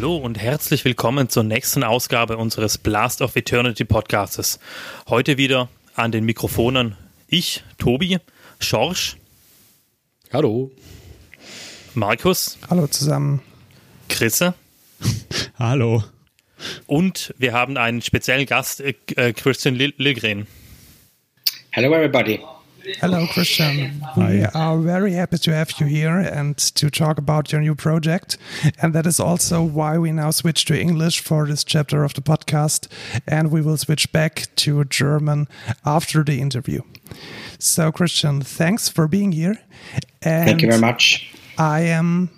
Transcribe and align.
Hallo 0.00 0.16
und 0.16 0.38
herzlich 0.38 0.86
willkommen 0.86 1.28
zur 1.28 1.42
nächsten 1.42 1.84
Ausgabe 1.84 2.38
unseres 2.38 2.78
Blast 2.78 3.20
of 3.20 3.36
Eternity 3.36 3.84
Podcasts. 3.84 4.58
Heute 5.10 5.36
wieder 5.36 5.68
an 5.94 6.10
den 6.10 6.24
Mikrofonen 6.24 6.96
ich, 7.28 7.62
Tobi, 7.76 8.16
Schorsch. 8.60 9.18
Hallo. 10.32 10.70
Markus. 11.92 12.56
Hallo 12.70 12.86
zusammen. 12.86 13.42
Chrisse. 14.08 14.54
Hallo. 15.58 16.02
Und 16.86 17.34
wir 17.36 17.52
haben 17.52 17.76
einen 17.76 18.00
speziellen 18.00 18.46
Gast, 18.46 18.80
äh, 18.80 18.94
äh 19.16 19.34
Christian 19.34 19.74
Lilgren. 19.74 20.46
Hello 21.72 21.92
everybody. 21.92 22.40
Hello, 23.00 23.26
Christian. 23.26 24.02
We 24.16 24.44
are 24.54 24.78
very 24.78 25.12
happy 25.12 25.38
to 25.38 25.54
have 25.54 25.72
you 25.78 25.86
here 25.86 26.18
and 26.18 26.56
to 26.56 26.90
talk 26.90 27.18
about 27.18 27.52
your 27.52 27.60
new 27.60 27.74
project. 27.74 28.38
And 28.80 28.94
that 28.94 29.06
is 29.06 29.20
also 29.20 29.62
why 29.62 29.98
we 29.98 30.12
now 30.12 30.30
switch 30.30 30.64
to 30.66 30.80
English 30.80 31.20
for 31.20 31.46
this 31.46 31.62
chapter 31.62 32.04
of 32.04 32.14
the 32.14 32.22
podcast. 32.22 32.88
And 33.26 33.50
we 33.50 33.60
will 33.60 33.76
switch 33.76 34.10
back 34.12 34.46
to 34.56 34.84
German 34.84 35.46
after 35.84 36.24
the 36.24 36.40
interview. 36.40 36.80
So, 37.58 37.92
Christian, 37.92 38.40
thanks 38.40 38.88
for 38.88 39.06
being 39.06 39.32
here. 39.32 39.58
And 40.22 40.48
Thank 40.48 40.62
you 40.62 40.68
very 40.68 40.80
much. 40.80 41.34
I 41.58 41.80
am. 41.80 42.30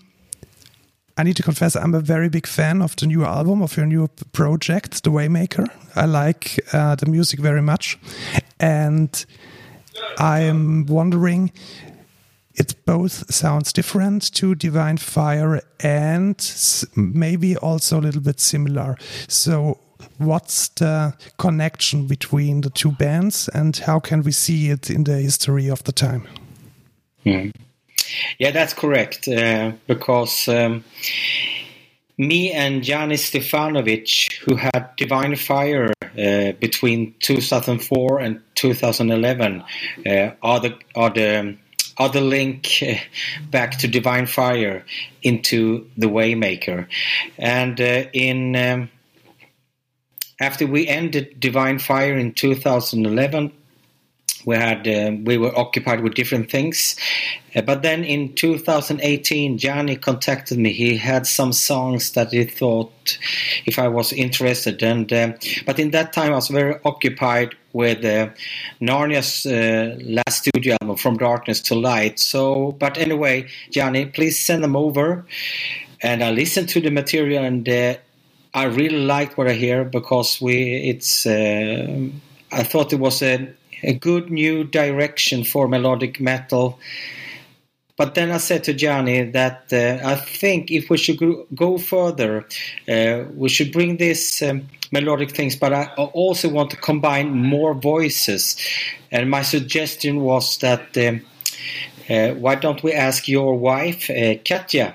I 1.16 1.22
need 1.24 1.36
to 1.36 1.42
confess, 1.42 1.76
I'm 1.76 1.94
a 1.94 2.00
very 2.00 2.30
big 2.30 2.46
fan 2.46 2.80
of 2.80 2.96
the 2.96 3.06
new 3.06 3.22
album, 3.24 3.62
of 3.62 3.76
your 3.76 3.84
new 3.84 4.08
project, 4.32 5.04
The 5.04 5.10
Waymaker. 5.10 5.68
I 5.94 6.06
like 6.06 6.58
uh, 6.72 6.94
the 6.94 7.04
music 7.06 7.38
very 7.38 7.60
much. 7.60 7.98
And 8.58 9.24
I'm 10.18 10.86
wondering, 10.86 11.52
it 12.54 12.74
both 12.84 13.32
sounds 13.32 13.72
different 13.72 14.32
to 14.34 14.54
Divine 14.54 14.98
Fire 14.98 15.62
and 15.80 16.36
maybe 16.96 17.56
also 17.56 17.98
a 17.98 18.02
little 18.02 18.20
bit 18.20 18.40
similar. 18.40 18.96
So, 19.28 19.78
what's 20.18 20.68
the 20.68 21.14
connection 21.38 22.06
between 22.06 22.60
the 22.60 22.70
two 22.70 22.92
bands 22.92 23.48
and 23.54 23.76
how 23.76 24.00
can 24.00 24.22
we 24.22 24.32
see 24.32 24.70
it 24.70 24.90
in 24.90 25.04
the 25.04 25.18
history 25.18 25.68
of 25.68 25.82
the 25.84 25.92
time? 25.92 26.26
Hmm. 27.24 27.50
Yeah, 28.38 28.50
that's 28.50 28.74
correct. 28.74 29.28
Uh, 29.28 29.72
because 29.86 30.48
um, 30.48 30.84
me 32.22 32.52
and 32.52 32.82
Janis 32.82 33.28
Stefanovic, 33.30 34.32
who 34.44 34.56
had 34.56 34.90
Divine 34.96 35.36
Fire 35.36 35.92
uh, 36.02 36.52
between 36.52 37.14
2004 37.20 38.20
and 38.20 38.40
2011, 38.54 39.62
uh, 40.06 40.30
are 40.42 40.60
the 40.60 40.78
are 40.94 41.10
the 41.10 41.56
are 41.98 42.08
the 42.08 42.20
link 42.20 42.82
uh, 42.82 42.94
back 43.50 43.78
to 43.78 43.88
Divine 43.88 44.26
Fire 44.26 44.84
into 45.22 45.88
the 45.96 46.06
Waymaker, 46.06 46.86
and 47.38 47.80
uh, 47.80 48.04
in 48.12 48.56
um, 48.56 48.90
after 50.40 50.66
we 50.66 50.86
ended 50.86 51.40
Divine 51.40 51.78
Fire 51.78 52.16
in 52.16 52.32
2011 52.32 53.52
we 54.44 54.56
had 54.56 54.86
uh, 54.86 55.12
we 55.24 55.38
were 55.38 55.56
occupied 55.56 56.00
with 56.00 56.14
different 56.14 56.50
things. 56.50 56.96
Uh, 57.54 57.60
but 57.62 57.82
then 57.82 58.04
in 58.04 58.34
2018 58.34 59.58
Johnny 59.58 59.96
contacted 59.96 60.58
me. 60.58 60.72
He 60.72 60.96
had 60.96 61.26
some 61.26 61.52
songs 61.52 62.12
that 62.12 62.32
he 62.32 62.44
thought 62.44 63.18
if 63.66 63.78
I 63.78 63.88
was 63.88 64.12
interested. 64.12 64.82
And 64.82 65.12
uh, 65.12 65.32
but 65.66 65.78
in 65.78 65.90
that 65.92 66.12
time 66.12 66.32
I 66.32 66.36
was 66.36 66.48
very 66.48 66.76
occupied 66.84 67.54
with 67.72 68.04
uh, 68.04 68.30
Narnia's 68.80 69.46
uh, 69.46 69.98
last 70.02 70.38
studio 70.38 70.76
album 70.80 70.96
from 70.96 71.16
darkness 71.16 71.60
to 71.62 71.74
light. 71.74 72.18
So 72.18 72.72
but 72.72 72.98
anyway 72.98 73.48
Johnny 73.70 74.06
please 74.06 74.44
send 74.44 74.64
them 74.64 74.76
over. 74.76 75.26
And 76.00 76.24
I 76.24 76.32
listened 76.32 76.68
to 76.70 76.80
the 76.80 76.90
material 76.90 77.44
and 77.44 77.68
uh, 77.68 77.94
I 78.54 78.64
really 78.64 79.04
liked 79.04 79.38
what 79.38 79.48
I 79.48 79.52
hear 79.52 79.84
because 79.84 80.40
we 80.40 80.88
it's 80.88 81.26
I 81.26 82.64
thought 82.64 82.92
it 82.92 83.00
was 83.00 83.22
a 83.22 83.54
a 83.82 83.94
good 83.94 84.30
new 84.30 84.64
direction 84.64 85.44
for 85.44 85.68
melodic 85.68 86.20
metal. 86.20 86.78
But 87.96 88.14
then 88.14 88.30
I 88.30 88.38
said 88.38 88.64
to 88.64 88.74
Johnny 88.74 89.22
that 89.22 89.72
uh, 89.72 90.00
I 90.04 90.14
think 90.16 90.70
if 90.70 90.88
we 90.88 90.96
should 90.96 91.20
go 91.54 91.78
further, 91.78 92.46
uh, 92.88 93.24
we 93.34 93.48
should 93.48 93.70
bring 93.72 93.98
this 93.98 94.42
um, 94.42 94.68
melodic 94.90 95.30
things, 95.32 95.56
but 95.56 95.72
I 95.72 95.84
also 95.96 96.48
want 96.48 96.70
to 96.70 96.76
combine 96.76 97.30
more 97.30 97.74
voices. 97.74 98.56
And 99.10 99.30
my 99.30 99.42
suggestion 99.42 100.20
was 100.20 100.58
that 100.58 100.96
um, 100.96 101.22
uh, 102.08 102.34
why 102.34 102.54
don't 102.56 102.82
we 102.82 102.92
ask 102.92 103.28
your 103.28 103.58
wife, 103.58 104.10
uh, 104.10 104.34
Katja? 104.44 104.94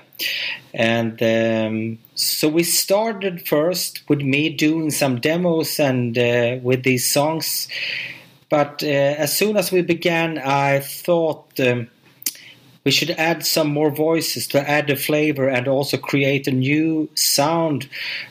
And 0.74 1.22
um, 1.22 1.98
so 2.14 2.48
we 2.48 2.62
started 2.64 3.46
first 3.46 4.02
with 4.08 4.20
me 4.20 4.50
doing 4.50 4.90
some 4.90 5.20
demos 5.20 5.78
and 5.80 6.16
uh, 6.18 6.58
with 6.62 6.82
these 6.82 7.10
songs. 7.10 7.68
But 8.50 8.82
uh, 8.82 8.86
as 8.86 9.36
soon 9.36 9.56
as 9.56 9.70
we 9.70 9.82
began, 9.82 10.38
I 10.38 10.80
thought 10.80 11.58
um, 11.60 11.88
we 12.84 12.90
should 12.90 13.10
add 13.10 13.44
some 13.44 13.68
more 13.68 13.90
voices 13.90 14.46
to 14.48 14.70
add 14.70 14.86
the 14.86 14.96
flavor 14.96 15.48
and 15.48 15.68
also 15.68 15.98
create 15.98 16.46
a 16.46 16.52
new 16.52 17.10
sound. 17.14 17.88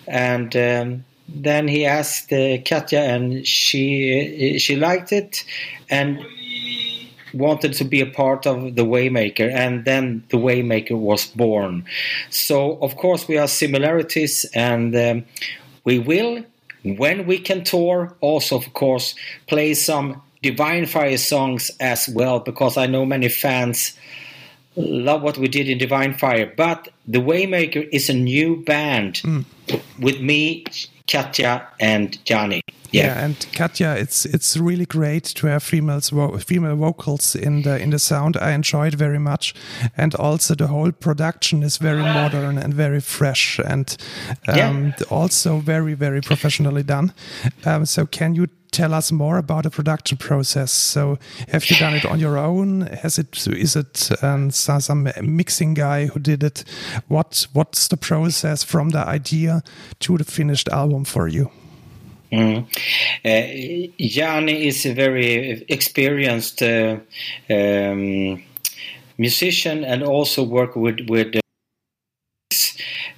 And 0.07 0.55
um, 0.55 1.05
then 1.29 1.67
he 1.67 1.85
asked 1.85 2.33
uh, 2.33 2.57
Katja, 2.63 2.99
and 2.99 3.45
she 3.45 4.55
uh, 4.55 4.59
she 4.59 4.75
liked 4.75 5.11
it 5.11 5.43
and 5.89 6.19
wanted 7.33 7.73
to 7.73 7.83
be 7.83 8.01
a 8.01 8.05
part 8.05 8.47
of 8.47 8.75
the 8.75 8.85
Waymaker, 8.85 9.51
and 9.53 9.85
then 9.85 10.23
the 10.29 10.37
Waymaker 10.37 10.97
was 10.97 11.27
born. 11.27 11.85
So 12.29 12.77
of 12.81 12.95
course 12.95 13.27
we 13.27 13.35
have 13.35 13.49
similarities, 13.49 14.45
and 14.55 14.95
um, 14.95 15.25
we 15.83 15.99
will 15.99 16.43
when 16.95 17.25
we 17.25 17.39
can 17.39 17.63
tour, 17.63 18.15
also 18.21 18.57
of 18.57 18.73
course 18.73 19.15
play 19.47 19.73
some 19.73 20.21
Divine 20.41 20.85
Fire 20.85 21.17
songs 21.17 21.71
as 21.79 22.07
well 22.07 22.39
because 22.39 22.77
I 22.77 22.85
know 22.85 23.05
many 23.05 23.29
fans 23.29 23.97
love 24.75 25.23
what 25.23 25.37
we 25.37 25.47
did 25.47 25.67
in 25.67 25.77
Divine 25.77 26.13
Fire. 26.13 26.53
But 26.55 26.89
the 27.07 27.19
Waymaker 27.19 27.87
is 27.91 28.09
a 28.09 28.13
new 28.13 28.63
band 28.63 29.15
mm. 29.15 29.45
with 29.99 30.21
me, 30.21 30.65
Katja, 31.07 31.67
and 31.79 32.23
Johnny. 32.25 32.61
Yeah. 32.91 33.05
yeah. 33.05 33.25
and 33.25 33.47
Katya, 33.53 33.95
it's 33.95 34.25
it's 34.25 34.57
really 34.57 34.85
great 34.85 35.23
to 35.35 35.47
have 35.47 35.63
females 35.63 36.09
vo 36.09 36.37
female 36.37 36.75
vocals 36.75 37.35
in 37.35 37.63
the 37.63 37.79
in 37.79 37.89
the 37.89 37.99
sound. 37.99 38.37
I 38.37 38.51
enjoy 38.51 38.87
it 38.87 38.95
very 38.95 39.19
much, 39.19 39.53
and 39.97 40.15
also 40.15 40.55
the 40.55 40.67
whole 40.67 40.91
production 40.91 41.63
is 41.63 41.77
very 41.77 42.01
modern 42.01 42.57
and 42.57 42.73
very 42.73 43.01
fresh, 43.01 43.59
and 43.59 43.95
um, 44.47 44.57
yeah. 44.57 44.93
also 45.09 45.59
very 45.59 45.93
very 45.95 46.21
professionally 46.21 46.83
done. 46.83 47.13
Um, 47.65 47.85
so, 47.85 48.05
can 48.05 48.35
you 48.35 48.47
tell 48.71 48.93
us 48.93 49.11
more 49.11 49.37
about 49.37 49.63
the 49.63 49.69
production 49.69 50.17
process? 50.17 50.71
So, 50.71 51.17
have 51.49 51.65
you 51.69 51.77
done 51.77 51.95
it 51.95 52.05
on 52.05 52.19
your 52.19 52.37
own? 52.37 52.81
Has 53.01 53.19
it 53.19 53.47
is 53.47 53.75
it 53.75 54.11
um, 54.23 54.51
some 54.51 55.11
mixing 55.21 55.73
guy 55.73 56.07
who 56.07 56.19
did 56.19 56.43
it? 56.43 56.63
What 57.07 57.47
what's 57.53 57.87
the 57.87 57.97
process 57.97 58.63
from 58.63 58.89
the 58.89 59.07
idea 59.07 59.61
to 59.99 60.17
the 60.17 60.23
finished 60.23 60.69
album 60.69 61.05
for 61.05 61.27
you? 61.27 61.51
Mm. 62.31 62.65
Uh, 63.25 64.51
is 64.51 64.85
a 64.85 64.93
very 64.93 65.65
experienced 65.69 66.61
uh, 66.61 66.97
um, 67.49 68.43
musician 69.17 69.83
and 69.83 70.03
also 70.03 70.43
work 70.43 70.75
with 70.75 70.99
with. 71.07 71.35
Uh, 71.35 71.39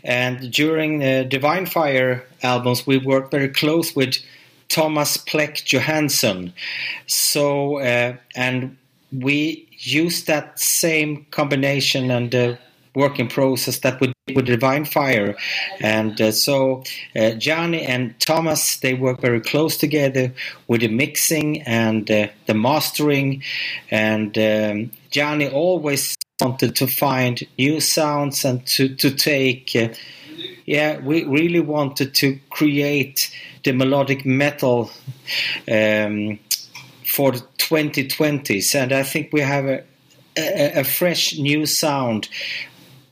and 0.03 0.51
during 0.51 0.99
the 0.99 1.25
Divine 1.25 1.65
Fire 1.65 2.25
albums, 2.41 2.87
we 2.87 2.97
worked 2.97 3.31
very 3.31 3.49
close 3.49 3.95
with 3.95 4.15
Thomas 4.69 5.17
Pleck 5.17 5.65
Johansson. 5.65 6.53
So, 7.05 7.79
uh, 7.79 8.15
and 8.35 8.77
we 9.11 9.67
use 9.71 10.23
that 10.25 10.59
same 10.59 11.25
combination 11.31 12.11
and 12.11 12.33
uh, 12.33 12.55
working 12.95 13.27
process 13.27 13.79
that 13.79 13.99
we 13.99 14.13
did 14.27 14.35
with 14.35 14.45
Divine 14.45 14.85
Fire. 14.85 15.35
And 15.79 16.19
uh, 16.19 16.31
so, 16.31 16.83
uh, 17.15 17.31
and 17.45 18.19
Thomas, 18.19 18.77
they 18.77 18.93
work 18.93 19.21
very 19.21 19.41
close 19.41 19.77
together 19.77 20.33
with 20.67 20.81
the 20.81 20.87
mixing 20.87 21.61
and 21.63 22.09
uh, 22.09 22.27
the 22.45 22.53
mastering. 22.53 23.43
And 23.91 24.37
um, 24.37 24.91
always 25.51 26.15
wanted 26.41 26.75
to 26.77 26.87
find 26.87 27.41
new 27.57 27.79
sounds 27.79 28.45
and 28.45 28.65
to, 28.65 28.95
to 28.95 29.11
take 29.11 29.75
uh, 29.75 29.89
yeah, 30.69 30.99
we 30.99 31.23
really 31.23 31.59
wanted 31.59 32.13
to 32.15 32.39
create 32.51 33.35
the 33.63 33.71
melodic 33.71 34.23
metal 34.23 34.91
um, 35.67 36.37
for 37.03 37.31
the 37.31 37.43
2020s, 37.57 38.75
and 38.75 38.93
I 38.93 39.01
think 39.01 39.33
we 39.33 39.41
have 39.41 39.65
a, 39.65 39.83
a, 40.37 40.81
a, 40.81 40.83
fresh 40.83 41.39
new 41.39 41.65
sound. 41.65 42.29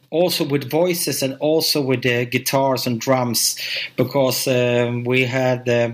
Also 0.09 0.45
with 0.45 0.69
voices 0.69 1.21
and 1.21 1.35
also 1.39 1.81
with 1.81 2.03
the 2.03 2.25
guitars 2.25 2.87
and 2.87 3.01
drums, 3.01 3.57
because 3.95 4.47
um, 4.47 5.03
we 5.03 5.25
had 5.25 5.67
uh, 5.67 5.93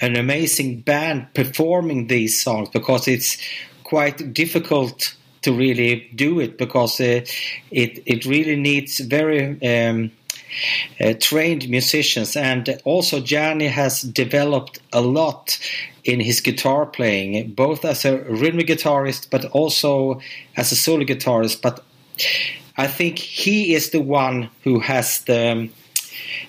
an 0.00 0.16
amazing 0.16 0.80
band 0.80 1.26
performing 1.34 2.08
these 2.08 2.42
songs. 2.42 2.68
Because 2.70 3.06
it's 3.06 3.38
quite 3.84 4.32
difficult 4.32 5.14
to 5.42 5.52
really 5.52 6.08
do 6.14 6.40
it 6.40 6.56
because 6.56 7.00
uh, 7.00 7.20
it 7.70 8.02
it 8.06 8.24
really 8.24 8.56
needs 8.56 9.00
very 9.00 9.60
um, 9.62 10.10
uh, 11.00 11.14
trained 11.20 11.68
musicians, 11.68 12.36
and 12.36 12.80
also 12.84 13.20
Johnny 13.20 13.66
has 13.68 14.02
developed 14.02 14.80
a 14.92 15.00
lot 15.00 15.58
in 16.04 16.20
his 16.20 16.40
guitar 16.40 16.86
playing, 16.86 17.52
both 17.52 17.84
as 17.84 18.04
a 18.04 18.18
rhythm 18.18 18.60
guitarist 18.60 19.28
but 19.30 19.44
also 19.46 20.20
as 20.56 20.72
a 20.72 20.76
solo 20.76 21.04
guitarist. 21.04 21.60
But 21.62 21.84
I 22.76 22.86
think 22.86 23.18
he 23.18 23.74
is 23.74 23.90
the 23.90 24.00
one 24.00 24.48
who 24.64 24.80
has 24.80 25.22
the 25.22 25.68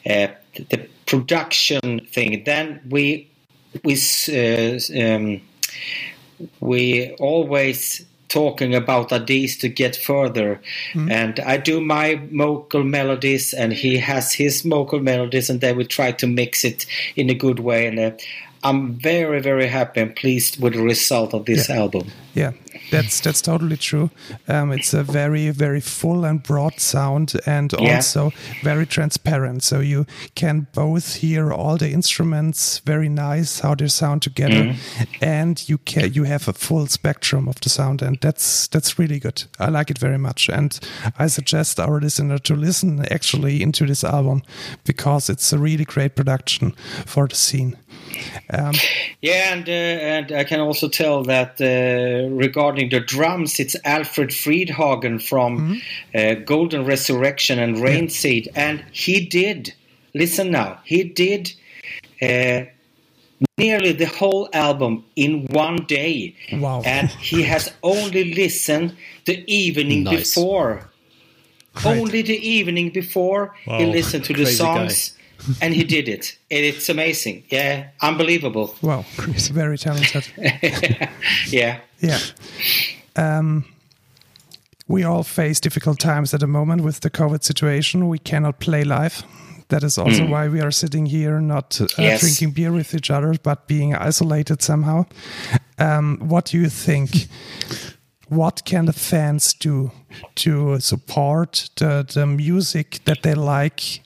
uh, 0.09 0.27
the 0.55 0.87
production 1.05 2.05
thing. 2.11 2.43
Then 2.43 2.81
we 2.89 3.29
we 3.83 3.95
uh, 4.29 4.79
um, 5.03 5.41
we 6.59 7.15
always 7.19 8.05
talking 8.33 8.73
about 8.73 9.13
ideas 9.13 9.57
to 9.57 9.69
get 9.69 9.95
further. 9.95 10.59
Mm. 10.93 11.11
And 11.11 11.39
I 11.41 11.57
do 11.57 11.79
my 11.79 12.19
vocal 12.31 12.83
melodies, 12.83 13.53
and 13.53 13.71
he 13.71 13.97
has 13.97 14.33
his 14.33 14.63
vocal 14.63 14.99
melodies, 14.99 15.49
and 15.49 15.61
then 15.61 15.77
we 15.77 15.85
try 15.85 16.11
to 16.13 16.27
mix 16.27 16.65
it 16.65 16.85
in 17.15 17.29
a 17.29 17.35
good 17.35 17.59
way. 17.59 17.85
And 17.85 17.99
uh, 17.99 18.11
I'm 18.63 18.93
very, 18.93 19.39
very 19.39 19.67
happy 19.67 20.01
and 20.01 20.15
pleased 20.15 20.61
with 20.61 20.73
the 20.73 20.81
result 20.81 21.33
of 21.33 21.45
this 21.45 21.69
yeah. 21.69 21.75
album. 21.75 22.07
Yeah, 22.35 22.51
that's 22.91 23.19
that's 23.21 23.41
totally 23.41 23.77
true. 23.77 24.09
Um, 24.47 24.71
it's 24.71 24.93
a 24.93 25.03
very, 25.03 25.51
very 25.51 25.81
full 25.81 26.25
and 26.25 26.41
broad 26.41 26.79
sound, 26.79 27.33
and 27.45 27.71
Yeah. 27.73 27.95
also 27.95 28.31
very 28.63 28.85
transparent. 28.87 29.63
So 29.63 29.79
you 29.81 30.05
can 30.35 30.65
both 30.73 31.15
hear 31.21 31.51
all 31.51 31.77
the 31.77 31.91
instruments 31.91 32.81
very 32.85 33.09
nice 33.09 33.59
how 33.59 33.75
they 33.75 33.87
sound 33.87 34.21
together, 34.23 34.75
and 35.21 35.69
you 35.69 35.77
can 35.77 36.13
you 36.13 36.23
have 36.25 36.47
a 36.47 36.53
full 36.53 36.87
spectrum 36.87 37.47
of 37.47 37.59
the 37.61 37.69
sound, 37.69 38.01
and 38.01 38.17
that's 38.21 38.67
that's 38.67 38.97
really 38.99 39.19
good. 39.19 39.43
I 39.59 39.69
like 39.69 39.91
it 39.91 39.99
very 39.99 40.17
much, 40.17 40.49
and 40.49 40.79
I 41.19 41.27
suggest 41.29 41.79
our 41.79 41.99
listener 42.01 42.39
to 42.39 42.55
listen 42.55 43.05
actually 43.11 43.61
into 43.61 43.85
this 43.85 44.03
album 44.03 44.41
because 44.85 45.29
it's 45.33 45.53
a 45.53 45.59
really 45.59 45.85
great 45.85 46.15
production 46.15 46.73
for 47.05 47.27
the 47.27 47.35
scene. 47.35 47.77
Um, 48.49 48.73
Yeah, 49.21 49.53
and 49.53 49.69
uh, 49.69 49.71
and 49.71 50.31
I 50.31 50.43
can 50.43 50.59
also 50.59 50.89
tell 50.89 51.23
that 51.23 51.61
uh, 51.61 52.22
regarding 52.31 52.89
the 52.89 52.99
drums, 52.99 53.59
it's 53.59 53.75
Alfred 53.85 54.29
Friedhagen 54.29 55.21
from 55.21 55.81
uh, 56.15 56.33
Golden 56.45 56.85
Resurrection 56.85 57.59
and 57.59 57.77
Rainseed, 57.77 58.47
and 58.55 58.83
he 58.91 59.25
did. 59.25 59.73
Listen 60.15 60.51
now, 60.51 60.79
he 60.85 61.03
did 61.03 61.51
uh, 62.21 62.65
nearly 63.57 63.91
the 63.93 64.05
whole 64.05 64.47
album 64.53 65.03
in 65.15 65.45
one 65.47 65.77
day, 65.87 66.35
Wow. 66.51 66.81
and 66.85 67.09
he 67.09 67.43
has 67.43 67.71
only 67.81 68.33
listened 68.33 68.95
the 69.25 69.43
evening 69.51 70.03
Nice. 70.03 70.35
before. 70.35 70.89
Only 71.83 72.21
the 72.21 72.37
evening 72.37 72.91
before 72.91 73.55
he 73.65 73.85
listened 73.85 74.23
to 74.25 74.33
the 74.33 74.43
Crazy 74.43 74.63
guy. 74.63 74.87
songs. 74.87 75.17
and 75.59 75.73
he 75.73 75.83
did 75.83 76.07
it. 76.07 76.37
It's 76.49 76.87
amazing. 76.87 77.43
Yeah, 77.49 77.87
unbelievable. 78.01 78.75
wow, 78.81 79.03
he's 79.33 79.47
very 79.49 79.77
talented. 79.77 80.25
yeah. 81.49 81.79
Yeah. 82.03 82.19
Um, 83.15 83.65
we 84.87 85.03
all 85.05 85.23
face 85.23 85.59
difficult 85.61 85.99
times 85.99 86.33
at 86.33 86.39
the 86.39 86.47
moment 86.47 86.81
with 86.83 86.99
the 86.99 87.09
COVID 87.09 87.43
situation. 87.43 88.09
We 88.09 88.19
cannot 88.19 88.59
play 88.59 88.83
live. 88.83 89.23
That 89.69 89.83
is 89.83 89.97
also 89.97 90.25
why 90.27 90.49
we 90.49 90.61
are 90.61 90.71
sitting 90.71 91.05
here, 91.07 91.39
not 91.41 91.79
uh, 91.81 91.87
Yes. 91.97 92.19
drinking 92.21 92.51
beer 92.51 92.71
with 92.71 92.93
each 92.93 93.09
other, 93.09 93.33
but 93.43 93.67
being 93.67 93.95
isolated 93.95 94.61
somehow. 94.61 95.05
Um, 95.79 96.19
what 96.19 96.45
do 96.51 96.57
you 96.57 96.69
think? 96.69 97.27
What 98.29 98.65
can 98.65 98.85
the 98.85 98.93
fans 98.93 99.53
do 99.53 99.91
to 100.35 100.79
support 100.79 101.69
the, 101.77 102.05
the 102.13 102.25
music 102.25 102.99
that 103.05 103.21
they 103.23 103.33
like 103.35 104.01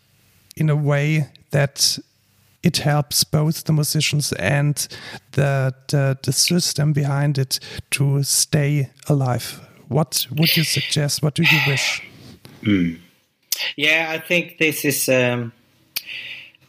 in 0.56 0.70
a 0.70 0.76
way 0.76 1.28
that 1.52 2.00
it 2.64 2.78
helps 2.78 3.24
both 3.24 3.64
the 3.64 3.74
musicians 3.74 4.34
and 4.34 4.88
the, 5.32 5.74
the 5.88 6.18
the 6.24 6.32
system 6.34 6.94
behind 6.94 7.38
it 7.38 7.60
to 7.92 8.24
stay 8.24 8.90
alive. 9.08 9.62
What 9.90 10.28
would 10.32 10.58
you 10.58 10.64
suggest? 10.64 11.22
What 11.24 11.36
do 11.36 11.44
you 11.44 11.60
wish? 11.68 12.02
Yeah, 13.78 14.12
I 14.16 14.20
think 14.28 14.58
this 14.58 14.84
is 14.86 15.08
um, 15.10 15.52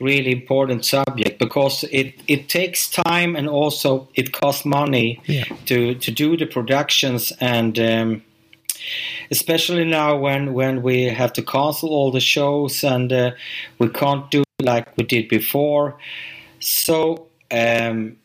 really 0.00 0.30
important 0.30 0.84
subject 0.84 1.38
because 1.38 1.84
it, 1.90 2.14
it 2.28 2.48
takes 2.48 2.88
time 2.88 3.36
and 3.36 3.48
also 3.48 4.08
it 4.14 4.32
costs 4.32 4.64
money 4.64 5.20
Yeah. 5.26 5.44
to, 5.66 5.94
to 5.94 6.10
do 6.12 6.36
the 6.36 6.46
productions 6.46 7.32
and 7.40 7.78
um, 7.78 8.22
especially 9.30 9.84
now 9.84 10.16
when, 10.16 10.54
when 10.54 10.82
we 10.82 11.02
have 11.04 11.32
to 11.34 11.42
cancel 11.42 11.90
all 11.90 12.10
the 12.12 12.20
shows 12.20 12.84
and 12.84 13.12
uh, 13.12 13.30
we 13.78 13.88
can't 13.88 14.30
do 14.30 14.44
like 14.60 14.96
we 14.96 15.04
did 15.04 15.28
before. 15.28 15.96
So 16.58 17.28
um, 17.50 18.16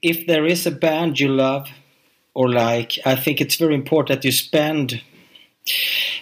if 0.00 0.26
there 0.26 0.46
is 0.46 0.64
a 0.64 0.70
band 0.70 1.18
you 1.18 1.28
love 1.28 1.68
or 2.34 2.48
like, 2.48 2.98
I 3.04 3.16
think 3.16 3.40
it's 3.40 3.56
very 3.56 3.74
important 3.74 4.20
that 4.20 4.24
you 4.24 4.30
spend 4.30 5.02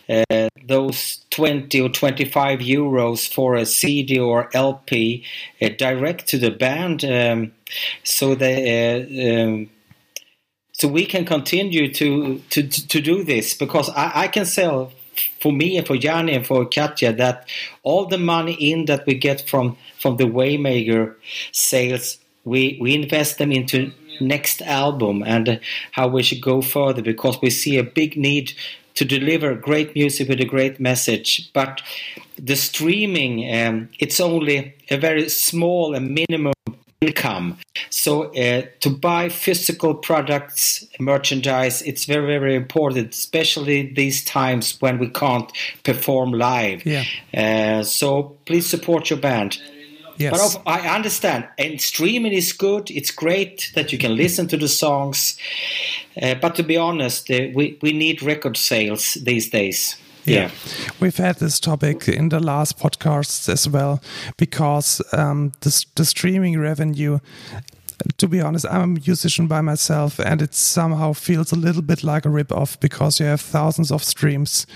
uh, 0.09 0.49
those 0.67 1.25
20 1.31 1.81
or 1.81 1.89
25 1.91 2.61
euros 2.61 3.33
for 3.33 3.55
a 3.55 3.67
CD 3.67 4.19
or 4.19 4.49
LP 4.55 5.25
uh, 5.61 5.69
direct 5.77 6.27
to 6.29 6.39
the 6.39 6.51
band 6.51 7.05
um, 7.05 7.53
so 8.05 8.35
they 8.35 8.67
uh, 8.99 9.45
um, 9.47 9.71
so 10.73 10.89
we 10.89 11.07
can 11.07 11.25
continue 11.25 11.93
to 11.95 12.39
to, 12.51 12.69
to 12.69 13.01
do 13.01 13.25
this 13.25 13.55
because 13.55 13.89
I, 13.91 14.13
I 14.15 14.29
can 14.29 14.45
sell 14.45 14.93
for 15.41 15.53
me 15.53 15.77
and 15.77 15.87
for 15.87 15.95
Yanni 15.95 16.35
and 16.35 16.47
for 16.47 16.65
Katja 16.67 17.13
that 17.15 17.49
all 17.83 18.07
the 18.07 18.19
money 18.19 18.53
in 18.55 18.87
that 18.87 19.07
we 19.07 19.15
get 19.15 19.49
from 19.49 19.77
from 19.99 20.17
the 20.17 20.25
Waymaker 20.25 21.15
sales 21.53 22.19
we 22.45 22.79
we 22.81 22.95
invest 22.95 23.39
them 23.39 23.53
into 23.53 23.93
next 24.21 24.61
album 24.63 25.23
and 25.27 25.61
how 25.93 26.09
we 26.09 26.23
should 26.23 26.43
go 26.43 26.61
further 26.61 27.03
because 27.03 27.41
we 27.41 27.51
see 27.51 27.79
a 27.79 27.85
big 27.85 28.17
need 28.17 28.53
to 28.95 29.05
deliver 29.05 29.55
great 29.55 29.95
music 29.95 30.29
with 30.29 30.41
a 30.41 30.45
great 30.45 30.79
message. 30.81 31.51
But 31.53 31.81
the 32.37 32.57
streaming 32.57 33.53
um, 33.55 33.89
it's 33.99 34.21
only 34.21 34.75
a 34.91 34.97
very 34.97 35.29
small 35.29 35.95
and 35.95 36.15
minimum 36.15 36.53
income 37.01 37.57
so 37.89 38.25
uh, 38.35 38.63
to 38.81 38.91
buy 38.91 39.31
physical 39.31 39.95
products 39.95 40.87
merchandise 40.99 41.81
it's 41.83 42.05
very 42.05 42.39
very 42.39 42.55
important 42.55 43.15
especially 43.15 43.91
these 43.95 44.23
times 44.23 44.77
when 44.83 44.99
we 44.99 45.09
can't 45.09 45.51
perform 45.83 46.31
live 46.33 46.85
Yeah. 46.85 47.05
uh, 47.35 47.83
so 47.85 48.37
please 48.45 48.69
support 48.69 49.09
your 49.09 49.19
band 49.19 49.59
Yes. 50.19 50.55
but 50.55 50.63
I 50.67 50.95
understand, 50.95 51.49
and 51.57 51.81
streaming 51.81 52.35
is 52.35 52.53
good. 52.53 52.91
It's 52.91 53.11
great 53.11 53.71
that 53.75 53.91
you 53.91 53.97
can 53.97 54.15
listen 54.17 54.47
to 54.49 54.59
the 54.59 54.69
songs. 54.69 55.39
Uh, 56.21 56.35
but 56.35 56.55
to 56.57 56.63
be 56.63 56.77
honest, 56.77 57.31
uh, 57.31 57.47
we 57.55 57.79
we 57.81 57.93
need 57.93 58.23
record 58.23 58.59
sales 58.59 59.15
these 59.15 59.49
days. 59.49 59.97
Yeah, 60.25 60.51
We've 61.01 61.17
had 61.17 61.39
this 61.39 61.59
topic 61.61 62.09
in 62.09 62.29
the 62.29 62.41
last 62.41 62.79
podcasts 62.79 63.49
as 63.49 63.69
well 63.69 64.01
because 64.37 65.01
um, 65.13 65.53
the, 65.61 65.85
the 65.95 66.05
streaming 66.05 66.59
revenue. 66.61 67.19
To 68.17 68.29
be 68.29 68.41
honest, 68.41 68.65
I'm 68.65 68.83
a 68.83 68.87
musician 68.87 69.47
by 69.47 69.61
myself, 69.61 70.19
and 70.19 70.41
it 70.41 70.55
somehow 70.55 71.13
feels 71.13 71.53
a 71.53 71.57
little 71.57 71.83
bit 71.83 72.03
like 72.03 72.25
a 72.25 72.31
rip-off 72.31 72.81
because 72.81 73.21
you 73.21 73.27
have 73.27 73.43
thousands 73.43 73.93
of 73.93 74.03
streams, 74.03 74.67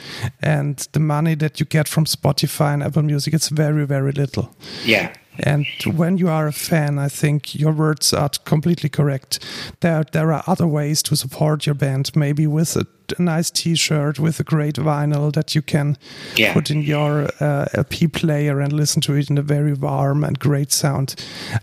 and 0.43 0.87
the 0.93 1.01
money 1.01 1.35
that 1.37 1.59
you 1.59 1.65
get 1.65 1.89
from 1.89 2.05
Spotify 2.05 2.75
and 2.75 2.83
Apple 2.83 3.03
Music 3.03 3.33
it's 3.33 3.49
very, 3.49 3.87
very 3.87 4.13
little. 4.13 4.55
yeah, 4.85 5.15
And 5.41 5.67
when 5.97 6.17
you 6.19 6.29
are 6.29 6.47
a 6.47 6.53
fan, 6.53 6.99
I 6.99 7.09
think 7.09 7.55
your 7.55 7.73
words 7.73 8.13
are 8.13 8.31
completely 8.45 8.89
correct. 8.89 9.45
There, 9.81 10.05
there 10.13 10.33
are 10.33 10.45
other 10.47 10.67
ways 10.67 11.03
to 11.05 11.17
support 11.17 11.67
your 11.67 11.75
band. 11.75 12.11
Maybe 12.15 12.47
with 12.47 12.77
a, 12.77 12.87
a 13.19 13.23
nice 13.23 13.51
T-shirt 13.51 14.19
with 14.21 14.39
a 14.41 14.45
great 14.45 14.77
vinyl 14.77 15.33
that 15.33 15.55
you 15.55 15.61
can 15.63 15.97
Yeah. 16.37 16.53
put 16.55 16.71
in 16.71 16.83
your 16.83 17.29
uh, 17.41 17.67
LP 17.75 18.07
player 18.09 18.61
and 18.61 18.73
listen 18.73 19.03
to 19.03 19.15
it 19.17 19.29
in 19.29 19.37
a 19.39 19.43
very 19.43 19.73
warm 19.75 20.23
and 20.25 20.39
great 20.39 20.71
sound. 20.73 21.15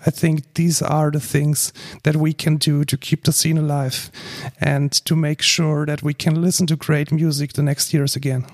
I 0.05 0.11
think 0.11 0.53
these 0.55 0.81
are 0.81 1.09
the 1.11 1.19
things 1.21 1.71
that 2.03 2.15
we 2.17 2.33
can 2.33 2.57
do 2.57 2.83
to 2.83 2.97
keep 2.97 3.23
the 3.23 3.31
scene 3.31 3.57
alive 3.57 4.11
and 4.59 4.91
to 5.05 5.15
make 5.15 5.41
sure 5.41 5.85
that 5.85 6.03
we 6.03 6.13
can 6.13 6.41
listen 6.41 6.67
to 6.67 6.75
great 6.75 7.11
music 7.11 7.53
the 7.53 7.63
next 7.63 7.93
years 7.93 8.15
again. 8.17 8.45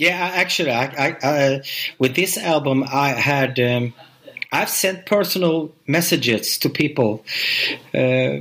Yeah. 0.00 0.30
Actually, 0.34 0.72
I, 0.72 0.84
I 0.84 1.10
uh, 1.22 1.62
with 1.98 2.14
this 2.16 2.38
album, 2.38 2.84
I 2.90 3.10
had 3.10 3.60
um, 3.60 3.92
I've 4.50 4.70
sent 4.70 5.06
personal 5.06 5.72
messages 5.86 6.58
to 6.58 6.70
people 6.70 7.24
uh, 7.94 8.40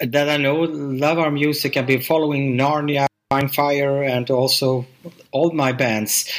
that 0.00 0.28
I 0.28 0.36
know 0.36 0.60
love 0.60 1.18
our 1.18 1.30
music 1.30 1.76
and 1.76 1.86
been 1.86 2.02
following 2.02 2.56
Narnia, 2.56 3.06
Fire, 3.52 4.02
and 4.02 4.30
also 4.30 4.86
all 5.32 5.50
my 5.50 5.72
bands. 5.72 6.32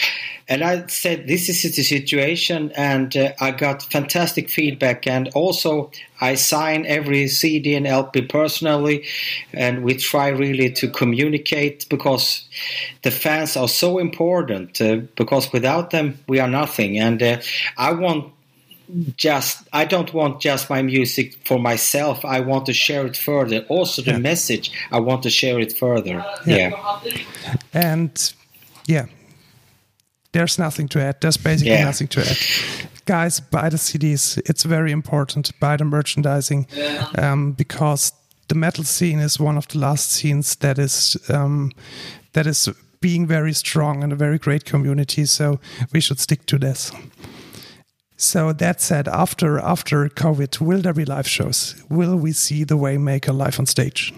And 0.50 0.64
I 0.64 0.86
said, 0.88 1.28
"This 1.28 1.50
is 1.50 1.62
the 1.76 1.84
situation," 1.84 2.72
and 2.76 3.16
uh, 3.16 3.34
I 3.40 3.52
got 3.52 3.84
fantastic 3.84 4.50
feedback. 4.50 5.06
And 5.08 5.30
also, 5.36 5.92
I 6.22 6.36
sign 6.36 6.86
every 6.86 7.28
CD 7.28 7.76
and 7.76 7.86
LP 7.88 8.22
personally, 8.22 9.06
and 9.54 9.84
we 9.84 9.96
try 9.96 10.30
really 10.30 10.72
to 10.74 10.88
communicate 10.88 11.86
because 11.90 12.46
the 13.04 13.12
fans 13.12 13.58
are 13.58 13.68
so 13.68 13.98
important. 14.00 14.80
Uh, 14.80 14.98
because 15.16 15.52
without 15.52 15.90
them, 15.92 16.18
we 16.28 16.40
are 16.40 16.48
nothing. 16.50 16.98
And 16.98 17.22
uh, 17.22 17.42
I 17.78 17.92
want 17.94 18.34
just 19.18 19.68
I 19.74 19.84
don't 19.84 20.14
want 20.14 20.40
just 20.40 20.70
my 20.70 20.82
music 20.82 21.36
for 21.44 21.60
myself. 21.60 22.24
I 22.24 22.40
want 22.40 22.66
to 22.68 22.74
share 22.74 23.06
it 23.06 23.18
further. 23.18 23.66
Also, 23.68 24.02
the 24.02 24.12
Yeah. 24.12 24.18
message 24.20 24.72
I 24.94 25.00
want 25.02 25.24
to 25.24 25.30
share 25.30 25.60
it 25.60 25.74
further. 25.74 26.24
Yeah. 26.46 26.72
And 27.74 28.34
yeah, 28.86 29.08
there's 30.38 30.60
nothing 30.60 30.88
to 30.90 31.00
add. 31.02 31.16
There's 31.20 31.38
basically 31.38 31.74
Yeah. 31.74 31.86
nothing 31.86 32.08
to 32.10 32.20
add. 32.22 32.38
Guys, 33.06 33.40
buy 33.40 33.70
the 33.70 33.78
CDs. 33.78 34.38
It's 34.46 34.64
very 34.66 34.92
important. 34.92 35.52
Buy 35.60 35.78
the 35.78 35.86
merchandising 35.86 36.68
um, 37.18 37.54
because 37.54 38.12
the 38.48 38.56
metal 38.56 38.84
scene 38.84 39.20
is 39.24 39.40
one 39.40 39.58
of 39.58 39.68
the 39.68 39.80
last 39.80 40.12
scenes 40.12 40.56
that 40.58 40.78
is 40.78 41.18
um, 41.30 41.72
that 42.34 42.46
is 42.48 42.70
being 43.02 43.28
very 43.28 43.54
strong 43.54 44.04
and 44.04 44.14
a 44.14 44.16
very 44.16 44.38
great 44.38 44.64
community. 44.66 45.26
So 45.26 45.60
we 45.94 46.00
should 46.02 46.20
stick 46.20 46.46
to 46.46 46.58
this. 46.60 46.92
So 48.20 48.54
that 48.54 48.82
said, 48.82 49.08
after 49.08 49.60
after 49.60 50.10
COVID, 50.10 50.60
will 50.62 50.82
there 50.82 50.94
be 50.94 51.06
live 51.06 51.28
shows? 51.28 51.76
Will 51.90 52.16
we 52.16 52.32
see 52.34 52.66
the 52.66 52.76
Waymaker 52.78 53.34
live 53.34 53.60
on 53.60 53.66
stage? 53.66 54.14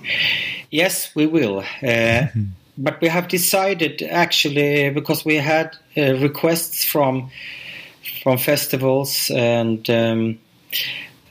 Yes, 0.71 1.15
we 1.15 1.27
will. 1.27 1.63
Uh, 1.83 2.27
But 2.81 3.01
we 3.01 3.09
have 3.09 3.27
decided 3.27 4.01
actually 4.01 4.89
because 4.89 5.25
we 5.25 5.35
had 5.35 5.75
uh, 5.97 6.13
requests 6.15 6.85
from 6.85 7.29
from 8.23 8.37
festivals 8.37 9.29
and 9.29 9.89
um, 9.89 10.39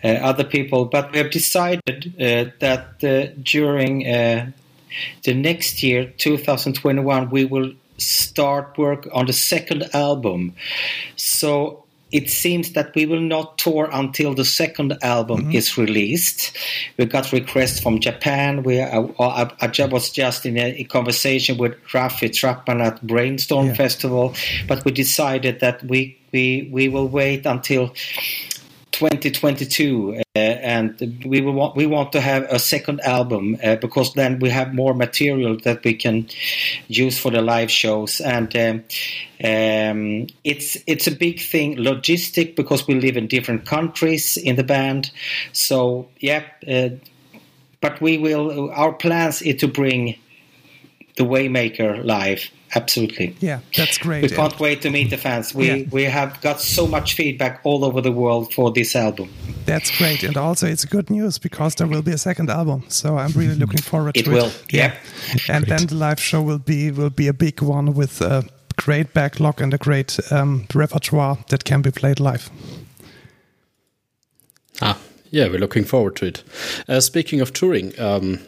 uh, 0.05 0.09
other 0.09 0.45
people, 0.45 0.85
but 0.85 1.11
we 1.12 1.19
have 1.19 1.31
decided 1.31 2.14
uh, 2.21 2.52
that 2.61 3.02
uh, 3.02 3.33
during 3.43 4.07
uh, 4.07 4.50
the 5.25 5.35
next 5.35 5.83
year, 5.83 6.12
2021, 6.19 7.31
we 7.31 7.45
will 7.45 7.73
start 7.99 8.78
work 8.78 9.09
on 9.12 9.26
the 9.26 9.33
second 9.33 9.88
album. 9.93 10.55
So 11.17 11.85
it 12.10 12.30
seems 12.30 12.72
that 12.72 12.94
we 12.94 13.04
will 13.04 13.20
not 13.20 13.58
tour 13.58 13.88
until 13.92 14.34
the 14.34 14.44
second 14.44 14.96
album 15.02 15.42
mm-hmm. 15.42 15.52
is 15.52 15.76
released. 15.76 16.56
We 16.96 17.04
got 17.04 17.32
requests 17.32 17.80
from 17.80 18.00
Japan. 18.00 18.62
We 18.62 18.80
uh, 18.80 19.02
uh, 19.02 19.12
uh, 19.18 19.50
I, 19.60 19.66
I, 19.66 19.72
I 19.78 19.86
was 19.86 20.10
just 20.10 20.46
in 20.46 20.56
a, 20.56 20.84
conversation 20.84 21.58
with 21.58 21.74
Rafi 21.92 22.34
Trapman 22.34 22.80
at 22.80 23.06
Brainstorm 23.06 23.66
Yeah. 23.66 23.74
Festival, 23.74 24.34
but 24.66 24.84
we 24.84 24.92
decided 24.92 25.60
that 25.60 25.84
we 25.84 26.16
we 26.32 26.68
we 26.72 26.88
will 26.88 27.08
wait 27.08 27.44
until 27.44 27.94
2022, 28.99 30.17
uh, 30.35 30.38
and 30.38 31.23
we 31.25 31.40
want 31.40 31.76
we 31.76 31.87
want 31.87 32.11
to 32.11 32.21
have 32.21 32.43
a 32.50 32.59
second 32.59 33.00
album 33.02 33.57
uh, 33.62 33.76
because 33.76 34.12
then 34.14 34.40
we 34.40 34.50
have 34.50 34.75
more 34.75 34.93
material 34.93 35.57
that 35.62 35.85
we 35.85 35.95
can 35.95 36.26
use 36.88 37.17
for 37.17 37.31
the 37.31 37.40
live 37.40 37.71
shows, 37.71 38.21
and 38.21 38.57
um, 38.57 38.83
um, 39.45 40.26
it's 40.43 40.76
it's 40.88 41.07
a 41.07 41.12
big 41.12 41.40
thing 41.40 41.76
logistic 41.76 42.57
because 42.57 42.88
we 42.88 42.95
live 42.95 43.17
in 43.17 43.28
different 43.28 43.67
countries 43.67 44.37
in 44.37 44.57
the 44.57 44.64
band. 44.64 45.12
So 45.52 46.09
yeah, 46.19 46.43
uh, 46.67 46.88
but 47.81 48.00
we 48.00 48.19
will. 48.19 48.73
Our 48.73 48.93
plans 48.93 49.43
is 49.43 49.61
to 49.61 49.69
bring 49.69 50.17
the 51.18 51.25
Waymaker 51.25 52.02
live. 52.04 52.40
Absolutely. 52.75 53.34
Yeah, 53.40 53.60
that's 53.76 53.98
great. 53.98 54.22
We 54.22 54.28
can't 54.28 54.58
wait 54.60 54.82
to 54.82 54.90
meet 54.90 55.08
the 55.10 55.16
fans. 55.16 55.54
We 55.54 55.66
Yeah. 55.66 55.88
we 55.90 56.04
have 56.04 56.30
got 56.42 56.60
so 56.60 56.87
much 56.87 57.14
feedback 57.14 57.60
all 57.64 57.82
over 57.84 58.02
the 58.02 58.12
world 58.12 58.52
for 58.54 58.72
this 58.72 58.94
album. 58.96 59.28
That's 59.66 59.90
great, 59.98 60.22
and 60.22 60.37
also 60.37 60.66
it's 60.66 60.84
good 60.84 61.08
news 61.10 61.38
because 61.38 61.75
there 61.76 61.87
will 61.88 62.02
be 62.02 62.12
a 62.12 62.18
second 62.18 62.50
album. 62.50 62.82
So 62.88 63.08
I'm 63.18 63.32
really 63.32 63.54
looking 63.62 63.82
forward 63.82 64.16
It 64.16 64.25
to 64.25 64.30
will, 64.30 64.46
it. 64.46 64.52
It 64.52 64.72
will. 64.72 64.78
Yeah. 64.80 64.94
and 65.48 65.64
then 65.66 65.87
the 65.87 65.94
live 65.94 66.20
show 66.20 66.42
will 66.42 66.58
be 66.64 66.90
will 66.90 67.10
be 67.14 67.28
a 67.28 67.32
big 67.32 67.62
one 67.62 67.94
with 67.94 68.20
a 68.20 68.42
great 68.76 69.12
backlog 69.14 69.60
and 69.62 69.75
a 69.75 69.78
great 69.78 70.18
um, 70.30 70.66
repertoire 70.75 71.38
that 71.48 71.64
can 71.64 71.82
be 71.82 71.90
played 71.90 72.20
live. 72.20 72.50
Ah, 74.80 74.96
yeah, 75.30 75.48
we're 75.48 75.58
looking 75.60 75.84
forward 75.84 76.16
to 76.16 76.26
it. 76.26 76.42
Uh, 76.88 77.00
speaking 77.00 77.40
of 77.40 77.52
touring, 77.52 77.98
um, 77.98 78.38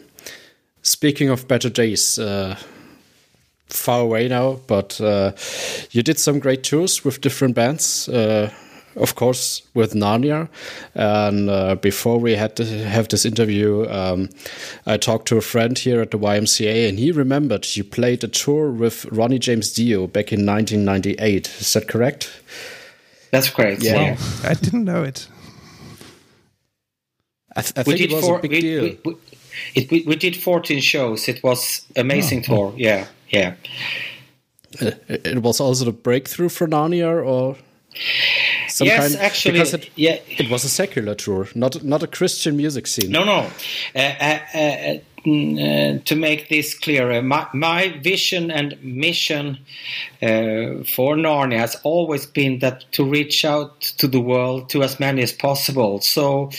speaking 0.83 1.29
of 1.29 1.49
better 1.49 1.71
days, 1.71 2.19
uh, 2.19 2.57
far 3.69 4.01
away 4.01 4.29
now, 4.29 4.61
but 4.67 5.01
uh, 5.01 5.33
you 5.91 6.03
did 6.03 6.19
some 6.19 6.39
great 6.39 6.63
tours 6.63 7.05
with 7.05 7.21
different 7.21 7.55
bands. 7.55 8.09
Uh, 8.09 8.51
of 8.97 9.15
course, 9.15 9.63
with 9.75 9.95
Narnia. 9.95 10.49
And 10.95 11.49
uh, 11.49 11.77
before 11.77 12.19
we 12.19 12.35
had 12.35 12.57
to 12.57 12.65
have 12.65 13.09
this 13.09 13.25
interview, 13.25 13.89
um, 13.89 14.31
I 14.87 14.97
talked 14.97 15.29
to 15.29 15.37
a 15.37 15.41
friend 15.41 15.79
here 15.79 16.01
at 16.01 16.11
the 16.11 16.19
YMCA, 16.19 16.89
and 16.89 16.99
he 16.99 17.13
remembered 17.13 17.77
you 17.77 17.85
played 17.85 18.25
a 18.25 18.29
tour 18.29 18.71
with 18.71 19.05
Ronnie 19.07 19.39
James 19.39 19.73
Dio 19.73 20.07
back 20.07 20.33
in 20.33 20.45
1998. 20.45 21.49
Is 21.61 21.73
that 21.75 21.89
correct? 21.89 22.31
That's 23.31 23.51
great. 23.51 23.83
Yeah. 23.83 24.01
Yeah. 24.01 24.17
I 24.45 24.55
didn't 24.55 24.85
know 24.85 25.05
it. 25.05 25.29
I, 27.57 27.63
th- 27.63 27.73
I 27.77 27.83
think 27.83 27.99
did 27.99 28.11
it 28.11 28.15
was 28.15 28.25
four. 28.25 28.39
a 28.39 28.43
big 28.43 28.51
we, 28.53 28.61
deal. 28.61 28.83
we, 28.83 28.99
we, 29.05 29.17
it, 29.75 29.91
we, 29.91 30.03
we 30.03 30.17
did 30.17 30.37
14 30.37 30.81
shows. 30.81 31.29
It 31.29 31.43
was 31.43 31.87
amazing 31.97 32.43
tour. 32.43 32.73
Yeah, 32.77 33.07
yeah. 33.29 33.55
Uh, 34.81 34.93
it 35.09 35.43
was 35.43 35.61
also 35.61 35.85
the 35.85 35.93
breakthrough 35.93 36.49
for 36.49 36.69
Narnia, 36.69 37.25
or 37.25 37.57
some 38.69 38.87
yes, 38.87 39.15
kind, 39.15 39.25
actually, 39.25 39.53
because 39.53 39.75
it, 39.75 39.91
yeah. 39.97 40.19
it 40.29 40.49
was 40.49 40.65
a 40.65 40.69
secular 40.69 41.15
tour, 41.15 41.49
not 41.55 41.83
not 41.83 42.03
a 42.03 42.07
Christian 42.07 42.57
music 42.57 42.87
scene. 42.87 43.11
No, 43.11 43.25
no. 43.25 43.51
Uh, 43.95 43.99
uh, 43.99 44.39
uh, 44.55 44.95
to 45.25 46.17
make 46.17 46.49
this 46.49 46.75
clearer, 46.75 47.21
my, 47.23 47.47
my 47.53 47.99
vision 48.03 48.51
and 48.51 48.83
mission 48.83 49.59
uh, 50.23 50.85
for 50.85 51.17
Narnia 51.17 51.59
has 51.59 51.77
always 51.83 52.27
been 52.27 52.61
that 52.61 52.91
to 52.93 53.05
reach 53.05 53.45
out 53.45 53.81
to 53.99 54.09
the 54.09 54.21
world 54.21 54.71
to 54.71 54.83
as 54.83 54.99
many 54.99 55.23
as 55.23 55.33
possible. 55.33 56.01
So 56.01 56.51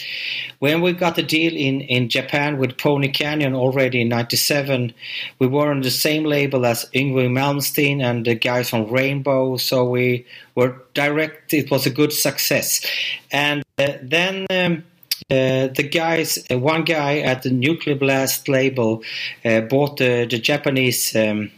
when 0.60 0.82
we 0.82 0.94
got 0.94 1.18
a 1.18 1.24
deal 1.24 1.54
in, 1.54 1.82
in 1.82 2.10
Japan 2.10 2.58
with 2.58 2.78
Pony 2.78 3.10
Canyon 3.10 3.56
already 3.56 4.02
in 4.02 4.10
97, 4.10 4.94
we 5.40 5.48
were 5.48 5.72
on 5.72 5.82
the 5.82 5.92
same 5.92 6.24
label 6.24 6.66
as 6.66 6.86
Ingrid 6.94 7.32
Malmsteen 7.32 8.02
and 8.04 8.26
the 8.26 8.36
guys 8.36 8.70
from 8.70 8.92
Rainbow. 8.92 9.58
So 9.58 9.90
we 9.90 10.26
were 10.56 10.82
direct. 10.94 11.54
It 11.54 11.72
was 11.72 11.86
a 11.86 11.92
good 11.92 12.14
success. 12.14 12.86
And 13.32 13.64
uh, 13.78 13.94
then... 14.04 14.46
Um, 14.50 14.84
uh, 15.30 15.68
the 15.68 15.88
guys, 15.92 16.40
uh, 16.52 16.58
one 16.58 16.84
guy 16.84 17.20
at 17.20 17.44
the 17.44 17.52
Nuclear 17.52 17.96
Blast 17.96 18.50
label 18.50 19.04
uh, 19.46 19.62
bought 19.62 19.98
the, 19.98 20.26
the 20.26 20.40
Japanese 20.40 21.16
um, 21.16 21.52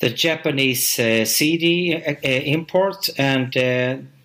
the 0.00 0.10
Japanese 0.10 0.98
uh, 0.98 1.24
CD 1.24 1.94
uh, 1.94 2.14
import, 2.24 3.08
and 3.18 3.52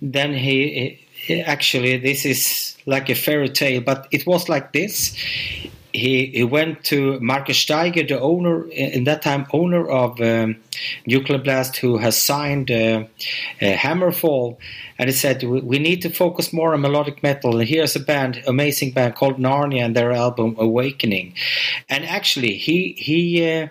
then 0.02 0.34
he, 0.34 1.00
he 1.14 1.42
actually 1.42 1.98
this 1.98 2.26
is 2.26 2.76
like 2.88 3.10
a 3.10 3.16
fairy 3.16 3.50
tale, 3.50 3.82
but 3.82 4.08
it 4.12 4.26
was 4.26 4.50
like 4.50 4.74
this. 4.74 5.16
He, 5.94 6.28
he 6.28 6.44
went 6.44 6.84
to 6.86 7.20
Marcus 7.20 7.64
Steiger, 7.64 8.08
the 8.08 8.20
owner 8.20 8.68
in 8.70 9.04
that 9.06 9.22
time 9.22 9.46
owner 9.52 9.88
of 9.88 10.20
um, 10.22 10.58
Nuclear 11.06 11.40
Blast, 11.40 11.78
who 11.78 11.98
has 11.98 12.22
signed 12.22 12.72
uh, 12.72 12.74
uh, 12.74 13.06
Hammerfall, 13.60 14.58
and 14.98 15.10
he 15.10 15.16
said 15.16 15.44
we, 15.44 15.62
we 15.62 15.80
need 15.80 16.02
to 16.02 16.10
focus 16.10 16.54
more 16.54 16.74
on 16.74 16.82
melodic 16.82 17.24
metal. 17.24 17.60
And 17.60 17.68
here's 17.68 17.96
a 17.96 18.00
band, 18.00 18.44
amazing 18.48 18.92
band 18.92 19.16
called 19.16 19.38
Narnia, 19.38 19.86
and 19.86 19.96
their 19.96 20.12
album 20.12 20.56
Awakening. 20.58 21.34
And 21.90 22.06
actually, 22.06 22.58
he 22.58 22.94
he. 22.98 23.62
Uh, 23.62 23.68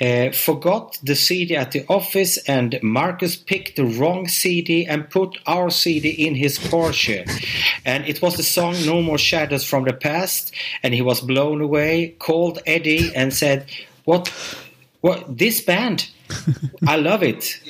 uh, 0.00 0.30
forgot 0.30 0.98
the 1.02 1.16
CD 1.16 1.56
at 1.56 1.72
the 1.72 1.84
office, 1.88 2.38
and 2.46 2.78
Marcus 2.82 3.36
picked 3.36 3.76
the 3.76 3.84
wrong 3.84 4.28
CD 4.28 4.86
and 4.86 5.10
put 5.10 5.38
our 5.46 5.70
CD 5.70 6.10
in 6.10 6.36
his 6.36 6.58
Porsche. 6.58 7.28
and 7.84 8.06
it 8.06 8.22
was 8.22 8.36
the 8.36 8.42
song 8.44 8.76
No 8.86 9.02
More 9.02 9.18
Shadows 9.18 9.64
from 9.64 9.84
the 9.84 9.92
Past, 9.92 10.52
and 10.82 10.94
he 10.94 11.02
was 11.02 11.20
blown 11.20 11.60
away, 11.60 12.14
called 12.18 12.60
Eddie, 12.66 13.12
and 13.14 13.34
said, 13.34 13.66
What? 14.04 14.32
What? 15.00 15.38
This 15.38 15.60
band? 15.60 16.10
I 16.86 16.96
love 16.96 17.22
it. 17.22 17.60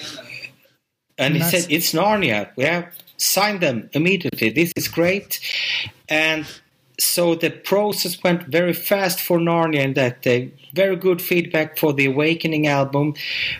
And 1.17 1.35
he 1.35 1.43
said, 1.43 1.67
It's 1.71 1.93
Narnia. 1.93 2.50
We 2.57 2.65
have 2.65 2.93
signed 3.17 3.61
them 3.61 3.91
immediately. 3.93 4.50
This 4.50 4.73
is 4.77 4.88
great. 4.88 5.41
And 6.09 6.47
so 7.00 7.37
the 7.37 7.50
process 7.50 8.23
went 8.23 8.49
very 8.49 8.73
fast 8.73 9.21
for 9.21 9.38
Narnia 9.38 9.85
in 9.85 9.95
that 9.95 10.23
day. 10.23 10.53
Very 10.75 10.97
good 10.97 11.23
feedback 11.23 11.79
for 11.79 11.93
the 11.93 12.07
Awakening 12.07 12.67
album. 12.67 13.15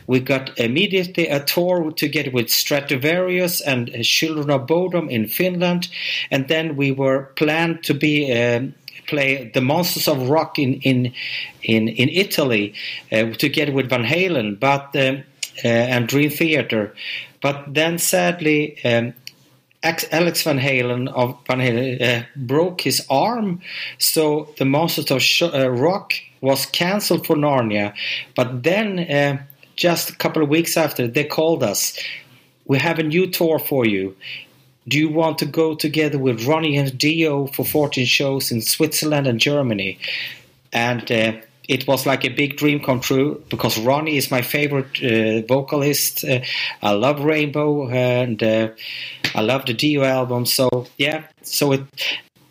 We 0.07 0.21
got 0.21 0.59
immediately 0.59 1.28
a 1.28 1.45
tour 1.45 1.93
together 1.93 2.31
with 2.33 2.47
Stratovarius 2.47 3.62
and 3.64 3.90
Children 4.05 4.50
of 4.50 4.67
Bodom 4.67 5.09
in 5.09 5.28
Finland, 5.28 5.88
and 6.31 6.49
then 6.49 6.76
we 6.76 6.90
were 6.90 7.31
planned 7.37 7.85
to 7.85 7.95
be. 7.95 8.33
Um, 8.33 8.75
play 9.08 9.50
the 9.52 9.60
Monsters 9.60 10.08
of 10.08 10.28
Rock 10.28 10.58
in 10.58 10.74
in 10.82 11.12
in, 11.62 11.88
in 11.88 12.08
Italy 12.08 12.74
uh, 13.10 13.30
together 13.32 13.72
with 13.72 13.90
Van 13.90 14.04
Halen, 14.04 14.60
but 14.60 14.94
um, 14.96 15.24
uh, 15.64 15.68
and 15.68 16.06
Dream 16.06 16.30
Theater. 16.30 16.94
But 17.40 17.74
then, 17.74 17.98
sadly, 17.98 18.78
um, 18.84 19.14
Alex 19.82 20.42
Van 20.42 20.58
Halen 20.58 21.08
of 21.08 21.38
Van 21.46 21.58
Halen 21.58 22.00
uh, 22.00 22.24
broke 22.36 22.80
his 22.82 23.06
arm, 23.08 23.60
so 23.98 24.52
the 24.58 24.64
Monsters 24.64 25.10
of 25.10 25.22
Sh- 25.22 25.42
uh, 25.42 25.70
Rock 25.70 26.14
was 26.40 26.66
cancelled 26.66 27.26
for 27.26 27.36
Narnia. 27.36 27.94
But 28.34 28.62
then, 28.62 29.46
just 29.76 30.10
a 30.10 30.16
couple 30.16 30.42
of 30.42 30.48
weeks 30.48 30.76
after, 30.76 31.06
they 31.06 31.24
called 31.24 31.62
us. 31.62 31.98
We 32.66 32.78
have 32.78 32.98
a 32.98 33.02
new 33.02 33.26
tour 33.26 33.58
for 33.58 33.86
you. 33.86 34.14
Do 34.88 34.99
you 34.99 35.11
want 35.11 35.38
to 35.38 35.47
go 35.47 35.75
together 35.75 36.18
with 36.18 36.47
Ronnie 36.47 36.76
and 36.76 36.97
Dio 36.97 37.47
for 37.47 37.64
14 37.64 38.07
shows 38.07 38.50
in 38.50 38.62
Switzerland 38.62 39.26
and 39.26 39.38
Germany? 39.38 39.99
And 40.73 41.11
uh, 41.12 41.33
it 41.68 41.87
was 41.87 42.07
like 42.07 42.25
a 42.25 42.30
big 42.30 42.57
dream 42.57 42.80
come 42.80 43.00
true 43.00 43.45
because 43.50 43.78
Ronnie 43.78 44.16
is 44.16 44.30
my 44.30 44.40
favorite 44.40 45.02
uh, 45.02 45.47
vocalist. 45.47 46.25
Uh, 46.25 46.40
I 46.83 46.92
love 46.92 47.21
Rainbow 47.21 47.88
and 47.90 48.42
uh, 48.42 48.71
I 49.35 49.42
love 49.42 49.66
the 49.66 49.75
Dio 49.75 50.02
album. 50.02 50.47
So 50.47 50.87
yeah, 50.97 51.25
so 51.42 51.73
it 51.73 51.83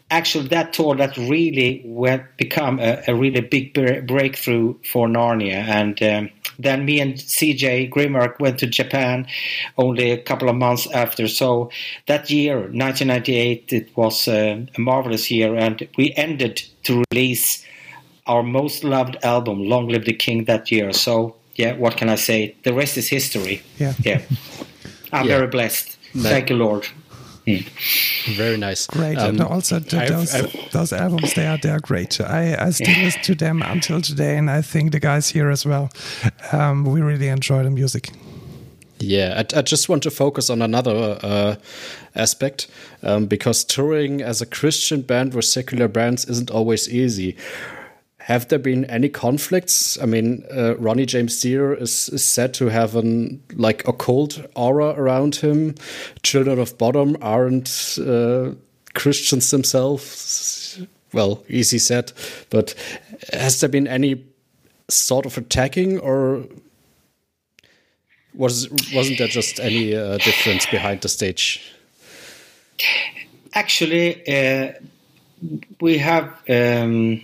actually 0.10 0.48
that 0.50 0.74
tour 0.74 0.96
that 0.96 1.18
really 1.18 1.82
went 1.86 2.24
become 2.38 2.80
a, 2.80 3.04
a 3.08 3.16
really 3.16 3.42
big 3.42 3.74
breakthrough 4.08 4.76
for 4.84 5.08
Narnia 5.08 5.64
and. 5.64 6.02
Um, 6.02 6.30
then 6.60 6.86
me 6.86 7.00
and 7.00 7.16
CJ 7.16 7.92
Grimark 7.92 8.40
went 8.40 8.60
to 8.60 8.68
Japan 8.68 9.28
only 9.78 10.12
a 10.12 10.18
couple 10.18 10.50
of 10.50 10.56
months 10.56 10.88
after. 10.92 11.28
So 11.28 11.70
that 12.08 12.30
year, 12.30 12.58
1998, 12.58 13.74
it 13.74 13.96
was 13.96 14.28
uh, 14.28 14.66
a 14.76 14.80
marvelous 14.80 15.30
year, 15.30 15.56
and 15.56 15.88
we 15.98 16.14
ended 16.16 16.64
to 16.84 17.04
release 17.12 17.64
our 18.26 18.44
most 18.44 18.84
loved 18.84 19.18
album, 19.24 19.64
Long 19.64 19.88
Live 19.88 20.06
the 20.06 20.14
King, 20.14 20.46
that 20.46 20.72
year. 20.72 20.92
So, 20.94 21.36
yeah, 21.56 21.74
what 21.74 21.98
can 21.98 22.10
I 22.10 22.16
say? 22.16 22.56
The 22.64 22.74
rest 22.74 22.98
is 22.98 23.08
history. 23.08 23.62
Yeah. 23.78 23.94
Yeah. 24.04 24.22
I'm 25.14 25.28
yeah. 25.28 25.38
very 25.38 25.48
blessed. 25.48 25.98
Thank 26.16 26.50
you, 26.50 26.58
Lord. 26.58 26.88
Hmm. 27.48 28.34
Very 28.36 28.58
nice. 28.58 28.88
Great, 28.88 29.18
um, 29.18 29.30
and 29.30 29.42
also 29.42 29.80
those 29.80 30.36
I've, 30.36 30.72
those 30.72 30.92
albums 30.92 31.34
they 31.34 31.48
are 31.48 31.58
they 31.58 31.70
are 31.70 31.80
great. 31.80 32.20
I 32.20 32.58
I 32.68 32.72
still 32.72 32.90
yeah. 32.90 33.06
listen 33.06 33.22
to 33.22 33.36
them 33.36 33.62
until 33.62 34.02
today, 34.02 34.38
and 34.38 34.50
I 34.50 34.62
think 34.62 34.92
the 34.92 35.00
guys 35.00 35.30
here 35.30 35.50
as 35.50 35.66
well. 35.66 35.90
Um, 36.52 36.84
we 36.84 37.02
really 37.02 37.30
enjoy 37.30 37.64
the 37.64 37.70
music. 37.70 38.10
Yeah, 39.00 39.36
I, 39.38 39.60
I, 39.60 39.62
just 39.62 39.90
want 39.90 40.04
to 40.04 40.12
focus 40.12 40.50
on 40.50 40.62
another 40.62 41.20
uh, 41.22 41.56
aspect 42.16 42.68
um, 43.04 43.28
because 43.28 43.64
touring 43.64 44.22
as 44.22 44.42
a 44.42 44.46
Christian 44.46 45.02
band 45.02 45.34
with 45.34 45.46
secular 45.46 45.88
bands 45.88 46.26
isn't 46.26 46.50
always 46.50 46.90
easy. 46.90 47.38
Have 48.28 48.50
there 48.50 48.60
been 48.60 48.84
any 48.84 49.08
conflicts? 49.08 49.98
I 50.02 50.06
mean, 50.06 50.44
uh, 50.54 50.76
Ronnie 50.76 51.06
James 51.06 51.40
Dio 51.40 51.72
is, 51.72 52.10
is, 52.10 52.26
said 52.26 52.54
to 52.56 52.66
have 52.66 52.94
an 52.98 53.42
like 53.54 53.88
occult 53.88 54.42
aura 54.54 54.88
around 54.88 55.38
him. 55.38 55.76
Children 56.24 56.60
of 56.60 56.78
Bottom 56.78 57.16
aren't 57.22 57.98
uh, 58.06 58.52
Christians 58.94 59.50
themselves. 59.50 60.78
Well, 61.14 61.42
easy 61.48 61.80
said, 61.80 62.12
but 62.50 62.76
has 63.32 63.62
there 63.62 63.70
been 63.70 63.88
any 63.88 64.26
sort 64.90 65.26
of 65.26 65.38
attacking, 65.38 65.98
or 66.00 66.44
was 68.34 68.68
wasn't 68.94 69.20
there 69.20 69.30
just 69.30 69.58
any 69.62 69.96
uh, 69.96 70.18
difference 70.18 70.66
behind 70.66 71.00
the 71.00 71.08
stage? 71.08 71.62
Actually, 73.54 74.22
uh, 74.28 74.74
we 75.80 76.00
have. 76.00 76.26
Um 76.50 77.22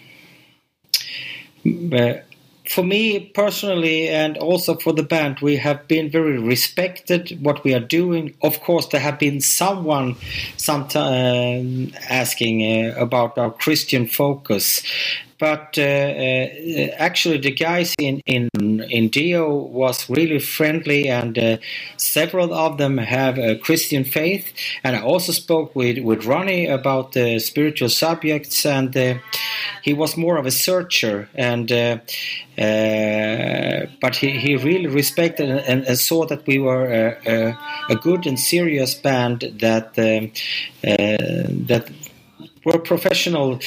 for 2.69 2.83
me 2.83 3.19
personally, 3.19 4.07
and 4.07 4.37
also 4.37 4.75
for 4.75 4.93
the 4.93 5.03
band, 5.03 5.39
we 5.41 5.57
have 5.57 5.87
been 5.87 6.09
very 6.09 6.39
respected 6.39 7.37
what 7.41 7.63
we 7.63 7.73
are 7.73 7.79
doing. 7.79 8.33
Of 8.41 8.61
course, 8.61 8.87
there 8.87 9.01
have 9.01 9.19
been 9.19 9.41
someone 9.41 10.15
sometime 10.55 11.93
asking 12.09 12.61
uh, 12.63 12.95
about 12.97 13.37
our 13.37 13.51
Christian 13.51 14.07
focus, 14.07 14.81
but 15.43 15.77
uh, 15.77 15.81
uh, 15.81 16.95
actually 16.97 17.37
the 17.37 17.51
guys 17.51 17.93
in, 17.99 18.21
in 18.25 18.47
in 18.89 19.09
Dio 19.09 19.53
was 19.81 20.09
really 20.09 20.39
friendly 20.39 21.09
and 21.09 21.37
uh, 21.37 21.57
several 21.97 22.53
of 22.53 22.77
them 22.77 22.97
have 22.97 23.37
a 23.37 23.57
Christian 23.57 24.05
faith. 24.05 24.53
And 24.85 24.95
I 24.95 25.01
also 25.01 25.33
spoke 25.33 25.75
with, 25.75 25.97
with 25.99 26.23
Ronnie 26.23 26.67
about 26.67 27.11
the 27.11 27.39
spiritual 27.39 27.89
subjects 27.89 28.65
and 28.65 28.95
uh, 28.95 29.15
he 29.81 29.93
was 29.93 30.15
more 30.15 30.37
of 30.37 30.45
a 30.45 30.51
searcher 30.51 31.27
and 31.35 31.69
uh, 31.69 31.97
uh, 32.57 33.87
but 33.99 34.15
he, 34.15 34.29
he 34.39 34.55
really 34.55 34.87
respected 34.87 35.49
and, 35.49 35.85
and, 35.85 35.97
saw 35.97 36.25
that 36.25 36.47
we 36.47 36.57
were 36.59 36.85
a, 36.85 37.17
a, 37.25 37.57
a 37.89 37.95
good 37.95 38.25
and 38.25 38.39
serious 38.39 38.93
band 38.95 39.39
that 39.59 39.87
um, 39.97 40.31
that 41.67 41.89
were 42.63 42.79
professional 42.79 43.59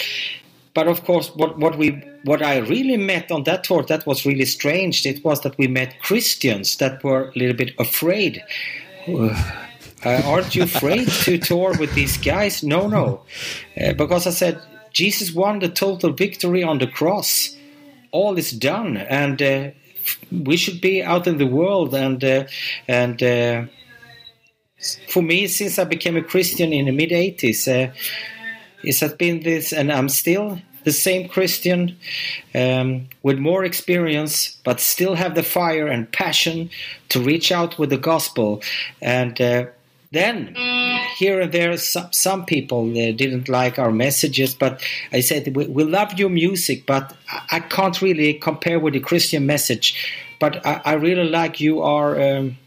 but 0.76 0.88
of 0.88 1.04
course, 1.04 1.34
what, 1.34 1.58
what 1.58 1.78
we 1.78 2.02
what 2.24 2.42
I 2.42 2.58
really 2.58 2.98
met 2.98 3.32
on 3.32 3.44
that 3.44 3.64
tour 3.64 3.82
that 3.84 4.04
was 4.04 4.26
really 4.26 4.44
strange. 4.44 5.06
It 5.06 5.24
was 5.24 5.40
that 5.40 5.56
we 5.56 5.68
met 5.68 6.00
Christians 6.02 6.76
that 6.76 7.02
were 7.02 7.30
a 7.30 7.38
little 7.38 7.56
bit 7.56 7.72
afraid. 7.78 8.44
Uh, 9.08 9.34
aren't 10.04 10.54
you 10.54 10.64
afraid 10.64 11.08
to 11.24 11.38
tour 11.50 11.74
with 11.78 11.94
these 11.94 12.18
guys? 12.18 12.62
No, 12.62 12.88
no, 12.88 13.22
uh, 13.80 13.94
because 13.94 14.26
I 14.26 14.30
said 14.30 14.60
Jesus 14.92 15.32
won 15.32 15.60
the 15.60 15.70
total 15.70 16.12
victory 16.12 16.62
on 16.62 16.78
the 16.78 16.86
cross. 16.86 17.56
All 18.10 18.36
is 18.36 18.50
done, 18.50 18.98
and 18.98 19.40
uh, 19.40 19.70
we 20.30 20.58
should 20.58 20.82
be 20.82 21.02
out 21.02 21.26
in 21.26 21.38
the 21.38 21.46
world. 21.46 21.94
And 21.94 22.22
uh, 22.22 22.44
and 22.86 23.22
uh, 23.22 23.64
for 25.08 25.22
me, 25.22 25.46
since 25.46 25.78
I 25.78 25.84
became 25.84 26.18
a 26.18 26.22
Christian 26.22 26.74
in 26.74 26.84
the 26.84 26.92
mid 26.92 27.12
'80s 27.12 27.66
uh, 27.66 27.94
it 28.86 29.00
has 29.00 29.12
been 29.14 29.40
this, 29.40 29.72
and 29.72 29.90
I'm 29.92 30.08
still 30.08 30.60
the 30.86 30.92
same 30.92 31.28
Christian 31.28 31.98
um, 32.54 33.08
with 33.24 33.38
more 33.38 33.64
experience, 33.64 34.56
but 34.64 34.78
still 34.78 35.16
have 35.16 35.34
the 35.34 35.42
fire 35.42 35.88
and 35.88 36.10
passion 36.12 36.70
to 37.08 37.20
reach 37.20 37.50
out 37.50 37.76
with 37.76 37.90
the 37.90 37.98
gospel. 37.98 38.62
And 39.02 39.38
uh, 39.40 39.66
then 40.12 40.54
here 41.16 41.40
and 41.40 41.50
there, 41.50 41.76
some, 41.76 42.12
some 42.12 42.46
people 42.46 42.88
uh, 42.90 43.10
didn't 43.10 43.48
like 43.48 43.80
our 43.80 43.90
messages, 43.90 44.54
but 44.54 44.80
I 45.12 45.20
said, 45.22 45.56
we, 45.56 45.66
we 45.66 45.82
love 45.82 46.16
your 46.20 46.30
music, 46.30 46.86
but 46.86 47.16
I, 47.50 47.58
can't 47.58 48.00
really 48.00 48.34
compare 48.34 48.78
with 48.78 48.94
the 48.94 49.00
Christian 49.00 49.44
message. 49.44 49.86
But 50.38 50.64
I, 50.64 50.82
I 50.84 50.92
really 50.92 51.28
like 51.28 51.60
you 51.60 51.82
are 51.82 52.10
um, 52.22 52.58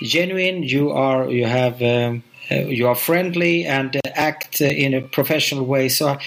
genuine, 0.00 0.62
you 0.62 0.92
are, 0.92 1.28
you 1.28 1.44
have. 1.44 1.82
Um, 1.82 2.22
you 2.54 2.88
are 2.88 2.94
friendly 2.94 3.64
and 3.64 3.96
uh, 3.96 4.00
act 4.14 4.60
uh, 4.60 4.66
in 4.66 4.94
a 4.94 5.00
professional 5.00 5.64
way. 5.64 5.88
So 5.88 6.18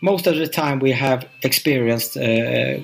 most 0.00 0.26
of 0.26 0.36
the 0.36 0.48
time 0.48 0.78
we 0.78 0.92
have 0.92 1.28
experienced 1.42 2.16
uh, 2.16 2.78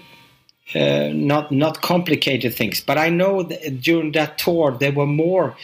not 0.75 1.51
not 1.51 1.83
complicated 1.83 2.55
things. 2.55 2.81
But 2.81 2.99
I 2.99 3.09
know 3.11 3.43
that 3.43 3.81
during 3.81 4.13
that 4.13 4.39
tour 4.39 4.77
there 4.79 4.93
were 4.93 5.07
more 5.07 5.57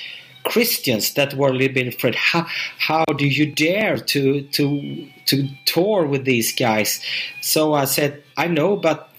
Christians 0.44 1.14
that 1.14 1.34
were 1.34 1.48
a 1.48 1.52
little 1.52 1.74
bit 1.74 1.88
afraid. 1.88 2.14
How 2.14 2.46
how 2.78 3.04
do 3.16 3.26
you 3.26 3.52
dare 3.52 3.98
to 3.98 4.42
to 4.42 5.08
to 5.26 5.48
tour 5.64 6.06
with 6.06 6.24
these 6.24 6.54
guys? 6.54 7.00
So 7.40 7.74
I 7.74 7.84
said, 7.84 8.22
I 8.36 8.46
know, 8.46 8.76
but 8.76 9.10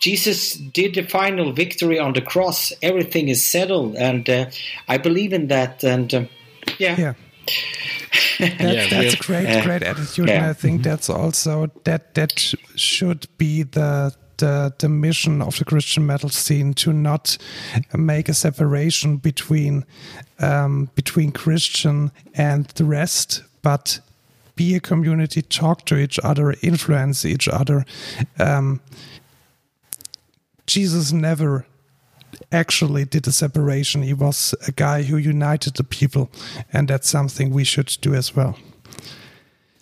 Jesus 0.00 0.54
did 0.54 0.94
the 0.94 1.02
final 1.02 1.52
victory 1.52 1.98
on 1.98 2.12
the 2.12 2.20
cross. 2.20 2.72
Everything 2.82 3.28
is 3.28 3.44
settled, 3.44 3.96
and 3.96 4.28
uh, 4.28 4.46
I 4.88 4.98
believe 4.98 5.32
in 5.32 5.48
that. 5.48 5.82
And 5.84 6.12
uh, 6.12 6.24
yeah. 6.78 6.96
Yeah. 6.98 7.14
That's, 8.38 8.60
yeah, 8.60 8.86
that's 8.90 9.14
a 9.14 9.16
great, 9.16 9.46
uh, 9.46 9.62
great 9.64 9.82
attitude, 9.82 10.28
yeah. 10.28 10.34
and 10.34 10.44
I 10.44 10.52
think 10.52 10.82
that's 10.82 11.08
also 11.08 11.70
that 11.84 12.14
that 12.16 12.38
should 12.74 13.26
be 13.38 13.62
the 13.62 14.14
the, 14.36 14.74
the 14.78 14.88
mission 14.88 15.40
of 15.40 15.58
the 15.58 15.64
Christian 15.64 16.06
metal 16.06 16.28
scene 16.28 16.74
to 16.74 16.92
not 16.92 17.38
make 17.94 18.28
a 18.28 18.34
separation 18.34 19.16
between 19.16 19.84
um, 20.38 20.90
between 20.94 21.32
Christian 21.32 22.12
and 22.34 22.66
the 22.66 22.84
rest, 22.84 23.42
but 23.62 24.00
be 24.54 24.74
a 24.74 24.80
community, 24.80 25.42
talk 25.42 25.84
to 25.86 25.96
each 25.96 26.18
other, 26.22 26.54
influence 26.62 27.24
each 27.24 27.48
other. 27.48 27.84
Um, 28.38 28.80
Jesus 30.66 31.12
never 31.12 31.66
actually 32.52 33.04
did 33.04 33.26
a 33.26 33.32
separation. 33.32 34.02
He 34.02 34.14
was 34.14 34.54
a 34.66 34.72
guy 34.72 35.02
who 35.02 35.16
united 35.16 35.74
the 35.74 35.84
people, 35.84 36.30
and 36.72 36.88
that's 36.88 37.08
something 37.08 37.50
we 37.50 37.64
should 37.64 37.96
do 38.00 38.14
as 38.14 38.34
well. 38.34 38.56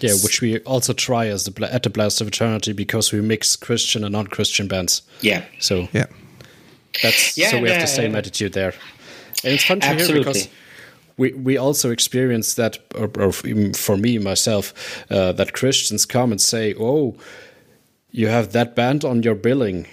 Yeah, 0.00 0.14
which 0.22 0.40
we 0.40 0.58
also 0.60 0.92
try 0.92 1.28
as 1.28 1.44
the 1.44 1.72
at 1.72 1.82
the 1.82 1.90
Blast 1.90 2.20
of 2.20 2.28
Eternity 2.28 2.72
because 2.72 3.12
we 3.12 3.20
mix 3.20 3.56
Christian 3.56 4.04
and 4.04 4.12
non-Christian 4.12 4.68
bands. 4.68 5.02
Yeah. 5.20 5.44
So 5.60 5.88
yeah, 5.92 6.06
that's 7.02 7.38
yeah, 7.38 7.50
so 7.50 7.60
we 7.60 7.70
have 7.70 7.80
the 7.80 7.86
same 7.86 8.14
attitude 8.14 8.52
there, 8.52 8.74
and 9.44 9.54
it's 9.54 9.64
fun 9.64 9.80
to 9.80 9.86
absolutely. 9.86 10.14
hear 10.14 10.24
because 10.24 10.48
we 11.16 11.32
we 11.32 11.56
also 11.56 11.90
experience 11.90 12.54
that, 12.54 12.78
or, 12.94 13.10
or 13.18 13.32
for 13.32 13.96
me 13.96 14.18
myself, 14.18 14.74
uh, 15.10 15.32
that 15.32 15.52
Christians 15.52 16.04
come 16.04 16.32
and 16.32 16.40
say, 16.40 16.74
"Oh, 16.78 17.16
you 18.10 18.26
have 18.28 18.52
that 18.52 18.74
band 18.74 19.04
on 19.04 19.22
your 19.22 19.34
billing." 19.34 19.86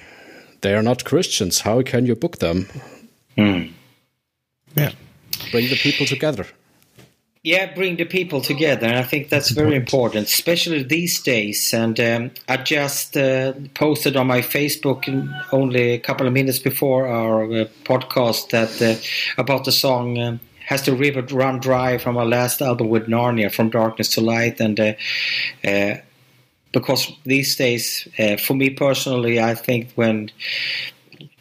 They 0.62 0.74
are 0.74 0.84
not 0.84 1.06
Christians. 1.06 1.62
How 1.62 1.82
can 1.82 2.06
you 2.06 2.16
book 2.16 2.38
them? 2.38 2.68
Mm. 3.38 3.72
Yeah. 4.76 4.92
Bring 5.52 5.70
the 5.70 5.76
people 5.76 6.06
together. 6.06 6.46
Yeah, 7.44 7.74
bring 7.74 7.96
the 7.96 8.06
people 8.06 8.42
together, 8.42 8.86
and 8.86 8.98
I 8.98 9.02
think 9.02 9.30
that's, 9.30 9.50
very 9.50 9.76
important, 9.76 10.28
especially 10.28 10.84
these 10.84 11.20
days. 11.24 11.74
And 11.74 12.00
um, 12.00 12.32
I 12.48 12.58
just 12.58 13.18
uh, 13.18 13.54
posted 13.74 14.16
on 14.16 14.28
my 14.28 14.42
Facebook 14.42 15.08
only 15.52 15.94
a 15.94 15.98
couple 15.98 16.28
of 16.28 16.34
minutes 16.34 16.60
before 16.60 17.08
our 17.08 17.46
uh, 17.46 17.66
podcast 17.84 18.52
that 18.52 18.80
uh, 18.80 19.42
about 19.42 19.66
the 19.66 19.72
song 19.72 20.20
um, 20.20 20.40
"Has 20.68 20.84
the 20.84 20.94
River 20.94 21.24
Run 21.24 21.60
Dry" 21.60 21.98
from 21.98 22.16
our 22.16 22.28
last 22.28 22.62
album 22.62 22.90
with 22.90 23.08
Narnia, 23.08 23.52
"From 23.52 23.72
Darkness 23.72 24.10
to 24.10 24.22
Light," 24.22 24.60
and 24.60 24.80
uh, 24.80 24.94
uh, 25.66 25.96
because 26.72 27.12
these 27.24 27.56
days, 27.56 28.08
uh, 28.18 28.38
for 28.38 28.54
me 28.54 28.70
personally, 28.70 29.42
I 29.42 29.56
think 29.56 29.92
when 29.96 30.32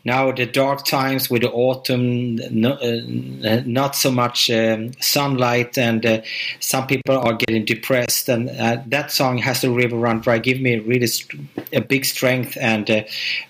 now 0.05 0.33
the 0.33 0.47
dark 0.47 0.87
times 0.87 1.29
with 1.29 1.43
the 1.43 1.51
autumn, 1.51 2.37
no, 2.51 2.73
uh, 2.73 3.63
not 3.67 3.95
so 3.95 4.11
much 4.11 4.51
um, 4.51 4.93
sunlight, 5.01 5.77
and 5.77 6.05
uh, 6.07 6.23
some 6.59 6.87
people 6.87 7.19
are 7.19 7.35
getting 7.35 7.67
depressed. 7.67 8.29
And 8.29 8.49
uh, 8.49 8.79
that 8.87 9.11
song 9.11 9.39
has 9.39 9.61
the 9.61 9.71
river 9.71 9.97
run 9.97 10.21
dry. 10.21 10.39
Give 10.39 10.61
me 10.61 10.79
really 10.79 11.07
st- 11.07 11.43
a 11.73 11.83
big 11.83 12.07
strength, 12.07 12.57
and 12.59 12.91
uh, 12.91 13.03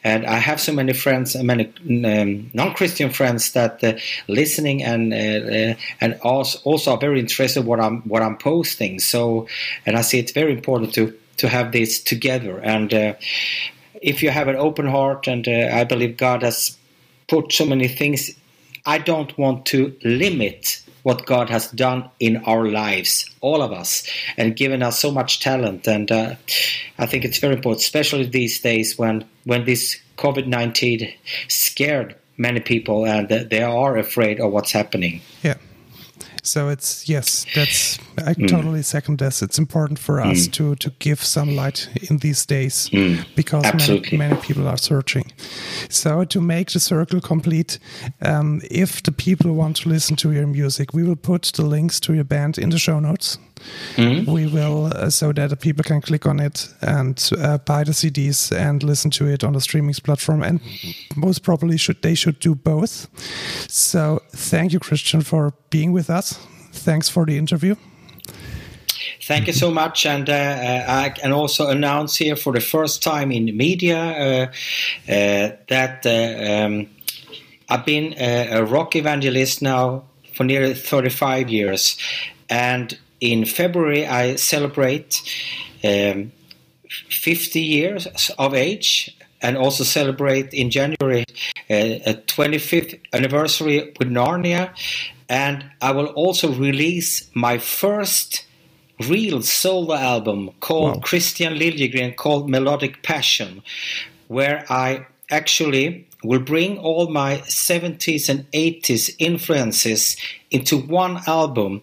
and 0.02 0.26
I 0.26 0.38
have 0.38 0.60
so 0.60 0.72
many 0.72 0.92
friends, 0.92 1.36
many 1.36 1.72
um, 2.04 2.50
non-Christian 2.52 3.10
friends 3.10 3.52
that 3.52 3.82
uh, 3.84 3.96
listening 4.26 4.82
and 4.82 5.14
uh, 5.14 5.78
and 6.00 6.18
also 6.22 6.58
also 6.64 6.92
are 6.92 6.98
very 6.98 7.20
interested 7.20 7.64
what 7.64 7.80
I'm 7.80 8.02
what 8.02 8.22
I'm 8.22 8.36
posting. 8.36 8.98
So, 8.98 9.46
and 9.86 9.96
I 9.96 10.00
see 10.00 10.18
it's 10.18 10.32
very 10.32 10.52
important 10.52 10.94
to 10.94 11.14
to 11.40 11.48
have 11.48 11.72
this 11.72 12.02
together 12.02 12.58
and 12.60 12.92
if 14.00 14.22
you 14.22 14.30
have 14.30 14.48
an 14.48 14.56
open 14.56 14.86
heart, 14.86 15.26
and 15.26 15.46
uh, 15.46 15.70
I 15.72 15.84
believe 15.84 16.16
God 16.16 16.42
has 16.42 16.76
put 17.28 17.52
so 17.52 17.66
many 17.66 17.88
things, 17.88 18.30
I 18.86 18.98
don't 18.98 19.36
want 19.38 19.66
to 19.66 19.94
limit 20.02 20.82
what 21.02 21.26
God 21.26 21.48
has 21.48 21.70
done 21.70 22.10
in 22.18 22.38
our 22.44 22.66
lives, 22.66 23.30
all 23.40 23.62
of 23.62 23.72
us, 23.72 24.08
and 24.36 24.56
given 24.56 24.82
us 24.82 24.98
so 24.98 25.10
much 25.10 25.40
talent. 25.40 25.86
And 25.86 26.10
uh, 26.10 26.34
I 26.98 27.06
think 27.06 27.24
it's 27.24 27.38
very 27.38 27.54
important, 27.54 27.82
especially 27.82 28.26
these 28.26 28.60
days 28.60 28.98
when 28.98 29.24
when 29.44 29.64
this 29.64 30.00
COVID 30.16 30.46
nineteen 30.46 31.12
scared 31.48 32.16
many 32.36 32.60
people 32.60 33.06
and 33.06 33.28
they 33.28 33.62
are 33.62 33.98
afraid 33.98 34.40
of 34.40 34.50
what's 34.50 34.72
happening. 34.72 35.20
Yeah. 35.42 35.56
So 36.42 36.68
it's 36.68 37.08
yes, 37.08 37.46
that's 37.54 37.98
I 38.18 38.34
mm. 38.34 38.48
totally 38.48 38.82
second 38.82 39.18
this. 39.18 39.42
It's 39.42 39.58
important 39.58 39.98
for 39.98 40.20
us 40.20 40.48
mm. 40.48 40.52
to 40.52 40.74
to 40.76 40.90
give 40.98 41.22
some 41.22 41.54
light 41.54 41.88
in 42.10 42.18
these 42.18 42.46
days 42.46 42.88
mm. 42.90 43.24
because 43.34 43.64
many, 43.74 44.16
many, 44.16 44.36
people 44.40 44.66
are 44.68 44.78
searching. 44.78 45.32
So 45.88 46.24
to 46.24 46.40
make 46.40 46.70
the 46.72 46.80
circle 46.80 47.20
complete, 47.20 47.78
um, 48.22 48.60
if 48.70 49.02
the 49.02 49.12
people 49.12 49.52
want 49.52 49.76
to 49.82 49.88
listen 49.88 50.16
to 50.16 50.32
your 50.32 50.46
music, 50.46 50.94
we 50.94 51.02
will 51.02 51.16
put 51.16 51.52
the 51.54 51.64
links 51.64 52.00
to 52.00 52.14
your 52.14 52.24
band 52.24 52.58
in 52.58 52.70
the 52.70 52.78
show 52.78 53.00
notes. 53.00 53.38
Mm. 53.96 54.26
We 54.26 54.46
will 54.46 54.86
uh, 54.86 55.10
so 55.10 55.32
that 55.32 55.60
people 55.60 55.84
can 55.84 56.00
click 56.00 56.26
on 56.26 56.40
it 56.40 56.68
and 56.80 57.30
uh, 57.38 57.58
buy 57.58 57.84
the 57.84 57.92
CDs 57.92 58.52
and 58.56 58.82
listen 58.82 59.10
to 59.12 59.26
it 59.26 59.44
on 59.44 59.52
the 59.52 59.60
streaming 59.60 59.94
platform. 59.94 60.42
And 60.42 60.60
most 61.16 61.42
probably 61.42 61.76
should 61.76 62.02
they 62.02 62.14
should 62.14 62.38
do 62.40 62.54
both. 62.54 63.08
So 63.68 64.22
thank 64.30 64.72
you, 64.72 64.78
Christian, 64.78 65.22
for 65.22 65.54
being 65.70 65.92
with 65.92 66.10
us. 66.10 66.38
Thanks 66.72 67.08
for 67.08 67.26
the 67.26 67.36
interview. 67.36 67.74
Thank 69.22 69.46
you 69.46 69.52
so 69.52 69.70
much, 69.70 70.06
and 70.06 70.28
uh, 70.28 70.32
uh 70.32 70.84
I 70.88 71.10
can 71.10 71.32
also 71.32 71.68
announce 71.68 72.16
here 72.16 72.36
for 72.36 72.52
the 72.52 72.60
first 72.60 73.02
time 73.02 73.30
in 73.32 73.46
the 73.46 73.52
media 73.52 73.98
uh, 73.98 74.46
uh, 75.12 75.56
that 75.68 76.06
um, 76.06 76.88
I've 77.68 77.84
been 77.84 78.14
a 78.18 78.64
rock 78.64 78.96
evangelist 78.96 79.62
now 79.62 80.04
for 80.34 80.44
nearly 80.44 80.74
35 80.74 81.48
years, 81.48 81.96
and 82.48 82.98
in 83.20 83.44
February, 83.44 84.06
I 84.06 84.36
celebrate 84.36 85.22
um, 85.84 86.32
50 86.88 87.60
years 87.60 88.30
of 88.38 88.54
age 88.54 89.16
and 89.42 89.56
also 89.56 89.84
celebrate 89.84 90.52
in 90.52 90.70
January 90.70 91.24
uh, 91.70 92.10
a 92.10 92.14
25th 92.26 92.98
anniversary 93.12 93.94
with 93.98 94.08
Narnia. 94.08 94.70
And 95.28 95.64
I 95.80 95.92
will 95.92 96.06
also 96.08 96.52
release 96.52 97.30
my 97.34 97.58
first 97.58 98.46
real 99.08 99.40
solo 99.42 99.94
album 99.94 100.50
called 100.60 100.96
wow. 100.96 101.00
Christian 101.00 101.54
Liljegren 101.54 102.16
called 102.16 102.50
Melodic 102.50 103.02
Passion, 103.02 103.62
where 104.28 104.64
I 104.68 105.06
actually 105.30 106.06
will 106.22 106.40
bring 106.40 106.78
all 106.78 107.08
my 107.08 107.38
70s 107.46 108.28
and 108.28 108.50
80s 108.52 109.14
influences 109.18 110.16
into 110.50 110.76
one 110.76 111.20
album. 111.26 111.82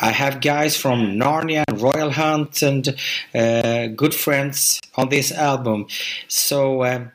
I 0.00 0.10
have 0.10 0.40
guys 0.40 0.76
from 0.76 1.16
Narnia 1.16 1.64
and 1.68 1.80
Royal 1.80 2.10
Hunt 2.10 2.62
and 2.62 2.96
uh, 3.34 3.86
good 3.88 4.14
friends 4.14 4.80
on 4.96 5.08
this 5.08 5.32
album. 5.32 5.86
So 6.26 6.82
uh, 6.82 7.08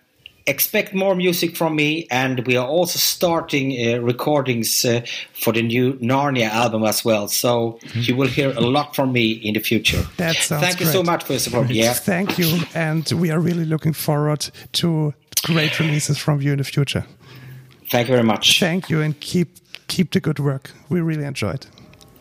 expect 0.45 0.93
more 0.93 1.15
music 1.15 1.55
from 1.55 1.75
me, 1.75 2.07
and 2.11 2.45
we 2.45 2.57
are 2.57 2.67
also 2.67 2.99
starting 2.99 3.71
uh, 3.71 3.99
recordings 3.99 4.85
uh, 4.85 5.01
for 5.33 5.53
the 5.53 5.61
new 5.61 5.93
Narnia 5.93 6.49
album 6.49 6.83
as 6.83 7.05
well. 7.05 7.27
So 7.27 7.79
mm-hmm. 7.83 7.99
you 8.01 8.15
will 8.15 8.27
hear 8.27 8.51
a 8.51 8.61
lot 8.61 8.95
from 8.95 9.11
me 9.11 9.31
in 9.31 9.53
the 9.53 9.59
future. 9.59 10.03
That 10.17 10.35
sounds 10.35 10.63
Thank 10.63 10.77
great. 10.77 10.87
you 10.87 10.91
so 10.91 11.03
much 11.03 11.23
for 11.23 11.33
your 11.33 11.39
support. 11.39 11.69
Yeah. 11.69 11.93
Thank 11.93 12.37
you, 12.37 12.59
and 12.75 13.09
we 13.13 13.31
are 13.31 13.39
really 13.39 13.65
looking 13.65 13.93
forward 13.93 14.49
to 14.73 15.13
great 15.43 15.79
releases 15.79 16.17
from 16.17 16.41
you 16.41 16.51
in 16.51 16.57
the 16.57 16.63
future. 16.63 17.05
Thank 17.89 18.07
you 18.07 18.13
very 18.13 18.25
much. 18.25 18.59
Thank 18.59 18.89
you, 18.89 19.01
and 19.01 19.19
keep 19.19 19.49
keep 19.87 20.11
the 20.11 20.19
good 20.19 20.39
work. 20.39 20.71
We 20.89 21.01
really 21.01 21.25
enjoyed. 21.25 21.65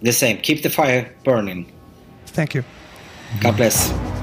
The 0.03 0.13
same. 0.13 0.39
Keep 0.39 0.63
the 0.63 0.71
fire 0.71 1.13
burning. 1.25 1.73
Thank 2.27 2.55
you. 2.55 2.65
God 3.41 3.57
bless. 3.57 4.22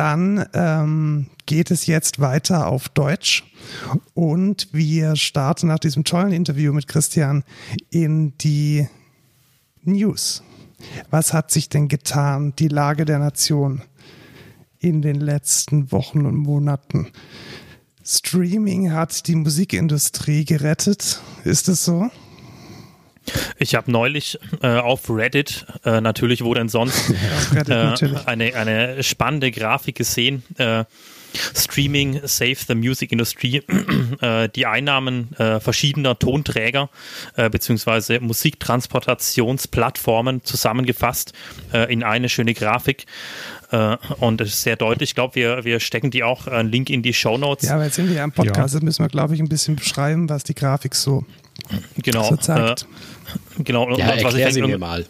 Dann 0.00 0.46
ähm, 0.54 1.26
geht 1.44 1.70
es 1.70 1.84
jetzt 1.84 2.20
weiter 2.20 2.68
auf 2.68 2.88
Deutsch 2.88 3.44
und 4.14 4.68
wir 4.72 5.14
starten 5.14 5.66
nach 5.66 5.78
diesem 5.78 6.04
tollen 6.04 6.32
Interview 6.32 6.72
mit 6.72 6.88
Christian 6.88 7.44
in 7.90 8.32
die 8.38 8.88
News. 9.82 10.42
Was 11.10 11.34
hat 11.34 11.50
sich 11.50 11.68
denn 11.68 11.88
getan? 11.88 12.54
Die 12.58 12.68
Lage 12.68 13.04
der 13.04 13.18
Nation 13.18 13.82
in 14.78 15.02
den 15.02 15.20
letzten 15.20 15.92
Wochen 15.92 16.24
und 16.24 16.36
Monaten. 16.36 17.08
Streaming 18.02 18.92
hat 18.92 19.26
die 19.26 19.34
Musikindustrie 19.34 20.46
gerettet. 20.46 21.20
Ist 21.44 21.68
es 21.68 21.84
so? 21.84 22.10
Ich 23.58 23.74
habe 23.74 23.90
neulich 23.90 24.38
äh, 24.62 24.78
auf 24.78 25.10
Reddit, 25.10 25.66
äh, 25.84 26.00
natürlich 26.00 26.44
wo 26.44 26.54
denn 26.54 26.68
sonst, 26.68 27.08
Ja, 27.10 27.16
Reddit, 27.60 28.02
äh, 28.02 28.26
eine, 28.26 28.54
eine 28.54 29.02
spannende 29.02 29.50
Grafik 29.50 29.96
gesehen. 29.96 30.44
Äh, 30.56 30.84
Streaming 31.54 32.20
Save 32.24 32.56
the 32.66 32.74
Music 32.74 33.12
Industry, 33.12 33.62
äh, 34.20 34.48
die 34.48 34.66
Einnahmen 34.66 35.32
äh, 35.38 35.60
verschiedener 35.60 36.18
Tonträger 36.18 36.90
äh, 37.36 37.48
bzw. 37.48 38.18
Musiktransportationsplattformen 38.20 40.42
zusammengefasst 40.44 41.32
äh, 41.72 41.90
in 41.92 42.02
eine 42.02 42.28
schöne 42.28 42.54
Grafik. 42.54 43.06
Äh, 43.70 43.96
und 44.18 44.40
es 44.40 44.48
ist 44.50 44.62
sehr 44.62 44.74
deutlich. 44.76 45.10
Ich 45.10 45.14
glaube, 45.14 45.36
wir, 45.36 45.64
wir 45.64 45.80
stecken 45.80 46.10
die 46.10 46.24
auch 46.24 46.46
äh, 46.46 46.50
einen 46.50 46.70
Link 46.70 46.90
in 46.90 47.02
die 47.02 47.14
Show 47.14 47.38
Notes. 47.38 47.68
Ja, 47.68 47.74
aber 47.74 47.84
jetzt 47.84 47.96
sind 47.96 48.08
wir 48.08 48.16
ja 48.16 48.24
im 48.24 48.32
Podcast, 48.32 48.74
jetzt 48.74 48.82
müssen 48.82 49.04
wir, 49.04 49.08
glaube 49.08 49.34
ich, 49.34 49.40
ein 49.40 49.48
bisschen 49.48 49.76
beschreiben, 49.76 50.28
was 50.28 50.44
die 50.44 50.54
Grafik 50.54 50.94
so, 50.94 51.24
genau. 51.96 52.34
Äh, 52.34 52.74
genau. 53.58 53.86
Und 53.86 53.98
Ja, 53.98 54.22
was 54.22 54.34
ich 54.34 54.52
sie 54.52 54.62
mir 54.62 54.78
mal. 54.78 55.06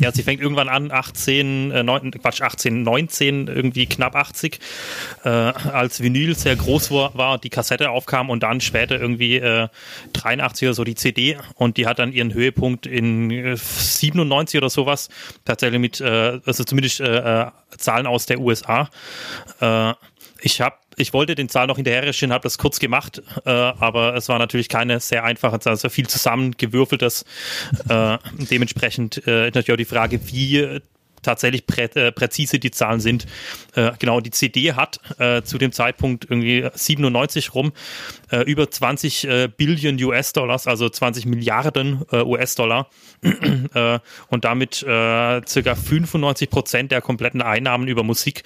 Ja, 0.00 0.12
sie 0.12 0.22
fängt 0.22 0.40
irgendwann 0.40 0.68
an, 0.68 0.90
18, 0.90 1.70
äh, 1.70 1.82
9, 1.82 2.12
Quatsch, 2.12 2.40
18, 2.40 2.82
19, 2.82 3.48
irgendwie 3.48 3.86
knapp 3.86 4.14
80, 4.14 4.60
äh, 5.24 5.28
als 5.28 6.00
Vinyl 6.02 6.36
sehr 6.36 6.56
groß 6.56 6.90
war, 6.90 7.14
war, 7.16 7.38
die 7.38 7.50
Kassette 7.50 7.90
aufkam 7.90 8.30
und 8.30 8.42
dann 8.42 8.60
später 8.60 9.00
irgendwie 9.00 9.36
äh, 9.36 9.68
83 10.12 10.68
oder 10.68 10.74
so 10.74 10.84
die 10.84 10.94
CD 10.94 11.38
und 11.54 11.76
die 11.76 11.86
hat 11.86 11.98
dann 11.98 12.12
ihren 12.12 12.32
Höhepunkt 12.32 12.86
in 12.86 13.30
äh, 13.30 13.56
97 13.56 14.58
oder 14.58 14.70
sowas, 14.70 15.08
tatsächlich 15.44 15.80
mit, 15.80 16.00
äh, 16.00 16.40
also 16.44 16.64
zumindest 16.64 17.00
äh, 17.00 17.42
äh, 17.42 17.50
Zahlen 17.76 18.06
aus 18.06 18.26
der 18.26 18.40
USA. 18.40 18.88
Äh, 19.60 19.94
ich 20.40 20.60
habe 20.60 20.76
ich 20.96 21.12
wollte 21.12 21.34
den 21.34 21.48
Zahl 21.48 21.66
noch 21.66 21.76
hinterher 21.76 22.02
recherchieren, 22.02 22.32
habe 22.32 22.42
das 22.42 22.58
kurz 22.58 22.78
gemacht, 22.78 23.22
äh, 23.44 23.50
aber 23.50 24.14
es 24.14 24.28
war 24.28 24.38
natürlich 24.38 24.68
keine 24.68 25.00
sehr 25.00 25.24
einfache 25.24 25.58
Zahl, 25.60 25.74
es 25.74 25.82
war 25.82 25.90
viel 25.90 26.08
zusammengewürfeltes. 26.08 27.24
Äh, 27.88 28.18
dementsprechend 28.50 29.26
äh, 29.26 29.48
ist 29.48 29.54
natürlich 29.54 29.72
auch 29.72 29.76
die 29.76 29.84
Frage, 29.84 30.20
wie 30.26 30.58
äh, 30.58 30.80
tatsächlich 31.22 31.66
prä 31.66 31.84
äh, 31.94 32.12
präzise 32.12 32.58
die 32.58 32.70
Zahlen 32.70 33.00
sind. 33.00 33.26
Äh, 33.74 33.92
genau, 33.98 34.20
die 34.20 34.30
CD 34.30 34.72
hat 34.72 35.00
äh, 35.18 35.42
zu 35.42 35.58
dem 35.58 35.72
Zeitpunkt 35.72 36.26
irgendwie 36.28 36.68
97 36.74 37.54
rum 37.54 37.72
äh, 38.30 38.42
über 38.42 38.70
20 38.70 39.24
äh, 39.24 39.48
Billion 39.48 40.02
US-Dollars, 40.02 40.66
also 40.66 40.88
20 40.88 41.26
Milliarden 41.26 42.02
US-Dollar 42.12 42.88
und 44.28 44.44
damit 44.44 44.74
circa 44.74 45.74
95 45.74 46.50
Prozent 46.50 46.92
der 46.92 47.00
kompletten 47.00 47.40
Einnahmen 47.40 47.88
über 47.88 48.02
Musik 48.02 48.42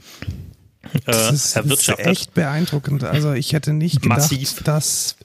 Das 1.05 1.17
ist, 1.17 1.33
das 1.33 1.33
ist 1.35 1.57
erwirtschaftet. 1.57 2.07
echt 2.07 2.35
beeindruckend. 2.35 3.05
Also 3.05 3.33
ich 3.33 3.53
hätte 3.53 3.73
nicht 3.73 4.03
gedacht, 4.03 4.19
Massiv. 4.19 4.63
dass 4.65 5.17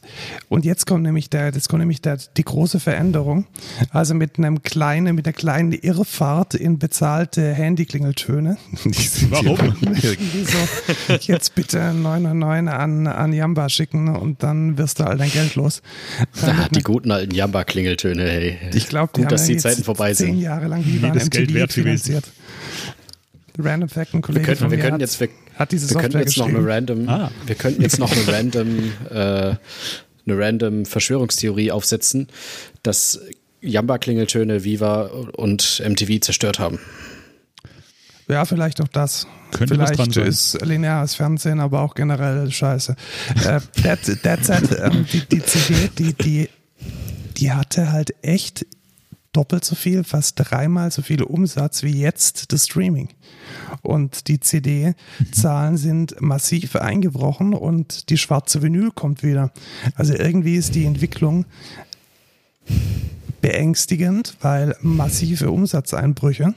und 0.50 0.66
jetzt 0.66 0.88
kommt 0.88 1.04
nämlich 1.04 1.30
der, 1.30 1.52
jetzt 1.54 1.70
kommt 1.70 1.80
nämlich 1.82 2.02
der, 2.02 2.18
die 2.38 2.44
große 2.44 2.80
Veränderung. 2.80 3.46
Also 3.92 4.14
mit 4.14 4.38
einem 4.38 4.62
kleinen, 4.64 5.16
mit 5.16 5.26
einer 5.26 5.34
kleinen 5.34 5.72
Irrfahrt 5.72 6.54
in 6.56 6.80
bezahlte 6.80 7.54
Handyklingeltöne. 7.54 8.58
Die 8.86 8.92
sind 8.94 9.32
Warum? 9.32 9.58
So, 11.12 11.14
jetzt 11.22 11.56
bitte 11.56 11.78
999 11.94 12.74
an, 12.74 13.08
an 13.08 13.34
Jamba 13.34 13.70
schicken 13.70 14.10
und 14.16 14.44
dann 14.44 14.78
wirst 14.78 15.00
du 15.00 15.04
all 15.06 15.18
dein 15.18 15.32
Geld 15.32 15.56
los. 15.56 15.82
Äh, 16.42 16.50
Ah, 16.52 16.54
mit 16.64 16.76
die 16.76 16.82
guten 16.82 17.12
alten 17.12 17.34
Jamba-Klingeltöne, 17.34 18.24
hey. 18.24 18.58
Ich 18.74 18.88
glaube, 18.90 19.12
die 19.16 19.22
Gut, 19.22 19.26
haben 19.26 19.30
dass 19.32 19.46
die 19.46 19.54
irgendwie 19.54 19.62
Zeiten 19.70 19.84
vorbei 19.84 20.14
zehn 20.14 20.28
sind. 20.34 20.40
Jahre 20.42 20.68
lang 20.68 20.84
die 20.84 21.02
waren 21.02 21.14
Geld 21.14 21.26
MTV 21.50 21.54
wert 21.56 21.74
gewesen. 21.74 22.04
finanziert. 22.04 22.32
Random 23.58 23.90
Fact, 23.90 24.14
ein 24.14 24.22
Kollege 24.22 24.42
Wir 24.48 24.56
könnten, 24.56 24.64
von 24.70 24.72
wir 24.72 24.92
hat, 24.92 25.00
jetzt, 25.02 25.20
wir, 25.20 25.30
hat 25.56 25.72
diese 25.72 25.90
wir 25.90 26.02
könnten 26.02 26.18
Software 26.18 26.22
jetzt 26.22 26.38
noch 26.38 26.48
eine 26.48 26.68
random, 26.68 27.10
Ah. 27.10 27.32
wir 27.46 27.56
könnten 27.56 27.82
jetzt 27.82 28.00
noch 28.00 28.12
eine 28.12 28.28
random, 28.34 28.94
äh, 29.10 29.14
eine 29.14 29.58
random 30.28 30.86
Verschwörungstheorie 30.86 31.72
aufsetzen, 31.72 32.28
dass 32.84 33.20
Jamba-Klingeltöne 33.62 34.64
Viva 34.64 35.04
und 35.34 35.82
MTV 35.88 36.20
zerstört 36.22 36.60
haben. 36.60 36.80
Ja, 38.28 38.46
vielleicht 38.46 38.82
auch 38.82 38.88
das. 38.88 39.28
Könnte 39.52 39.76
vielleicht 39.76 39.98
dran 39.98 40.12
sein. 40.12 40.28
ist 40.28 40.58
lineares 40.66 41.16
Fernsehen, 41.16 41.60
aber 41.60 41.82
auch 41.82 41.96
generell 41.96 42.50
scheiße. 42.50 42.96
äh, 43.46 43.60
said, 44.42 44.70
ähm, 44.82 45.06
die, 45.12 45.26
die 45.28 45.44
CD, 45.44 45.90
die, 45.98 46.14
die, 46.14 46.50
die 47.38 47.52
hatte 47.52 47.92
halt 47.92 48.14
echt 48.22 48.66
doppelt 49.34 49.64
so 49.64 49.76
viel, 49.76 50.04
fast 50.04 50.34
dreimal 50.38 50.92
so 50.92 51.02
viel 51.02 51.24
Umsatz 51.24 51.84
wie 51.84 52.00
jetzt 52.00 52.52
das 52.52 52.66
Streaming. 52.66 53.10
Und 53.82 54.28
die 54.28 54.40
CD-Zahlen 54.40 55.78
sind 55.78 56.20
massiv 56.20 56.76
eingebrochen 56.76 57.54
und 57.54 58.10
die 58.10 58.18
schwarze 58.18 58.62
Vinyl 58.62 58.92
kommt 58.92 59.24
wieder. 59.24 59.52
Also 59.96 60.14
irgendwie 60.14 60.56
ist 60.56 60.76
die 60.76 60.86
Entwicklung 60.86 61.46
beängstigend, 63.42 64.36
weil 64.42 64.76
massive 64.82 65.50
Umsatzeinbrüche, 65.50 66.54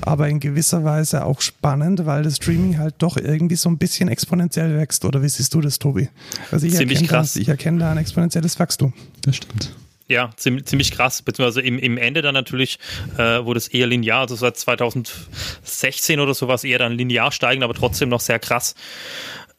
aber 0.00 0.28
in 0.28 0.40
gewisser 0.40 0.82
Weise 0.84 1.24
auch 1.24 1.40
spannend, 1.40 2.06
weil 2.06 2.22
das 2.22 2.36
Streaming 2.36 2.78
halt 2.78 2.94
doch 2.98 3.16
irgendwie 3.16 3.56
so 3.56 3.68
ein 3.68 3.78
bisschen 3.78 4.08
exponentiell 4.08 4.76
wächst. 4.78 5.04
Oder 5.04 5.22
wie 5.22 5.28
siehst 5.28 5.52
du 5.54 5.60
das, 5.60 5.78
Tobi? 5.78 6.08
Also 6.50 6.66
ich 6.66 6.74
Ziemlich 6.74 7.00
erkenne 7.00 7.08
krass. 7.08 7.34
Da, 7.34 7.40
ich 7.40 7.48
erkenne 7.48 7.78
da 7.80 7.90
ein 7.90 7.98
exponentielles 7.98 8.58
Wachstum. 8.58 8.94
Das 9.22 9.36
stimmt. 9.36 9.74
Ja, 10.08 10.30
ziemlich, 10.36 10.66
ziemlich 10.66 10.92
krass, 10.92 11.22
beziehungsweise 11.22 11.62
im, 11.62 11.80
im 11.80 11.98
Ende 11.98 12.22
dann 12.22 12.34
natürlich 12.34 12.78
äh, 13.18 13.44
wurde 13.44 13.58
es 13.58 13.66
eher 13.66 13.88
linear, 13.88 14.20
also 14.20 14.36
seit 14.36 14.56
2016 14.56 16.20
oder 16.20 16.32
sowas 16.32 16.62
eher 16.62 16.78
dann 16.78 16.92
linear 16.92 17.32
steigen, 17.32 17.64
aber 17.64 17.74
trotzdem 17.74 18.08
noch 18.08 18.20
sehr 18.20 18.38
krass. 18.38 18.76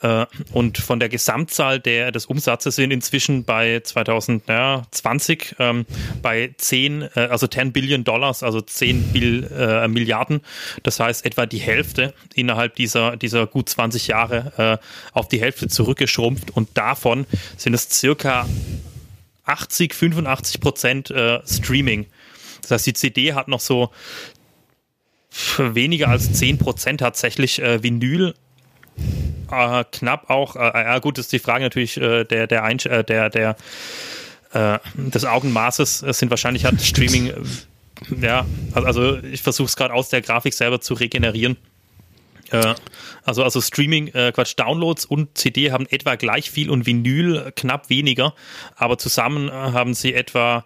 Äh, 0.02 0.26
und 0.54 0.78
von 0.78 1.00
der 1.00 1.10
Gesamtzahl 1.10 1.80
der, 1.80 2.12
des 2.12 2.28
Umsatzes 2.28 2.76
sind 2.76 2.92
inzwischen 2.92 3.44
bei 3.46 3.80
2020 3.80 5.56
ähm, 5.60 5.86
bei 6.22 6.54
10, 6.56 7.02
äh, 7.02 7.08
also 7.16 7.48
10 7.48 7.72
Billion 7.72 8.04
Dollars, 8.04 8.44
also 8.44 8.62
10 8.62 9.12
Bill, 9.12 9.50
äh, 9.52 9.88
Milliarden. 9.88 10.42
Das 10.84 11.00
heißt 11.00 11.26
etwa 11.26 11.46
die 11.46 11.60
Hälfte 11.60 12.14
innerhalb 12.36 12.76
dieser, 12.76 13.18
dieser 13.18 13.48
gut 13.48 13.70
20 13.70 14.08
Jahre 14.08 14.80
äh, 14.82 15.18
auf 15.18 15.28
die 15.28 15.42
Hälfte 15.42 15.68
zurückgeschrumpft 15.68 16.52
und 16.52 16.78
davon 16.78 17.26
sind 17.58 17.74
es 17.74 17.90
circa 17.90 18.46
80, 19.48 19.94
85 19.94 20.62
Prozent 20.62 21.12
äh, 21.12 21.40
Streaming. 21.46 22.06
Das 22.62 22.72
heißt, 22.72 22.88
die 22.88 22.94
CD 22.94 23.34
hat 23.34 23.48
noch 23.48 23.60
so 23.60 23.92
weniger 25.58 26.10
als 26.10 26.34
10 26.34 26.58
Prozent 26.58 27.00
tatsächlich 27.00 27.62
äh, 27.62 27.82
Vinyl. 27.84 28.34
Äh, 29.52 29.84
knapp 29.92 30.30
auch, 30.30 30.56
äh, 30.56 30.60
ja 30.60 31.00
gut, 31.00 31.18
ist 31.18 31.32
die 31.32 31.40
Frage 31.40 31.64
natürlich 31.64 31.98
äh, 31.98 32.24
der, 32.26 32.48
der, 32.48 32.64
Einsch 32.64 32.86
äh, 32.86 33.04
der, 33.04 33.30
der 33.30 33.56
äh, 34.54 34.80
des 34.96 35.26
Augenmaßes 35.26 36.04
Es 36.04 36.20
sind 36.20 36.30
wahrscheinlich 36.30 36.66
hat 36.66 36.82
Streaming, 36.82 37.28
äh, 37.28 37.34
ja, 38.22 38.46
also 38.74 39.18
ich 39.18 39.42
versuche 39.42 39.68
es 39.68 39.76
gerade 39.76 39.94
aus 39.94 40.10
der 40.10 40.22
Grafik 40.22 40.54
selber 40.54 40.82
zu 40.82 40.94
regenerieren. 40.94 41.58
Äh, 42.52 42.76
also, 43.24 43.44
also 43.44 43.62
Streaming, 43.62 44.08
äh, 44.10 44.32
Quatsch, 44.34 44.54
Downloads 44.58 45.06
und 45.06 45.38
CD 45.38 45.72
haben 45.72 45.86
etwa 45.88 46.16
gleich 46.16 46.50
viel 46.52 46.70
und 46.70 46.86
Vinyl 46.86 47.52
knapp 47.56 47.90
weniger, 47.90 48.34
aber 48.76 48.98
zusammen 48.98 49.50
äh, 49.50 49.52
haben 49.52 49.94
sie 49.94 50.14
etwa, 50.14 50.66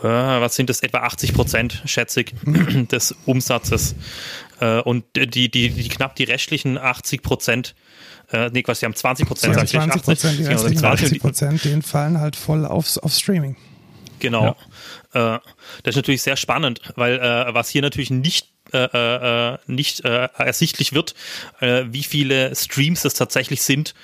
äh, 0.00 0.04
was 0.04 0.56
sind 0.56 0.70
das, 0.70 0.80
etwa 0.80 0.98
80 0.98 1.34
Prozent, 1.34 1.82
schätze 1.86 2.22
ich, 2.22 2.34
des 2.90 3.14
Umsatzes. 3.24 3.94
Äh, 4.60 4.80
und 4.80 5.04
die, 5.16 5.50
die, 5.50 5.70
die 5.70 5.88
knapp 5.88 6.16
die 6.16 6.24
restlichen 6.24 6.78
80 6.78 7.22
Prozent, 7.22 7.74
äh, 8.32 8.50
nee, 8.52 8.62
Quatsch, 8.62 8.78
sie 8.78 8.86
haben 8.86 8.94
20 8.94 9.26
Prozent, 9.26 9.54
sag 9.54 9.64
ich, 9.64 9.70
20 9.70 10.02
Prozent, 10.02 10.38
die 10.38 10.42
Genau, 10.42 10.52
restlichen 10.54 10.78
20 10.78 11.06
80 11.06 11.20
Prozent, 11.20 11.64
die 11.64 11.82
fallen 11.82 12.20
halt 12.20 12.36
voll 12.36 12.64
aufs, 12.66 12.98
aufs 12.98 13.20
Streaming. 13.20 13.56
Genau. 14.18 14.56
Äh, 15.12 15.38
das 15.82 15.92
ist 15.92 15.96
natürlich 15.96 16.22
sehr 16.22 16.36
spannend, 16.36 16.80
weil 16.96 17.18
äh, 17.18 17.54
was 17.54 17.68
hier 17.68 17.82
natürlich 17.82 18.10
nicht 18.10 18.55
äh, 18.72 19.54
äh, 19.54 19.58
nicht 19.66 20.04
äh, 20.04 20.28
ersichtlich 20.36 20.92
wird, 20.92 21.14
äh, 21.60 21.84
wie 21.88 22.02
viele 22.02 22.54
Streams 22.54 23.04
es 23.04 23.14
tatsächlich 23.14 23.62
sind. 23.62 23.94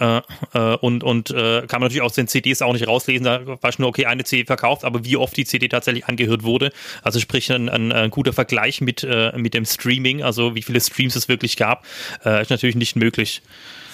Äh, 0.00 0.22
äh, 0.54 0.76
und 0.76 1.04
und 1.04 1.30
äh, 1.30 1.66
kann 1.66 1.80
man 1.80 1.82
natürlich 1.82 2.02
aus 2.02 2.14
den 2.14 2.28
CDs 2.28 2.62
auch 2.62 2.72
nicht 2.72 2.86
rauslesen, 2.86 3.24
da 3.24 3.46
war 3.46 3.72
nur, 3.78 3.88
okay, 3.88 4.06
eine 4.06 4.24
CD 4.24 4.44
verkauft, 4.44 4.84
aber 4.84 5.04
wie 5.04 5.16
oft 5.16 5.36
die 5.36 5.44
CD 5.44 5.68
tatsächlich 5.68 6.06
angehört 6.06 6.42
wurde. 6.42 6.72
Also 7.02 7.20
sprich 7.20 7.50
ein, 7.52 7.68
ein, 7.68 7.92
ein 7.92 8.10
guter 8.10 8.32
Vergleich 8.32 8.80
mit, 8.80 9.04
äh, 9.04 9.32
mit 9.36 9.54
dem 9.54 9.64
Streaming, 9.64 10.22
also 10.22 10.54
wie 10.54 10.62
viele 10.62 10.80
Streams 10.80 11.16
es 11.16 11.28
wirklich 11.28 11.56
gab, 11.56 11.84
äh, 12.24 12.42
ist 12.42 12.50
natürlich 12.50 12.76
nicht 12.76 12.96
möglich. 12.96 13.42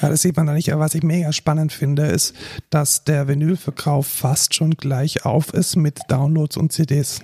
Ja, 0.00 0.08
das 0.08 0.22
sieht 0.22 0.36
man 0.36 0.46
da 0.46 0.54
nicht. 0.54 0.72
Aber 0.72 0.82
was 0.82 0.94
ich 0.94 1.02
mega 1.02 1.32
spannend 1.32 1.72
finde, 1.72 2.06
ist, 2.06 2.34
dass 2.70 3.04
der 3.04 3.28
Vinylverkauf 3.28 4.06
fast 4.06 4.54
schon 4.54 4.72
gleich 4.76 5.26
auf 5.26 5.52
ist 5.52 5.76
mit 5.76 6.00
Downloads 6.08 6.56
und 6.56 6.72
CDs. 6.72 7.20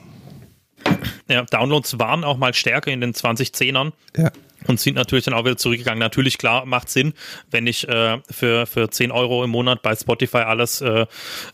Ja, 1.29 1.43
Downloads 1.43 1.99
waren 1.99 2.25
auch 2.25 2.37
mal 2.37 2.55
stärker 2.55 2.91
in 2.91 3.01
den 3.01 3.13
2010ern. 3.13 3.93
Ja. 4.17 4.31
Und 4.67 4.81
sind 4.81 4.95
natürlich 4.95 5.25
dann 5.25 5.35
auch 5.35 5.45
wieder 5.45 5.57
zurückgegangen. 5.57 6.01
Natürlich, 6.01 6.39
klar, 6.39 6.67
macht 6.67 6.89
Sinn, 6.91 7.13
wenn 7.53 7.69
ich 7.69 7.87
äh, 7.89 8.19
für, 8.29 8.67
für 8.67 8.91
10 8.91 9.13
Euro 9.13 9.45
im 9.45 9.51
Monat 9.51 9.81
bei 9.81 9.95
Spotify 9.95 10.39
alles 10.39 10.81
äh, 10.81 11.07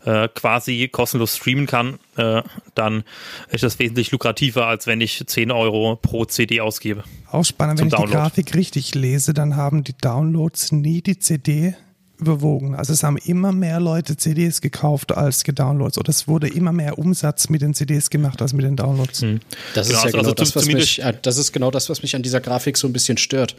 äh, 0.06 0.28
quasi 0.34 0.88
kostenlos 0.88 1.36
streamen 1.36 1.66
kann, 1.66 1.98
äh, 2.16 2.42
dann 2.74 3.04
ist 3.50 3.64
das 3.64 3.78
wesentlich 3.78 4.12
lukrativer, 4.12 4.66
als 4.66 4.86
wenn 4.86 5.02
ich 5.02 5.26
10 5.26 5.50
Euro 5.50 5.96
pro 5.96 6.24
CD 6.24 6.62
ausgebe. 6.62 7.04
Auch 7.30 7.44
spannend, 7.44 7.80
wenn 7.80 7.88
ich 7.88 7.92
Download. 7.92 8.12
die 8.12 8.16
Grafik 8.16 8.54
richtig 8.54 8.94
lese, 8.94 9.34
dann 9.34 9.56
haben 9.56 9.84
die 9.84 9.94
Downloads 10.00 10.72
nie 10.72 11.02
die 11.02 11.18
CD 11.18 11.74
überwogen. 12.22 12.74
Also 12.74 12.92
es 12.92 13.02
haben 13.02 13.16
immer 13.18 13.52
mehr 13.52 13.80
Leute 13.80 14.16
CDs 14.16 14.60
gekauft 14.60 15.12
als 15.12 15.44
gedownloads. 15.44 15.98
Oder 15.98 16.08
es 16.10 16.26
wurde 16.28 16.48
immer 16.48 16.72
mehr 16.72 16.98
Umsatz 16.98 17.48
mit 17.48 17.60
den 17.62 17.74
CDs 17.74 18.08
gemacht 18.10 18.40
als 18.40 18.52
mit 18.52 18.64
den 18.64 18.76
Downloads. 18.76 19.22
Hm. 19.22 19.40
Das 19.74 19.88
Genau, 19.88 19.98
ist 19.98 20.04
ja 20.04 20.06
also- 20.06 20.18
genau 20.18 20.22
also 20.30 20.34
das, 20.34 20.56
was 20.56 20.66
mich, 20.66 21.02
äh, 21.02 21.12
das 21.20 21.36
ist 21.36 21.52
genau 21.52 21.70
das, 21.70 21.88
was 21.90 22.02
mich 22.02 22.16
an 22.16 22.22
dieser 22.22 22.40
Grafik 22.40 22.76
so 22.78 22.86
ein 22.86 22.92
bisschen 22.92 23.18
stört. 23.18 23.56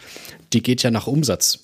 Die 0.54 0.64
geht 0.64 0.82
ja 0.84 0.92
nach 0.92 1.08
Umsatz. 1.08 1.60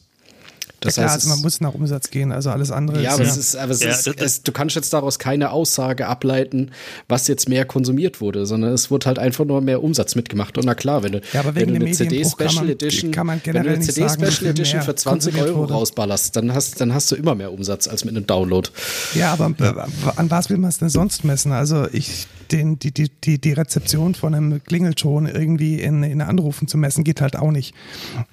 Das 0.81 0.95
ja, 0.95 1.03
klar, 1.03 1.13
heißt, 1.15 1.25
also 1.25 1.35
man 1.35 1.41
muss 1.41 1.61
nach 1.61 1.73
Umsatz 1.73 2.09
gehen. 2.09 2.31
Also 2.31 2.49
alles 2.51 2.71
andere 2.71 3.01
ja, 3.01 3.09
ist 3.11 3.15
aber, 3.15 3.23
ja, 3.25 3.29
es 3.31 3.37
ist, 3.37 3.55
aber 3.55 3.71
es 3.71 3.83
Ja, 3.83 3.89
ist, 3.89 4.07
es, 4.07 4.43
du 4.43 4.51
kannst 4.51 4.75
jetzt 4.75 4.93
daraus 4.93 5.19
keine 5.19 5.51
Aussage 5.51 6.07
ableiten, 6.07 6.71
was 7.07 7.27
jetzt 7.27 7.49
mehr 7.49 7.65
konsumiert 7.65 8.21
wurde, 8.21 8.45
sondern 8.45 8.71
es 8.73 8.89
wurde 8.89 9.07
halt 9.07 9.19
einfach 9.19 9.45
nur 9.45 9.61
mehr 9.61 9.83
Umsatz 9.83 10.15
mitgemacht. 10.15 10.57
Und 10.57 10.65
na 10.65 10.75
klar, 10.75 11.03
wenn 11.03 11.11
du, 11.13 11.21
Ja, 11.33 11.41
aber 11.41 11.55
wegen 11.55 11.73
wenn 11.73 11.79
du 11.81 11.85
eine 11.87 11.95
CD 11.95 12.09
Medienbruch 12.17 12.37
kann 12.37 12.49
Special 12.49 12.65
man- 12.65 12.73
Edition, 12.73 13.11
kann 13.11 13.27
man 13.27 13.41
wenn 13.43 13.53
du 13.53 13.59
eine 13.59 13.79
CD 13.81 14.07
sagen, 14.07 14.25
Special 14.31 14.51
Edition 14.51 14.81
für 14.81 14.95
20 14.95 15.33
konsumiert 15.33 15.47
Euro 15.55 15.63
wurde. 15.63 15.73
rausballerst, 15.73 16.35
dann 16.35 16.53
hast, 16.53 16.79
dann 16.81 16.93
hast 16.93 17.11
du 17.11 17.15
immer 17.15 17.35
mehr 17.35 17.51
Umsatz 17.51 17.87
als 17.87 18.05
mit 18.05 18.15
einem 18.15 18.25
Download. 18.27 18.69
Ja, 19.15 19.33
aber 19.33 19.45
an 20.15 20.31
was 20.31 20.49
will 20.49 20.57
man 20.57 20.69
es 20.69 20.77
denn 20.77 20.89
sonst 20.89 21.23
messen? 21.23 21.51
Also 21.51 21.87
ich, 21.91 22.27
den, 22.51 22.79
die, 22.79 22.91
die, 22.91 23.09
die, 23.23 23.37
die 23.39 23.51
Rezeption 23.53 24.15
von 24.15 24.33
einem 24.33 24.63
Klingelton 24.63 25.27
irgendwie 25.27 25.81
in, 25.81 26.03
in 26.03 26.21
Anrufen 26.21 26.67
zu 26.67 26.77
messen, 26.77 27.03
geht 27.03 27.21
halt 27.21 27.35
auch 27.35 27.51
nicht. 27.51 27.75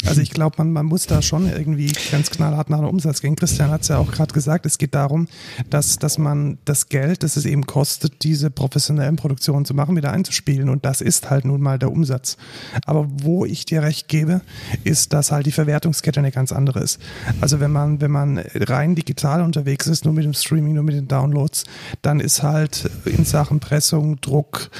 Also 0.06 0.20
ich 0.20 0.30
glaube, 0.30 0.54
man, 0.58 0.72
man 0.72 0.86
muss 0.86 1.06
da 1.06 1.20
schon 1.22 1.50
irgendwie 1.50 1.92
ganz 2.10 2.30
knallhart 2.36 2.70
nach 2.70 2.78
einem 2.78 2.88
Umsatz 2.88 3.20
gehen. 3.20 3.36
Christian 3.36 3.70
hat 3.70 3.82
es 3.82 3.88
ja 3.88 3.98
auch 3.98 4.10
gerade 4.10 4.32
gesagt, 4.32 4.66
es 4.66 4.78
geht 4.78 4.94
darum, 4.94 5.28
dass, 5.70 5.98
dass 5.98 6.18
man 6.18 6.58
das 6.64 6.88
Geld, 6.88 7.22
das 7.22 7.36
es 7.36 7.44
eben 7.44 7.66
kostet, 7.66 8.22
diese 8.22 8.50
professionellen 8.50 9.16
Produktionen 9.16 9.64
zu 9.64 9.74
machen, 9.74 9.96
wieder 9.96 10.12
einzuspielen. 10.12 10.68
Und 10.68 10.84
das 10.84 11.00
ist 11.00 11.30
halt 11.30 11.44
nun 11.44 11.60
mal 11.60 11.78
der 11.78 11.90
Umsatz. 11.90 12.36
Aber 12.84 13.06
wo 13.08 13.44
ich 13.44 13.64
dir 13.64 13.82
recht 13.82 14.08
gebe, 14.08 14.42
ist, 14.84 15.12
dass 15.12 15.32
halt 15.32 15.46
die 15.46 15.52
Verwertungskette 15.52 16.20
eine 16.20 16.32
ganz 16.32 16.52
andere 16.52 16.80
ist. 16.80 17.00
Also 17.40 17.60
wenn 17.60 17.72
man, 17.72 18.00
wenn 18.00 18.10
man 18.10 18.38
rein 18.54 18.94
digital 18.94 19.42
unterwegs 19.42 19.86
ist, 19.86 20.04
nur 20.04 20.14
mit 20.14 20.24
dem 20.24 20.34
Streaming, 20.34 20.74
nur 20.74 20.84
mit 20.84 20.94
den 20.94 21.08
Downloads, 21.08 21.64
dann 22.02 22.20
ist 22.20 22.42
halt 22.42 22.90
in 23.04 23.24
Sachen 23.24 23.60
Pressung, 23.60 24.20
Druck, 24.20 24.70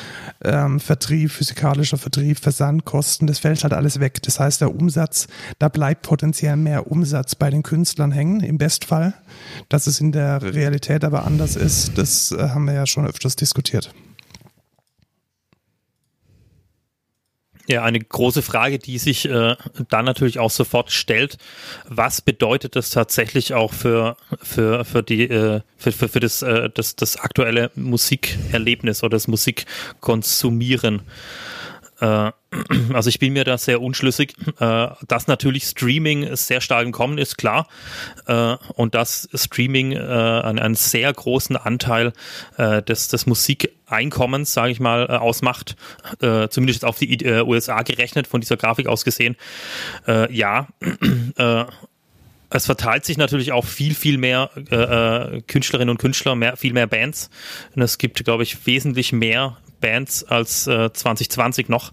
ähm, 0.44 0.80
Vertrieb, 0.80 1.30
physikalischer 1.30 1.98
Vertrieb, 1.98 2.38
Versandkosten, 2.38 3.26
das 3.26 3.38
fällt 3.38 3.62
halt 3.62 3.72
alles 3.72 4.00
weg. 4.00 4.22
Das 4.22 4.38
heißt, 4.40 4.60
der 4.60 4.74
Umsatz, 4.74 5.26
da 5.58 5.68
bleibt 5.68 6.02
potenziell 6.02 6.56
mehr 6.56 6.90
Umsatz 6.90 7.34
bei 7.34 7.45
den 7.50 7.62
Künstlern 7.62 8.12
hängen, 8.12 8.40
im 8.40 8.58
Bestfall. 8.58 9.14
Dass 9.68 9.86
es 9.86 10.00
in 10.00 10.12
der 10.12 10.42
Realität 10.42 11.04
aber 11.04 11.24
anders 11.24 11.56
ist, 11.56 11.96
das 11.96 12.32
äh, 12.32 12.48
haben 12.50 12.66
wir 12.66 12.74
ja 12.74 12.86
schon 12.86 13.06
öfters 13.06 13.36
diskutiert. 13.36 13.92
Ja, 17.68 17.82
eine 17.82 17.98
große 17.98 18.42
Frage, 18.42 18.78
die 18.78 18.98
sich 18.98 19.28
äh, 19.28 19.56
dann 19.88 20.04
natürlich 20.04 20.38
auch 20.38 20.50
sofort 20.50 20.92
stellt. 20.92 21.36
Was 21.88 22.20
bedeutet 22.20 22.76
das 22.76 22.90
tatsächlich 22.90 23.54
auch 23.54 23.72
für, 23.72 24.16
für, 24.40 24.84
für, 24.84 25.02
die, 25.02 25.24
äh, 25.24 25.62
für, 25.76 25.90
für, 25.90 26.08
für 26.08 26.20
das, 26.20 26.42
äh, 26.42 26.70
das, 26.72 26.94
das 26.94 27.16
aktuelle 27.16 27.72
Musikerlebnis 27.74 29.02
oder 29.02 29.16
das 29.16 29.26
Musikkonsumieren? 29.26 31.02
Äh, 32.00 32.32
also 32.92 33.08
ich 33.08 33.18
bin 33.18 33.32
mir 33.32 33.44
da 33.44 33.58
sehr 33.58 33.80
unschlüssig. 33.80 34.34
Äh, 34.60 34.88
dass 35.06 35.26
natürlich 35.26 35.64
Streaming 35.64 36.34
sehr 36.36 36.60
stark 36.60 36.84
im 36.84 36.92
Kommen 36.92 37.18
ist, 37.18 37.36
klar. 37.36 37.68
Äh, 38.26 38.56
und 38.74 38.94
dass 38.94 39.28
Streaming 39.34 39.96
einen, 39.96 40.58
einen 40.58 40.74
sehr 40.74 41.12
großen 41.12 41.56
Anteil 41.56 42.12
des, 42.58 43.08
des 43.08 43.26
Musikeinkommens, 43.26 44.52
sage 44.52 44.72
ich 44.72 44.80
mal, 44.80 45.06
ausmacht. 45.06 45.76
Zumindest 46.20 46.84
auf 46.84 46.98
die 46.98 47.24
USA 47.42 47.82
gerechnet, 47.82 48.26
von 48.26 48.40
dieser 48.40 48.56
Grafik 48.56 48.86
aus 48.86 49.04
gesehen. 49.04 49.36
Ja. 50.30 50.68
es 52.50 52.66
verteilt 52.66 53.04
sich 53.04 53.16
natürlich 53.16 53.52
auch 53.52 53.64
viel, 53.64 53.94
viel 53.94 54.18
mehr 54.18 54.50
äh, 54.70 55.42
Künstlerinnen 55.42 55.90
und 55.90 55.98
Künstler, 55.98 56.34
mehr, 56.34 56.56
viel 56.56 56.72
mehr 56.72 56.86
Bands. 56.86 57.30
Und 57.74 57.82
es 57.82 57.98
gibt, 57.98 58.24
glaube 58.24 58.42
ich, 58.42 58.66
wesentlich 58.66 59.12
mehr 59.12 59.56
Bands 59.80 60.24
als 60.24 60.66
äh, 60.66 60.92
2020 60.92 61.68
noch. 61.68 61.92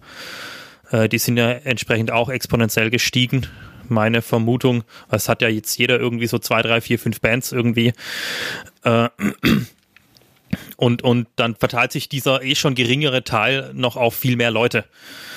Äh, 0.91 1.09
die 1.09 1.17
sind 1.17 1.37
ja 1.37 1.51
entsprechend 1.51 2.11
auch 2.11 2.29
exponentiell 2.29 2.89
gestiegen. 2.89 3.47
Meine 3.89 4.21
Vermutung, 4.21 4.83
es 5.09 5.27
hat 5.27 5.41
ja 5.41 5.49
jetzt 5.49 5.77
jeder 5.77 5.99
irgendwie 5.99 6.27
so 6.27 6.39
zwei, 6.39 6.61
drei, 6.61 6.79
vier, 6.81 6.99
fünf 6.99 7.19
Bands 7.19 7.51
irgendwie. 7.51 7.93
Äh, 8.83 9.09
und, 10.77 11.01
und 11.01 11.27
dann 11.35 11.55
verteilt 11.55 11.91
sich 11.91 12.09
dieser 12.09 12.43
eh 12.43 12.55
schon 12.55 12.75
geringere 12.75 13.23
Teil 13.23 13.71
noch 13.73 13.95
auf 13.97 14.15
viel 14.15 14.35
mehr 14.35 14.51
Leute. 14.51 14.85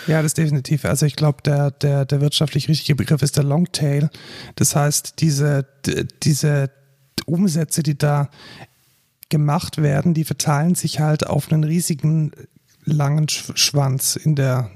Ja, 0.07 0.23
das 0.23 0.35
definitiv. 0.35 0.85
Also 0.85 1.07
ich 1.07 1.17
glaube, 1.17 1.43
der, 1.45 1.71
der, 1.71 2.05
der 2.05 2.21
wirtschaftlich 2.21 2.69
richtige 2.69 2.95
Begriff 2.95 3.23
ist 3.23 3.37
der 3.37 3.45
Longtail. 3.45 4.11
Das 4.55 4.77
heißt, 4.77 5.21
diese, 5.21 5.67
diese 6.23 6.71
Umsätze, 7.27 7.83
die 7.83 7.99
da 7.99 8.31
gemacht 9.29 9.79
werden, 9.79 10.15
die 10.15 10.25
verteilen 10.25 10.75
sich 10.75 11.01
halt 11.01 11.27
auf 11.27 11.51
einen 11.51 11.65
riesigen 11.65 12.33
langen 12.85 13.29
Sch 13.29 13.53
Schwanz 13.57 14.17
in 14.17 14.37
der 14.37 14.71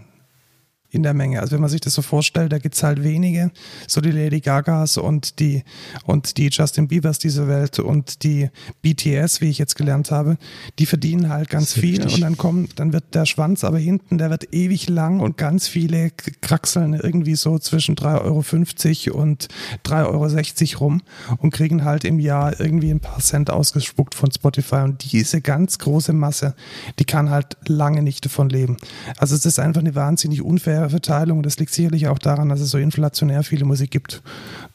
in 0.90 1.02
der 1.02 1.14
Menge. 1.14 1.40
Also 1.40 1.52
wenn 1.52 1.60
man 1.60 1.70
sich 1.70 1.80
das 1.80 1.94
so 1.94 2.02
vorstellt, 2.02 2.52
da 2.52 2.58
gibt's 2.58 2.82
halt 2.82 3.02
wenige, 3.02 3.50
so 3.86 4.00
die 4.00 4.10
Lady 4.10 4.40
Gagas 4.40 4.96
und 4.96 5.38
die 5.38 5.62
und 6.04 6.36
die 6.36 6.48
Justin 6.50 6.88
Biebers 6.88 7.18
dieser 7.18 7.48
Welt 7.48 7.78
und 7.78 8.24
die 8.24 8.50
BTS, 8.82 9.40
wie 9.40 9.50
ich 9.50 9.58
jetzt 9.58 9.76
gelernt 9.76 10.10
habe, 10.10 10.36
die 10.78 10.86
verdienen 10.86 11.28
halt 11.28 11.48
ganz 11.48 11.72
viel 11.72 12.02
und 12.02 12.20
dann 12.20 12.36
kommt, 12.36 12.78
dann 12.78 12.92
wird 12.92 13.14
der 13.14 13.26
Schwanz 13.26 13.64
aber 13.64 13.78
hinten, 13.78 14.18
der 14.18 14.30
wird 14.30 14.52
ewig 14.52 14.88
lang 14.88 15.20
und 15.20 15.36
ganz 15.36 15.68
viele 15.68 16.10
kraxeln 16.40 16.94
irgendwie 16.94 17.36
so 17.36 17.58
zwischen 17.58 17.94
3,50 17.94 19.10
Euro 19.12 19.20
und 19.20 19.48
3,60 19.84 20.74
Euro 20.74 20.80
rum 20.80 21.02
und 21.38 21.52
kriegen 21.52 21.84
halt 21.84 22.04
im 22.04 22.18
Jahr 22.18 22.58
irgendwie 22.58 22.90
ein 22.90 23.00
paar 23.00 23.20
Cent 23.20 23.50
ausgespuckt 23.50 24.14
von 24.14 24.30
Spotify 24.32 24.76
und 24.76 25.12
diese 25.12 25.40
ganz 25.40 25.78
große 25.78 26.12
Masse, 26.12 26.54
die 26.98 27.04
kann 27.04 27.30
halt 27.30 27.56
lange 27.66 28.02
nicht 28.02 28.24
davon 28.24 28.48
leben. 28.48 28.76
Also 29.18 29.34
es 29.34 29.44
ist 29.44 29.58
einfach 29.58 29.80
eine 29.80 29.94
wahnsinnig 29.94 30.42
unfaire 30.42 30.79
Verteilung. 30.88 31.42
Das 31.42 31.58
liegt 31.58 31.72
sicherlich 31.72 32.08
auch 32.08 32.18
daran, 32.18 32.48
dass 32.48 32.60
es 32.60 32.70
so 32.70 32.78
inflationär 32.78 33.42
viele 33.42 33.64
Musik 33.64 33.90
gibt. 33.90 34.22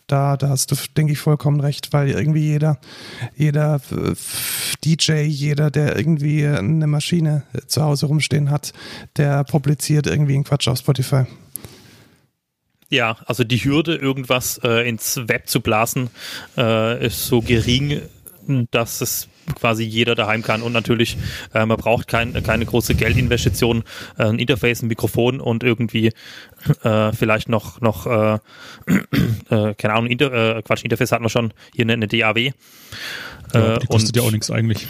Da, 0.08 0.38
da 0.38 0.50
hast 0.50 0.72
du, 0.72 0.76
denke 0.96 1.14
ich, 1.14 1.20
vollkommen 1.20 1.60
recht, 1.60 1.92
weil 1.92 2.10
irgendwie 2.10 2.44
jeder, 2.44 2.78
jeder 3.36 3.82
äh, 3.92 4.14
DJ, 4.84 5.24
jeder, 5.24 5.72
der 5.72 5.96
irgendwie 5.96 6.46
eine 6.46 6.86
Maschine 6.86 7.44
zu 7.66 7.82
Hause 7.82 8.06
rumstehen 8.06 8.52
hat, 8.52 8.74
der 9.18 9.44
publiziert 9.44 10.06
irgendwie 10.06 10.36
einen 10.36 10.44
Quatsch 10.44 10.68
auf 10.68 10.78
Spotify. 10.78 11.26
Ja, 12.90 13.18
also 13.26 13.44
die 13.44 13.58
Hürde, 13.58 13.96
irgendwas 13.96 14.60
äh, 14.64 14.88
ins 14.88 15.20
Web 15.28 15.50
zu 15.50 15.60
blasen, 15.62 16.10
äh, 16.56 17.08
ist 17.08 17.26
so 17.26 17.42
gering, 17.42 18.02
dass 18.70 19.02
es 19.02 19.28
quasi 19.54 19.84
jeder 19.84 20.16
daheim 20.16 20.42
kann. 20.42 20.62
Und 20.62 20.74
natürlich, 20.74 21.18
äh, 21.54 21.66
man 21.66 21.78
braucht 21.78 22.08
kein, 22.08 22.34
keine 22.44 22.66
große 22.66 22.96
Geldinvestition, 22.96 23.84
äh, 24.18 24.24
ein 24.26 24.40
Interface, 24.40 24.82
ein 24.82 24.88
Mikrofon 24.88 25.40
und 25.40 25.64
irgendwie 25.64 26.12
äh, 26.84 27.12
vielleicht 27.14 27.50
noch, 27.50 27.82
noch 27.82 28.08
äh, 28.08 28.40
äh, 29.50 29.74
keine 29.76 29.94
Ahnung, 29.94 30.08
Inter, 30.08 30.58
äh, 30.58 30.62
Quatsch, 30.64 30.84
Interface 30.84 31.12
hat 31.12 31.22
man 31.22 31.30
schon, 31.30 31.54
hier 31.74 31.84
eine, 31.84 31.94
eine 31.94 32.08
DAW. 32.08 32.52
Ja, 33.54 33.76
Äh, 33.76 33.80
die 33.80 33.88
kostet 33.88 34.16
und- 34.18 34.22
ja 34.24 34.28
auch 34.28 34.32
nichts 34.32 34.50
eigentlich. 34.52 34.88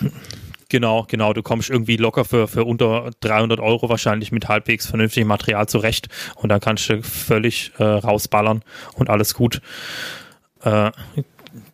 Genau, 0.70 1.06
genau. 1.08 1.32
Du 1.34 1.44
kommst 1.44 1.70
irgendwie 1.70 1.96
locker 1.96 2.26
für, 2.26 2.48
für 2.48 2.64
unter 2.64 3.12
300 3.20 3.60
Euro 3.60 3.88
wahrscheinlich 3.88 4.32
mit 4.32 4.48
halbwegs 4.48 4.88
vernünftigem 4.88 5.28
Material 5.28 5.70
zurecht 5.70 6.10
und 6.36 6.50
dann 6.50 6.60
kannst 6.60 6.90
du 6.90 7.04
völlig 7.04 7.72
äh, 7.78 7.84
rausballern 7.84 8.64
und 8.96 9.10
alles 9.12 9.36
gut. 9.36 9.62
Äh, 10.64 10.90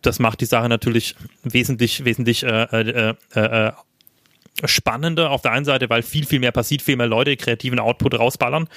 das 0.02 0.18
macht 0.18 0.40
die 0.40 0.46
Sache 0.46 0.68
natürlich 0.68 1.16
wesentlich, 1.42 2.04
wesentlich 2.04 2.42
äh, 2.42 2.64
äh, 2.64 3.14
äh, 3.34 3.40
äh, 3.40 3.72
spannender 4.64 5.30
auf 5.30 5.42
der 5.42 5.52
einen 5.52 5.64
Seite, 5.64 5.88
weil 5.88 6.02
viel, 6.02 6.26
viel 6.26 6.40
mehr 6.40 6.52
passiert, 6.52 6.82
viel 6.82 6.96
mehr 6.96 7.06
Leute 7.06 7.36
kreativen 7.36 7.78
Output 7.78 8.18
rausballern. 8.18 8.68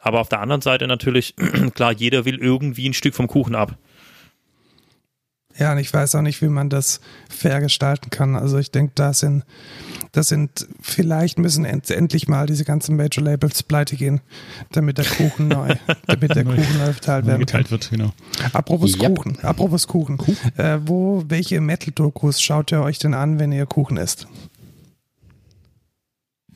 Aber 0.00 0.20
auf 0.20 0.28
der 0.28 0.40
anderen 0.40 0.62
Seite 0.62 0.86
natürlich, 0.86 1.34
klar, 1.74 1.92
jeder 1.92 2.24
will 2.24 2.38
irgendwie 2.38 2.88
ein 2.88 2.94
Stück 2.94 3.14
vom 3.14 3.26
Kuchen 3.26 3.54
ab. 3.54 3.76
Ja, 5.58 5.72
und 5.72 5.78
ich 5.78 5.92
weiß 5.92 6.14
auch 6.14 6.22
nicht, 6.22 6.40
wie 6.40 6.48
man 6.48 6.70
das 6.70 7.00
fair 7.28 7.60
gestalten 7.60 8.10
kann. 8.10 8.36
Also 8.36 8.58
ich 8.58 8.70
denke, 8.70 8.92
da 8.94 9.12
sind, 9.12 9.44
das 10.12 10.28
sind, 10.28 10.68
vielleicht 10.80 11.38
müssen 11.38 11.64
end, 11.64 11.90
endlich 11.90 12.28
mal 12.28 12.46
diese 12.46 12.64
ganzen 12.64 12.96
Major 12.96 13.24
Labels 13.24 13.62
pleite 13.64 13.96
gehen, 13.96 14.20
damit 14.72 14.98
der 14.98 15.04
Kuchen 15.04 15.48
neu, 15.48 15.74
damit 16.06 16.34
der 16.36 16.44
Kuchen 16.44 16.78
neu 16.78 16.92
verteilt 16.92 17.26
werden 17.26 17.38
kann. 17.46 17.46
geteilt 17.46 17.70
wird, 17.70 17.90
genau. 17.90 18.12
Apropos 18.52 18.96
Yep. 18.98 19.16
Kuchen, 19.16 19.38
apropos 19.42 19.86
Kuchen. 19.88 20.18
Äh, 20.56 20.78
wo, 20.84 21.24
welche 21.28 21.60
Metal-Dokus 21.60 22.40
schaut 22.40 22.70
ihr 22.72 22.80
euch 22.82 22.98
denn 22.98 23.14
an, 23.14 23.38
wenn 23.38 23.50
ihr 23.52 23.66
Kuchen 23.66 23.96
esst? 23.96 24.26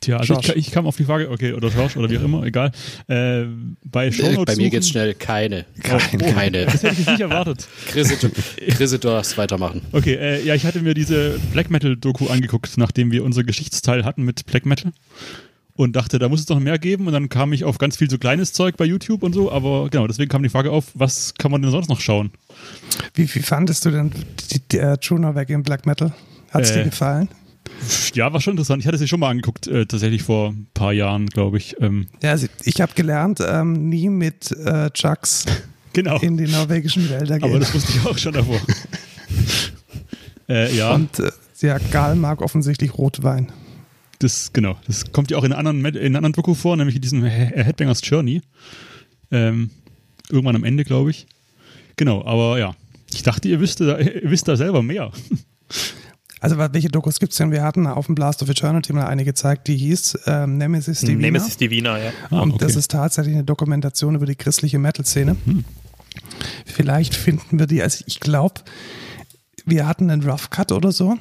Tja, 0.03 0.17
also 0.17 0.37
ich, 0.39 0.49
ich 0.55 0.71
kam 0.71 0.85
auf 0.85 0.97
die 0.97 1.05
Frage, 1.05 1.29
okay, 1.31 1.53
oder 1.53 1.69
Josh 1.69 1.95
oder 1.97 2.09
wie 2.09 2.17
auch 2.17 2.23
immer, 2.23 2.43
egal. 2.43 2.71
Äh, 3.07 3.45
bei 3.85 4.07
Äh, 4.07 4.11
Shownotes 4.11 4.45
Bei 4.45 4.61
mir 4.61 4.69
geht's 4.69 4.87
suchen- 4.87 4.91
schnell. 4.91 5.13
Keine. 5.15 5.65
Keine. 5.81 6.17
Keine. 6.33 6.65
Das 6.65 6.83
hätte 6.83 6.99
ich 7.01 7.07
nicht 7.07 7.19
erwartet. 7.21 7.67
Chris, 7.87 8.09
du, 8.19 8.97
darfst 8.99 9.37
weitermachen. 9.37 9.81
Okay, 9.91 10.15
äh, 10.15 10.43
ja, 10.45 10.55
ich 10.55 10.65
hatte 10.65 10.81
mir 10.81 10.93
diese 10.93 11.39
Black 11.53 11.69
Metal 11.71 11.95
Doku 11.95 12.27
angeguckt, 12.27 12.77
nachdem 12.77 13.11
wir 13.11 13.23
unser 13.23 13.43
Geschichtsteil 13.43 14.03
hatten 14.05 14.23
mit 14.23 14.45
Black 14.45 14.65
Metal 14.65 14.91
und 15.75 15.95
dachte, 15.95 16.19
da 16.19 16.29
muss 16.29 16.41
es 16.41 16.49
noch 16.49 16.59
mehr 16.59 16.77
geben 16.77 17.07
und 17.07 17.13
dann 17.13 17.29
kam 17.29 17.51
ich 17.53 17.63
auf 17.63 17.77
ganz 17.79 17.97
viel 17.97 18.09
so 18.09 18.17
kleines 18.17 18.53
Zeug 18.53 18.77
bei 18.77 18.85
YouTube 18.85 19.23
und 19.23 19.33
so, 19.33 19.51
aber 19.51 19.89
genau, 19.89 20.05
deswegen 20.05 20.29
kam 20.29 20.43
die 20.43 20.49
Frage 20.49 20.69
auf, 20.71 20.85
was 20.93 21.33
kann 21.35 21.49
man 21.51 21.61
denn 21.63 21.71
sonst 21.71 21.89
noch 21.89 21.99
schauen? 21.99 22.29
Wie, 23.15 23.23
wie 23.33 23.39
fandest 23.39 23.83
du 23.85 23.89
denn 23.91 24.11
die, 24.51 24.59
die, 24.71 24.77
äh, 24.77 24.97
True 24.97 25.19
Norweg 25.19 25.49
im 25.49 25.63
Black 25.63 25.85
Metal? 25.87 26.13
Hat 26.51 26.61
es 26.61 26.71
Äh. 26.71 26.79
dir 26.79 26.89
gefallen? 26.89 27.27
Ja, 28.13 28.31
war 28.33 28.41
schon 28.41 28.51
interessant. 28.53 28.81
Ich 28.81 28.87
hatte 28.87 28.97
sie 28.97 29.07
schon 29.07 29.19
mal 29.19 29.29
angeguckt, 29.29 29.67
äh, 29.67 29.85
tatsächlich 29.85 30.23
vor 30.23 30.49
ein 30.49 30.67
paar 30.73 30.93
Jahren, 30.93 31.27
glaube 31.27 31.57
ich. 31.57 31.75
Ähm, 31.81 32.07
Ja, 32.21 32.31
also 32.31 32.47
ich 32.63 32.79
habe 32.81 32.93
gelernt, 32.93 33.39
ähm, 33.45 33.89
nie 33.89 34.09
mit 34.09 34.51
äh, 34.51 34.89
Chucks 34.91 35.45
genau. 35.93 36.19
in 36.19 36.37
die 36.37 36.47
norwegischen 36.47 37.09
Wälder 37.09 37.35
Aber 37.35 37.47
gehen. 37.49 37.59
das 37.61 37.73
wusste 37.73 37.91
ich 37.97 38.05
auch 38.05 38.17
schon 38.17 38.33
davor. 38.33 38.59
äh, 40.49 40.75
ja, 40.75 40.93
Und 40.93 41.19
äh, 41.19 41.31
ja, 41.61 41.77
Gal 41.91 42.15
mag 42.15 42.41
offensichtlich 42.41 42.97
Rotwein. 42.97 43.51
das, 44.19 44.51
genau. 44.53 44.77
Das 44.87 45.11
kommt 45.11 45.31
ja 45.31 45.37
auch 45.37 45.43
in 45.43 45.53
einer 45.53 45.69
anderen, 45.69 45.95
in 45.95 46.15
anderen 46.15 46.33
Doku 46.33 46.53
vor, 46.53 46.75
nämlich 46.77 46.95
in 46.95 47.01
diesem 47.01 47.23
He- 47.23 47.29
Headbangers 47.63 48.01
Journey. 48.03 48.41
Ähm, 49.31 49.69
irgendwann 50.29 50.55
am 50.55 50.63
Ende, 50.63 50.83
glaube 50.83 51.11
ich. 51.11 51.25
Genau, 51.95 52.23
aber 52.25 52.59
ja. 52.59 52.75
Ich 53.13 53.23
dachte, 53.23 53.47
ihr 53.47 53.59
wisst 53.59 53.79
da, 53.79 53.97
ihr 53.99 54.29
wisst 54.29 54.47
da 54.47 54.55
selber 54.57 54.83
mehr. 54.83 55.11
Also 56.43 56.57
welche 56.57 56.89
Dokus 56.89 57.21
gibt's 57.21 57.37
denn? 57.37 57.51
Wir 57.51 57.63
hatten 57.63 57.87
auf 57.87 58.07
dem 58.07 58.15
Blast 58.15 58.43
of 58.43 58.49
Eternity 58.49 58.91
mal 58.91 59.05
eine 59.05 59.23
gezeigt, 59.23 59.69
die 59.69 59.77
hieß 59.77 60.19
ähm, 60.25 60.57
Nemesis 60.57 60.99
Divina. 60.99 61.21
Nemesis 61.21 61.55
Divina, 61.55 61.97
ja. 61.97 62.11
Ah, 62.31 62.41
und 62.41 62.55
okay. 62.55 62.65
das 62.65 62.75
ist 62.75 62.91
tatsächlich 62.91 63.33
eine 63.33 63.45
Dokumentation 63.45 64.13
über 64.13 64.25
die 64.25 64.35
christliche 64.35 64.77
Metal-Szene. 64.77 65.37
Vielleicht 66.65 67.15
finden 67.15 67.59
wir 67.59 67.65
die, 67.65 67.81
also 67.81 68.03
ich 68.07 68.19
glaube, 68.19 68.55
wir 69.65 69.87
hatten 69.87 70.09
einen 70.09 70.29
Rough 70.29 70.49
Cut 70.49 70.73
oder 70.73 70.91
so. 70.91 71.15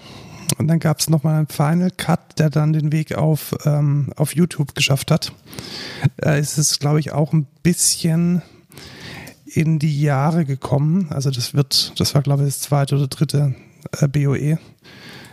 Und 0.58 0.66
dann 0.66 0.80
gab 0.80 0.98
es 0.98 1.08
nochmal 1.08 1.36
einen 1.36 1.46
Final 1.46 1.92
Cut, 1.92 2.40
der 2.40 2.50
dann 2.50 2.72
den 2.72 2.90
Weg 2.90 3.14
auf, 3.14 3.54
ähm, 3.64 4.12
auf 4.16 4.34
YouTube 4.34 4.74
geschafft 4.74 5.12
hat. 5.12 5.32
Äh, 6.16 6.40
es 6.40 6.58
ist, 6.58 6.80
glaube 6.80 6.98
ich, 6.98 7.12
auch 7.12 7.32
ein 7.32 7.46
bisschen 7.62 8.42
in 9.46 9.78
die 9.78 10.02
Jahre 10.02 10.44
gekommen. 10.44 11.06
Also 11.10 11.30
das 11.30 11.54
wird, 11.54 11.92
das 12.00 12.12
war, 12.16 12.22
glaube 12.22 12.42
ich, 12.42 12.48
das 12.48 12.60
zweite 12.60 12.96
oder 12.96 13.06
dritte 13.06 13.54
äh, 13.54 13.71
BOE. 14.08 14.58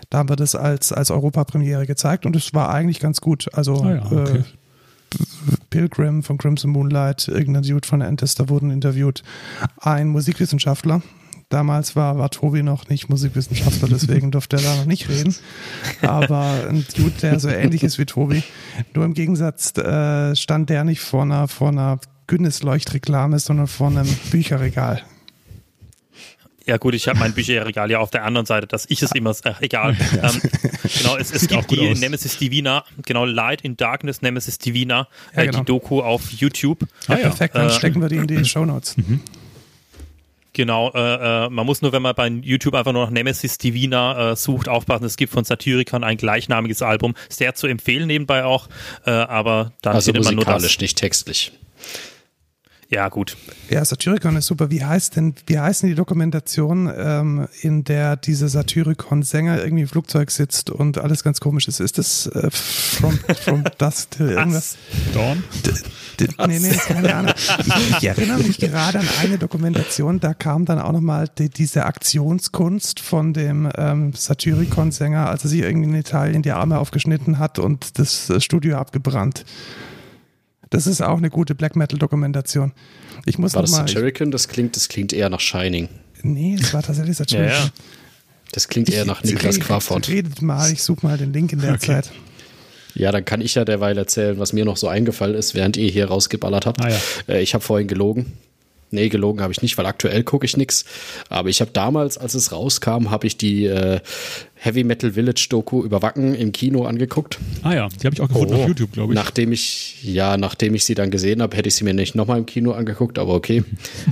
Da 0.09 0.17
haben 0.17 0.29
wir 0.29 0.35
das 0.35 0.55
als, 0.55 0.91
als 0.91 1.11
Europapremiere 1.11 1.85
gezeigt 1.85 2.25
und 2.25 2.35
es 2.35 2.53
war 2.53 2.69
eigentlich 2.69 2.99
ganz 2.99 3.21
gut. 3.21 3.47
Also 3.53 3.83
Ah 3.83 3.95
ja, 3.95 4.05
okay. 4.05 4.37
äh, 4.37 4.43
Pilgrim 5.69 6.23
von 6.23 6.37
Crimson 6.37 6.71
Moonlight, 6.71 7.27
irgendein 7.27 7.63
Dude 7.63 7.87
von 7.87 8.01
Antester 8.01 8.49
wurden 8.49 8.71
interviewt. 8.71 9.23
Ein 9.79 10.09
Musikwissenschaftler. 10.09 11.01
Damals 11.49 11.95
war, 11.95 12.19
war 12.19 12.29
Tobi 12.29 12.61
noch 12.61 12.89
nicht 12.89 13.09
Musikwissenschaftler, 13.09 13.87
deswegen 13.91 14.29
durfte 14.29 14.57
er 14.57 14.61
da 14.61 14.75
noch 14.75 14.85
nicht 14.85 15.09
reden. 15.09 15.35
Aber 16.01 16.67
ein 16.69 16.85
Dude, 16.95 17.15
der 17.21 17.39
so 17.39 17.49
ähnlich 17.49 17.83
ist 17.83 17.97
wie 17.97 18.05
Tobi. 18.05 18.43
Nur 18.93 19.05
im 19.05 19.15
Gegensatz 19.15 19.75
äh, 19.77 20.35
stand 20.35 20.69
der 20.69 20.83
nicht 20.83 21.01
vor 21.01 21.23
einer, 21.23 21.47
vor 21.47 21.69
einer 21.69 21.99
Guinness-Leuchtreklame, 22.27 23.39
sondern 23.39 23.65
vor 23.65 23.87
einem 23.87 24.07
Bücherregal. 24.29 25.01
Ja 26.69 26.77
gut, 26.77 26.93
ich 26.93 27.07
habe 27.07 27.17
mein 27.17 27.33
Bücherregal 27.33 27.89
ja 27.89 27.97
auf 27.99 28.11
der 28.11 28.23
anderen 28.23 28.45
Seite, 28.45 28.67
dass 28.67 28.85
ich 28.89 29.01
es 29.01 29.11
immer, 29.13 29.33
ach, 29.43 29.59
egal. 29.61 29.97
Ähm, 30.21 30.41
genau, 30.97 31.17
es, 31.17 31.31
es 31.31 31.47
gibt 31.47 31.71
die 31.71 31.89
aus. 31.91 31.99
Nemesis 31.99 32.37
Divina, 32.37 32.83
genau, 33.05 33.25
Light 33.25 33.61
in 33.61 33.75
Darkness, 33.75 34.21
Nemesis 34.21 34.59
Divina, 34.59 35.07
Ja, 35.35 35.41
äh, 35.41 35.45
genau. 35.47 35.59
die 35.59 35.65
Doku 35.65 36.01
auf 36.01 36.31
YouTube. 36.31 36.83
Ah, 37.07 37.13
ja. 37.13 37.17
Perfekt, 37.17 37.55
dann 37.55 37.67
Äh, 37.67 37.71
stecken 37.71 38.01
wir 38.01 38.07
die 38.07 38.17
in 38.17 38.27
die 38.27 38.45
Shownotes. 38.45 38.95
Genau, 40.53 40.91
äh, 40.93 41.45
äh, 41.45 41.49
man 41.49 41.65
muss 41.65 41.81
nur, 41.81 41.91
wenn 41.93 42.01
man 42.01 42.15
bei 42.15 42.27
YouTube 42.27 42.73
einfach 42.75 42.91
nur 42.91 43.03
nach 43.05 43.11
Nemesis 43.11 43.57
Divina 43.59 44.31
äh, 44.31 44.35
sucht, 44.35 44.67
aufpassen. 44.67 45.05
Es 45.05 45.15
gibt 45.15 45.31
von 45.31 45.43
Satyricon 45.45 46.03
ein 46.03 46.17
gleichnamiges 46.17 46.81
Album, 46.81 47.15
sehr 47.29 47.55
zu 47.55 47.67
empfehlen 47.67 48.07
nebenbei 48.07 48.43
auch, 48.43 48.67
äh, 49.05 49.11
aber 49.11 49.71
dann 49.81 49.93
Also 49.95 50.07
findet 50.11 50.25
man 50.25 50.35
nur 50.35 50.45
das. 50.45 50.53
musikalisch, 50.55 50.79
nicht 50.81 50.97
textlich. 50.97 51.51
Ja, 52.91 53.07
gut. 53.09 53.37
Ja, 53.69 53.85
Satyricon 53.85 54.35
ist 54.35 54.47
super. 54.47 54.71
Wie 54.71 54.83
heißt 54.83 55.15
denn, 55.15 55.35
wie 55.45 55.59
heißt 55.59 55.83
denn 55.83 55.89
die 55.89 55.95
Dokumentation, 55.95 56.91
ähm, 56.97 57.47
in 57.61 57.83
der 57.83 58.15
dieser 58.15 58.49
Satyricon-Sänger 58.49 59.59
irgendwie 59.63 59.83
im 59.83 59.87
Flugzeug 59.87 60.31
sitzt 60.31 60.71
und 60.71 60.97
alles 60.97 61.23
ganz 61.23 61.39
komisch 61.39 61.67
ist? 61.67 61.79
Ist 61.81 61.99
das 61.99 62.25
äh, 62.27 62.49
From, 62.51 63.19
from 63.43 63.63
Dusk 63.77 64.09
till 64.11 64.29
irgendwas? 64.29 64.75
Dawn? 65.13 65.43
D- 65.65 65.71
Nee, 66.47 66.59
nee, 66.59 66.75
keine 66.85 67.15
Ahnung. 67.15 67.33
Ich, 67.37 67.97
ich 67.99 68.03
erinnere 68.03 68.39
mich 68.39 68.57
gerade 68.57 68.99
an 68.99 69.07
eine 69.21 69.37
Dokumentation, 69.37 70.19
da 70.19 70.33
kam 70.33 70.65
dann 70.65 70.77
auch 70.79 70.91
nochmal 70.91 71.29
die, 71.37 71.47
diese 71.49 71.85
Aktionskunst 71.85 72.99
von 72.99 73.31
dem 73.33 73.69
ähm, 73.77 74.11
Satyricon-Sänger, 74.13 75.29
als 75.29 75.45
er 75.45 75.49
sich 75.49 75.61
irgendwie 75.61 75.87
in 75.89 75.95
Italien 75.95 76.41
die 76.41 76.51
Arme 76.51 76.77
aufgeschnitten 76.79 77.39
hat 77.39 77.57
und 77.57 77.99
das 77.99 78.29
äh, 78.29 78.41
Studio 78.41 78.77
abgebrannt. 78.79 79.45
Das 80.69 80.85
ist 80.87 81.01
auch 81.01 81.17
eine 81.17 81.29
gute 81.29 81.55
Black 81.55 81.75
Metal-Dokumentation. 81.75 82.73
Ich 83.25 83.37
muss 83.37 83.53
War 83.55 83.63
das 83.63 83.71
noch 83.71 83.79
mal, 83.79 83.87
Satyricon? 83.87 84.31
Das 84.31 84.47
klingt, 84.47 84.75
das 84.75 84.87
klingt 84.87 85.13
eher 85.13 85.29
nach 85.29 85.39
Shining. 85.39 85.89
Nee, 86.21 86.57
es 86.61 86.73
war 86.73 86.83
tatsächlich 86.83 87.17
Ja, 87.19 87.25
Satyricon. 87.25 87.51
ja. 87.51 87.69
Das 88.51 88.67
klingt 88.67 88.89
eher 88.89 89.05
nach 89.05 89.23
Niklas 89.23 89.55
Redet- 89.55 89.63
Quafort. 89.67 90.09
Redet 90.09 90.41
mal, 90.41 90.71
ich 90.71 90.81
suche 90.83 91.05
mal 91.05 91.17
den 91.17 91.33
Link 91.33 91.53
in 91.53 91.59
der 91.61 91.73
Okay. 91.73 91.85
Zeit. 91.87 92.11
Ja, 92.95 93.11
dann 93.11 93.23
kann 93.23 93.41
ich 93.41 93.53
ja 93.55 93.65
derweil 93.65 93.97
erzählen, 93.97 94.39
was 94.39 94.51
mir 94.53 94.65
noch 94.65 94.75
so 94.77 94.87
eingefallen 94.87 95.35
ist, 95.35 95.53
während 95.53 95.77
ihr 95.77 95.89
hier 95.91 96.07
rausgeballert 96.07 96.65
habt. 96.65 96.81
Ah, 96.83 96.89
ja. 96.89 96.99
äh, 97.27 97.41
ich 97.41 97.53
habe 97.53 97.63
vorhin 97.63 97.87
gelogen. 97.87 98.33
Nee, 98.91 99.09
gelogen 99.09 99.41
habe 99.41 99.53
ich 99.53 99.61
nicht, 99.61 99.77
weil 99.77 99.85
aktuell 99.85 100.23
gucke 100.23 100.45
ich 100.45 100.57
nix. 100.57 100.83
Aber 101.29 101.49
ich 101.49 101.61
habe 101.61 101.71
damals, 101.71 102.17
als 102.17 102.33
es 102.33 102.51
rauskam, 102.51 103.11
habe 103.11 103.27
ich 103.27 103.37
die 103.37 103.65
äh, 103.65 103.99
Heavy 104.55 104.83
Metal 104.83 105.11
Village 105.13 105.45
Doku 105.49 105.83
über 105.83 106.01
Wacken 106.01 106.33
im 106.33 106.51
Kino 106.51 106.85
angeguckt. 106.85 107.37
Ah 107.61 107.73
ja, 107.75 107.87
die 107.89 108.05
habe 108.07 108.15
ich 108.15 108.21
auch 108.21 108.27
gefunden 108.27 108.55
Oh. 108.55 108.61
auf 108.63 108.67
YouTube, 108.67 108.91
glaube 108.93 109.13
ich. 109.13 109.15
Nachdem 109.19 109.51
ich, 109.51 110.03
ja, 110.03 110.37
nachdem 110.37 110.73
ich 110.75 110.85
sie 110.85 110.95
dann 110.95 111.11
gesehen 111.11 111.41
habe, 111.41 111.55
hätte 111.55 111.69
ich 111.69 111.75
sie 111.75 111.83
mir 111.83 111.93
nicht 111.93 112.15
nochmal 112.15 112.39
im 112.39 112.45
Kino 112.45 112.71
angeguckt, 112.71 113.19
aber 113.19 113.35
okay. 113.35 113.63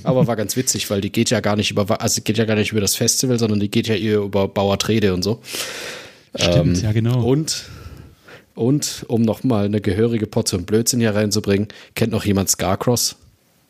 Aber 0.04 0.28
war 0.28 0.36
ganz 0.36 0.56
witzig, 0.56 0.90
weil 0.90 1.02
die 1.02 1.12
geht 1.12 1.32
ja 1.32 1.40
gar 1.40 1.56
nicht 1.56 1.72
über, 1.72 2.00
also 2.00 2.22
geht 2.22 2.38
ja 2.38 2.46
gar 2.46 2.56
nicht 2.56 2.72
über 2.72 2.82
das 2.82 2.96
Festival, 2.96 3.40
sondern 3.40 3.60
die 3.60 3.72
geht 3.72 3.88
ja 3.88 3.96
eher 3.96 4.20
über 4.20 4.48
Bauertrede 4.48 5.14
und 5.14 5.24
so. 5.24 5.42
Stimmt, 6.36 6.82
ja 6.84 6.92
genau. 6.92 7.24
Und, 7.26 7.64
und 8.54 9.06
um 9.08 9.24
nochmal 9.24 9.66
eine 9.66 9.82
gehörige 9.82 10.28
Portion 10.28 10.66
Blödsinn 10.66 11.00
hier 11.00 11.16
reinzubringen, 11.16 11.68
kennt 11.96 12.12
noch 12.12 12.26
jemand 12.26 12.50
Scarcross? 12.50 13.16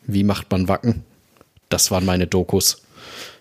Wie 0.08 0.24
macht 0.24 0.50
man 0.50 0.66
Wacken? 0.68 1.04
Das 1.68 1.90
waren 1.92 2.04
meine 2.04 2.26
Dokus. 2.26 2.82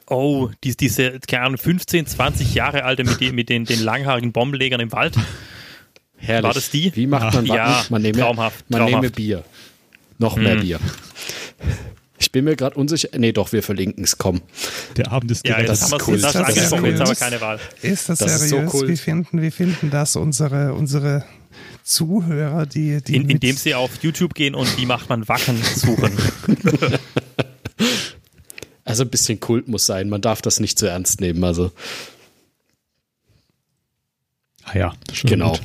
Oh, 0.09 0.49
die, 0.63 0.75
diese, 0.77 1.19
keine 1.27 1.45
Ahnung, 1.45 1.57
15, 1.57 2.05
20 2.05 2.53
Jahre 2.53 2.83
alte 2.83 3.03
mit, 3.03 3.19
die, 3.19 3.31
mit 3.31 3.49
den, 3.49 3.65
den 3.65 3.81
langhaarigen 3.83 4.31
Bombenlegern 4.31 4.79
im 4.79 4.91
Wald. 4.91 5.15
Herrlich. 6.17 6.43
War 6.43 6.53
das 6.53 6.69
die? 6.69 6.95
Wie 6.95 7.07
macht 7.07 7.33
man 7.33 7.47
Wacken? 7.47 7.55
Ja, 7.57 7.85
man 7.89 8.01
nehme, 8.01 8.19
traumhaft, 8.19 8.69
Man 8.69 8.79
traumhaft. 8.81 9.01
nehme 9.01 9.11
Bier. 9.11 9.43
Noch 10.19 10.35
mehr 10.35 10.55
Bier. 10.57 10.79
Ich 12.19 12.31
bin 12.31 12.45
mir 12.45 12.55
gerade 12.55 12.75
unsicher. 12.75 13.09
Nee, 13.17 13.31
doch, 13.31 13.51
wir 13.53 13.61
verlinken 13.61 14.03
es. 14.03 14.17
Komm. 14.17 14.41
Der 14.95 15.11
Abend 15.11 15.29
ist 15.31 15.47
Ja, 15.47 15.61
das 15.61 15.83
haben 15.83 15.99
ist 15.99 16.07
wir 16.07 16.13
cool. 16.13 16.19
das 16.19 16.33
Das 16.33 16.35
ist 16.35 16.47
angesprochen, 16.47 16.85
jetzt 16.85 16.99
haben 16.99 17.07
wir 17.09 17.15
seriös. 17.15 17.19
keine 17.19 17.41
Wahl. 17.41 17.59
Ist 17.83 18.09
das, 18.09 18.19
Das 18.19 18.33
ist 18.35 18.49
so 18.49 18.55
seriös? 18.55 18.73
cool. 18.73 18.87
Wie, 18.89 18.97
finden, 18.97 19.41
wie 19.41 19.51
finden 19.51 19.89
das 19.91 20.15
unsere, 20.15 20.73
unsere 20.73 21.23
Zuhörer, 21.87 22.65
die, 22.65 23.01
die 23.01 23.15
In, 23.15 23.29
indem 23.29 23.55
sie 23.55 23.73
auf 23.73 24.03
YouTube 24.03 24.33
gehen 24.33 24.55
und 24.55 24.77
wie 24.77 24.85
macht 24.85 25.09
man 25.09 25.27
Wacken 25.27 25.61
suchen. 25.63 26.11
Also 28.83 29.03
ein 29.03 29.09
bisschen 29.09 29.41
Kult 29.41 29.67
muss 29.67 29.85
sein. 29.85 30.07
Man 30.07 30.21
darf 30.21 30.41
das 30.41 30.61
nicht 30.61 30.79
zu 30.79 30.85
ernst 30.85 31.19
nehmen. 31.19 31.43
Also, 31.43 31.73
Ah 34.67 34.77
ja, 34.77 34.93
schon 35.13 35.29
genau. 35.29 35.57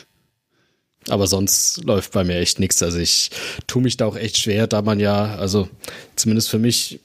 Aber 1.08 1.26
sonst 1.26 1.84
läuft 1.84 2.12
bei 2.12 2.22
mir 2.22 2.36
echt 2.36 2.60
nichts. 2.60 2.82
Also 2.82 2.98
ich 2.98 3.30
tue 3.66 3.80
mich 3.80 3.96
da 3.96 4.04
auch 4.04 4.16
echt 4.16 4.36
schwer, 4.36 4.66
da 4.66 4.82
man 4.82 5.00
ja, 5.00 5.36
also 5.36 5.68
zumindest 6.14 6.50
für 6.50 6.58
mich, 6.58 7.00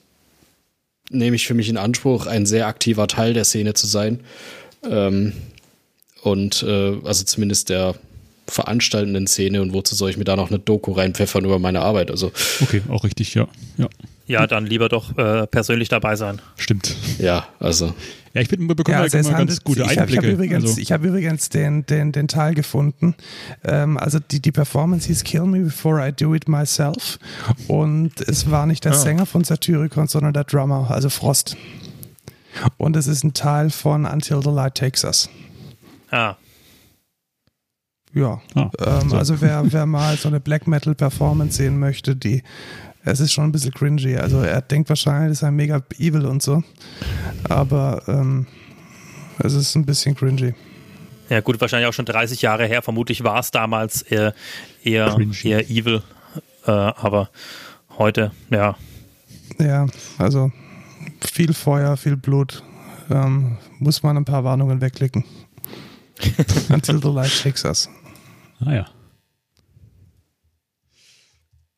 nehme 1.08 1.36
ich 1.36 1.46
für 1.46 1.54
mich 1.54 1.70
in 1.70 1.78
Anspruch, 1.78 2.26
ein 2.26 2.44
sehr 2.44 2.66
aktiver 2.66 3.08
Teil 3.08 3.32
der 3.32 3.44
Szene 3.44 3.72
zu 3.72 3.86
sein. 3.86 4.20
Ähm, 4.88 5.32
und 6.24 6.62
äh, 6.64 6.96
also 7.04 7.24
zumindest 7.24 7.68
der 7.68 7.94
veranstaltenden 8.46 9.26
Szene 9.26 9.62
und 9.62 9.72
wozu 9.72 9.94
soll 9.94 10.10
ich 10.10 10.16
mir 10.18 10.24
da 10.24 10.36
noch 10.36 10.50
eine 10.50 10.58
Doku 10.58 10.92
reinpfeffern 10.92 11.44
über 11.44 11.58
meine 11.58 11.80
Arbeit? 11.80 12.10
Also 12.10 12.30
Okay, 12.60 12.82
auch 12.90 13.02
richtig, 13.04 13.34
ja. 13.34 13.46
Ja, 13.78 13.88
Ja, 14.26 14.46
dann 14.46 14.66
lieber 14.66 14.88
doch 14.90 15.16
äh, 15.16 15.46
persönlich 15.46 15.88
dabei 15.88 16.16
sein. 16.16 16.42
stimmt. 16.56 16.94
ja, 17.18 17.46
also 17.58 17.94
Ja, 18.34 18.42
ich 18.42 18.50
wir 18.50 18.58
bekommen 18.58 18.86
Ja, 18.88 18.98
ja, 18.98 19.00
also 19.04 19.16
immer 19.18 19.30
handelt, 19.30 19.48
ganz 19.48 19.64
gute 19.64 19.80
ich 19.80 19.86
habe 19.86 19.96
hab 19.96 20.02
Einblicke. 20.08 20.30
übrigens, 20.30 20.64
also, 20.64 20.78
ich 20.80 20.92
hab 20.92 21.02
übrigens 21.04 21.48
den, 21.48 21.86
den, 21.86 22.12
den 22.12 22.28
Teil 22.28 22.54
gefunden. 22.54 23.14
Ähm, 23.64 23.96
also 23.96 24.18
die, 24.18 24.40
die 24.40 24.52
Performance 24.52 25.06
hieß 25.06 25.24
Kill 25.24 25.44
Me 25.46 25.60
Before 25.60 26.06
I 26.06 26.12
Do 26.12 26.34
It 26.34 26.46
Myself. 26.46 27.18
Und 27.66 28.20
es 28.20 28.50
war 28.50 28.66
nicht 28.66 28.84
der 28.84 28.92
Ah. 28.92 28.96
Sänger 28.96 29.24
von 29.24 29.42
Satyricon, 29.44 30.06
sondern 30.06 30.34
der 30.34 30.44
Drummer, 30.44 30.90
also 30.90 31.08
Frost. 31.08 31.56
Und 32.76 32.94
es 32.96 33.06
ist 33.06 33.24
ein 33.24 33.32
Teil 33.32 33.70
von 33.70 34.04
Until 34.04 34.42
the 34.42 34.50
Light 34.50 34.74
Takes 34.74 35.02
Us. 35.04 35.30
Ah, 36.14 36.36
Ja, 38.12 38.40
Ah, 38.54 38.70
ähm, 38.78 39.10
so. 39.10 39.16
also 39.16 39.40
wer, 39.40 39.64
wer 39.72 39.86
mal 39.86 40.16
so 40.16 40.28
eine 40.28 40.38
Black 40.38 40.68
Metal 40.68 40.94
Performance 40.94 41.56
sehen 41.56 41.78
möchte, 41.80 42.14
die, 42.14 42.42
es 43.04 43.18
ist 43.18 43.32
schon 43.32 43.44
ein 43.44 43.52
bisschen 43.52 43.72
cringy. 43.74 44.16
Also 44.16 44.38
er 44.40 44.62
denkt 44.62 44.88
wahrscheinlich, 44.88 45.30
das 45.30 45.38
ist 45.38 45.44
ein 45.44 45.56
mega 45.56 45.82
evil 45.98 46.24
und 46.26 46.40
so, 46.42 46.62
aber 47.48 48.02
ähm, 48.06 48.46
es 49.40 49.54
ist 49.54 49.74
ein 49.74 49.84
bisschen 49.84 50.14
cringy. 50.14 50.54
Ja, 51.28 51.40
gut, 51.40 51.60
wahrscheinlich 51.60 51.88
auch 51.88 51.92
schon 51.92 52.04
30 52.04 52.40
Jahre 52.42 52.66
her. 52.66 52.82
Vermutlich 52.82 53.24
war 53.24 53.40
es 53.40 53.50
damals 53.50 54.02
eher, 54.02 54.34
eher, 54.84 55.16
eher 55.42 55.68
evil. 55.70 56.02
Äh, 56.66 56.70
aber 56.70 57.30
heute, 57.98 58.30
ja. 58.50 58.76
Ja, 59.58 59.86
also 60.18 60.52
viel 61.20 61.52
Feuer, 61.54 61.96
viel 61.96 62.16
Blut. 62.16 62.62
Ähm, 63.10 63.56
muss 63.80 64.02
man 64.02 64.16
ein 64.16 64.24
paar 64.24 64.44
Warnungen 64.44 64.80
wegklicken. 64.80 65.24
Until 66.70 67.00
the 67.00 67.08
light 67.08 67.42
takes 67.42 67.64
us. 67.64 67.88
Ah 68.64 68.72
ja. 68.72 68.86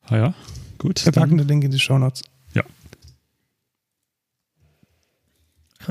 Ah 0.08 0.16
ja, 0.16 0.34
gut. 0.78 1.04
Wir 1.04 1.12
packen 1.12 1.30
dann- 1.30 1.38
den 1.38 1.48
Link 1.48 1.64
in 1.64 1.70
die 1.70 1.78
Show 1.80 1.98
Notes. 1.98 2.22
Ja. 2.54 2.62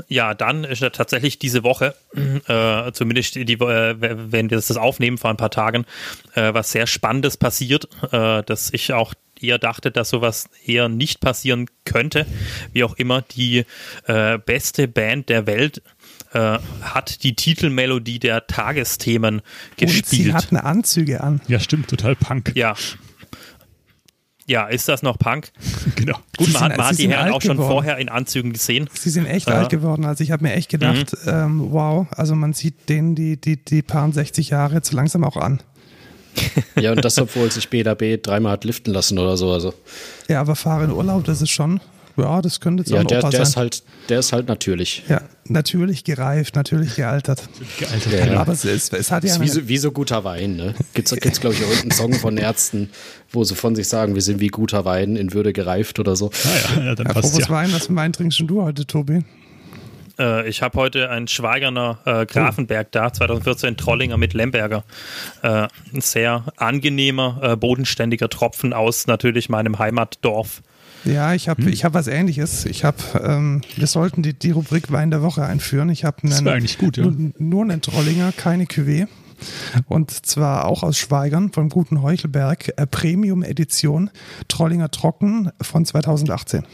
Ja, 0.08 0.34
dann 0.34 0.64
ist 0.64 0.82
ja 0.82 0.90
tatsächlich 0.90 1.38
diese 1.38 1.62
Woche, 1.62 1.94
äh, 2.14 2.92
zumindest 2.92 3.34
die, 3.36 3.52
äh, 3.54 3.96
wenn 3.98 4.50
wir 4.50 4.56
das 4.58 4.76
aufnehmen 4.76 5.16
vor 5.16 5.30
ein 5.30 5.38
paar 5.38 5.50
Tagen, 5.50 5.86
äh, 6.34 6.52
was 6.52 6.72
sehr 6.72 6.86
Spannendes 6.86 7.36
passiert, 7.38 7.88
äh, 8.12 8.42
dass 8.42 8.72
ich 8.74 8.92
auch 8.92 9.14
eher 9.40 9.58
dachte, 9.58 9.90
dass 9.90 10.10
sowas 10.10 10.48
eher 10.64 10.88
nicht 10.88 11.20
passieren 11.20 11.66
könnte. 11.84 12.26
Wie 12.72 12.84
auch 12.84 12.94
immer, 12.96 13.22
die 13.22 13.64
äh, 14.06 14.38
beste 14.38 14.88
Band 14.88 15.28
der 15.28 15.46
Welt 15.46 15.82
äh, 16.36 16.58
hat 16.82 17.22
die 17.22 17.34
Titelmelodie 17.34 18.18
der 18.18 18.46
Tagesthemen 18.46 19.40
Und 19.40 19.44
sie 19.78 19.86
gespielt. 19.86 20.34
hatten 20.34 20.56
Anzüge 20.56 21.22
an. 21.22 21.40
Ja, 21.48 21.58
stimmt, 21.60 21.88
total 21.88 22.14
Punk. 22.16 22.52
ja. 22.54 22.74
Ja, 24.48 24.66
ist 24.68 24.88
das 24.88 25.02
noch 25.02 25.18
Punk? 25.18 25.50
Genau. 25.96 26.18
Gut, 26.38 26.52
man 26.52 26.62
hat, 26.62 26.68
sind- 26.70 26.76
man 26.78 26.86
hat 26.86 26.98
die 26.98 27.08
Herren 27.08 27.32
auch 27.32 27.42
schon 27.42 27.56
geworden. 27.56 27.68
vorher 27.72 27.98
in 27.98 28.08
Anzügen 28.08 28.52
gesehen. 28.52 28.88
Sie 28.92 29.10
sind 29.10 29.26
echt 29.26 29.48
Ja. 29.48 29.54
alt 29.56 29.70
geworden. 29.70 30.04
Also 30.04 30.22
ich 30.22 30.30
habe 30.30 30.44
mir 30.44 30.52
echt 30.52 30.68
gedacht, 30.68 31.12
Mhm. 31.24 31.30
ähm, 31.30 31.72
wow, 31.72 32.06
also 32.12 32.36
man 32.36 32.52
sieht 32.52 32.88
denen 32.88 33.16
die, 33.16 33.40
die, 33.40 33.56
die 33.56 33.82
paar 33.82 34.10
60 34.12 34.50
Jahre 34.50 34.74
jetzt 34.76 34.92
langsam 34.92 35.24
auch 35.24 35.36
an. 35.36 35.60
Ja, 36.80 36.92
und 36.92 37.04
das, 37.04 37.18
obwohl 37.18 37.50
sich 37.50 37.68
Bela 37.70 37.94
B 37.94 38.18
dreimal 38.18 38.52
hat 38.52 38.64
liften 38.64 38.92
lassen 38.92 39.18
oder 39.18 39.36
so. 39.36 39.50
Also, 39.52 39.72
Ja, 40.28 40.42
aber 40.42 40.54
fahre 40.54 40.84
in 40.84 40.92
Urlaub, 40.92 41.24
das 41.24 41.40
ist 41.42 41.50
schon, 41.50 41.80
ja, 42.16 42.42
das 42.42 42.60
könnte 42.60 42.82
jetzt 42.82 42.92
auch 42.92 42.96
ja, 42.96 43.00
ein 43.00 43.06
der, 43.06 43.18
Opa 43.18 43.30
der, 43.30 43.42
ist 43.42 43.52
sein. 43.52 43.62
halt, 43.62 43.82
der 44.08 44.18
ist 44.20 44.32
halt 44.32 44.48
natürlich. 44.48 45.04
ja, 45.08 45.20
natürlich 45.44 46.04
gereift, 46.04 46.56
natürlich 46.56 46.96
gealtert. 46.96 47.48
Gealtert. 47.78 48.12
Ja, 48.12 48.26
ja. 48.26 48.40
Aber 48.40 48.52
es, 48.52 48.64
ist, 48.64 48.92
es 48.94 49.10
hat 49.10 49.24
ja 49.24 49.34
ist 49.34 49.40
wie 49.40 49.48
so, 49.48 49.68
wie 49.68 49.78
so 49.78 49.92
guter 49.92 50.24
Wein, 50.24 50.56
ne? 50.56 50.74
Gibt's, 50.94 51.14
gibt's 51.14 51.40
glaube 51.40 51.54
ich, 51.54 51.62
auch 51.62 51.68
irgendeinen 51.68 51.92
Song 51.92 52.14
von 52.14 52.36
Ärzten, 52.36 52.90
wo 53.30 53.44
sie 53.44 53.54
von 53.54 53.76
sich 53.76 53.88
sagen, 53.88 54.14
wir 54.14 54.22
sind 54.22 54.40
wie 54.40 54.48
guter 54.48 54.84
Wein 54.84 55.16
in 55.16 55.32
Würde 55.32 55.52
gereift 55.52 55.98
oder 55.98 56.16
so. 56.16 56.30
Ah 56.30 56.78
ja, 56.78 56.84
ja 56.84 56.94
dann 56.94 57.06
passt 57.06 57.18
Apropos 57.18 57.48
ja. 57.48 57.48
Wein, 57.48 57.72
was 57.72 57.86
für 57.86 57.96
Wein 57.96 58.12
trinkst 58.12 58.40
du 58.40 58.62
heute, 58.62 58.86
Tobi? 58.86 59.22
Äh, 60.18 60.48
ich 60.48 60.62
habe 60.62 60.78
heute 60.78 61.10
einen 61.10 61.28
Schweigerner 61.28 61.98
äh, 62.04 62.26
Grafenberg 62.26 62.92
da, 62.92 63.12
2014 63.12 63.76
Trollinger 63.76 64.16
mit 64.16 64.34
Lemberger. 64.34 64.84
Äh, 65.42 65.68
ein 65.92 66.00
sehr 66.00 66.44
angenehmer, 66.56 67.40
äh, 67.42 67.56
bodenständiger 67.56 68.28
Tropfen 68.28 68.72
aus 68.72 69.06
natürlich 69.06 69.48
meinem 69.48 69.78
Heimatdorf. 69.78 70.62
Ja, 71.04 71.34
ich 71.34 71.46
Hm. 71.48 71.50
habe 71.50 71.70
ich 71.70 71.84
hab 71.84 71.94
was 71.94 72.06
ähnliches. 72.08 72.64
Ich 72.64 72.84
habe, 72.84 72.96
ähm, 73.22 73.60
wir 73.76 73.86
sollten 73.86 74.22
die, 74.22 74.34
die 74.34 74.50
Rubrik 74.50 74.90
Wein 74.90 75.10
der 75.10 75.22
Woche 75.22 75.44
einführen. 75.44 75.88
Ich 75.90 76.04
habe 76.04 76.18
eigentlich 76.22 76.78
gut, 76.78 76.96
ja. 76.96 77.04
nur, 77.04 77.32
nur 77.38 77.62
einen 77.62 77.80
Trollinger, 77.80 78.32
keine 78.32 78.64
Cuvée. 78.64 79.06
Und 79.86 80.10
zwar 80.26 80.64
auch 80.64 80.82
aus 80.82 80.96
Schweigern 80.98 81.52
vom 81.52 81.68
guten 81.68 82.02
Heuchelberg, 82.02 82.72
äh, 82.76 82.86
Premium 82.86 83.42
Edition 83.42 84.10
Trollinger 84.48 84.90
Trocken 84.90 85.50
von 85.60 85.84
2018. 85.84 86.64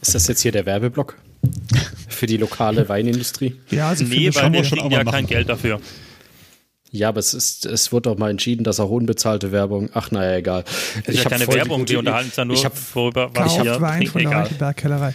Ist 0.00 0.14
das 0.16 0.26
jetzt 0.26 0.40
hier 0.40 0.50
der 0.50 0.66
Werbeblock? 0.66 1.16
Für 2.08 2.26
die 2.26 2.38
lokale 2.38 2.88
Weinindustrie? 2.88 3.54
Ja, 3.70 3.88
also 3.90 4.04
Nee, 4.04 4.32
finde 4.32 4.34
weil 4.34 4.42
schon 4.42 4.52
wir 4.52 4.64
schon 4.64 4.78
kriegen 4.78 4.90
ja 4.90 5.04
mal 5.04 5.12
kein 5.12 5.22
machen. 5.24 5.26
Geld 5.32 5.48
dafür. 5.48 5.80
Ja, 6.96 7.08
aber 7.08 7.18
es 7.18 7.34
ist, 7.34 7.66
es 7.66 7.90
wurde 7.90 8.10
doch 8.10 8.18
mal 8.18 8.30
entschieden, 8.30 8.62
dass 8.62 8.78
auch 8.78 8.88
unbezahlte 8.88 9.50
Werbung. 9.50 9.90
Ach, 9.94 10.12
naja, 10.12 10.36
egal. 10.36 10.62
Das 11.04 11.08
ist 11.08 11.18
ja 11.18 11.24
hab 11.24 11.32
keine 11.32 11.46
die 11.46 11.52
Werbung, 11.54 11.80
gute- 11.80 11.92
wir 11.94 11.98
unterhalten 11.98 12.28
uns 12.28 12.36
ja 12.36 12.44
nur 12.44 12.54
Ich 12.56 12.64
habe 12.64 12.74
worüber, 12.94 13.30
was 13.34 13.56
wir 13.62 13.80
Wein 13.80 14.06
von 14.06 14.20
der 14.22 14.30
egal. 14.30 14.44
Heuchelberg 14.44 14.76
Kellerei. 14.76 15.14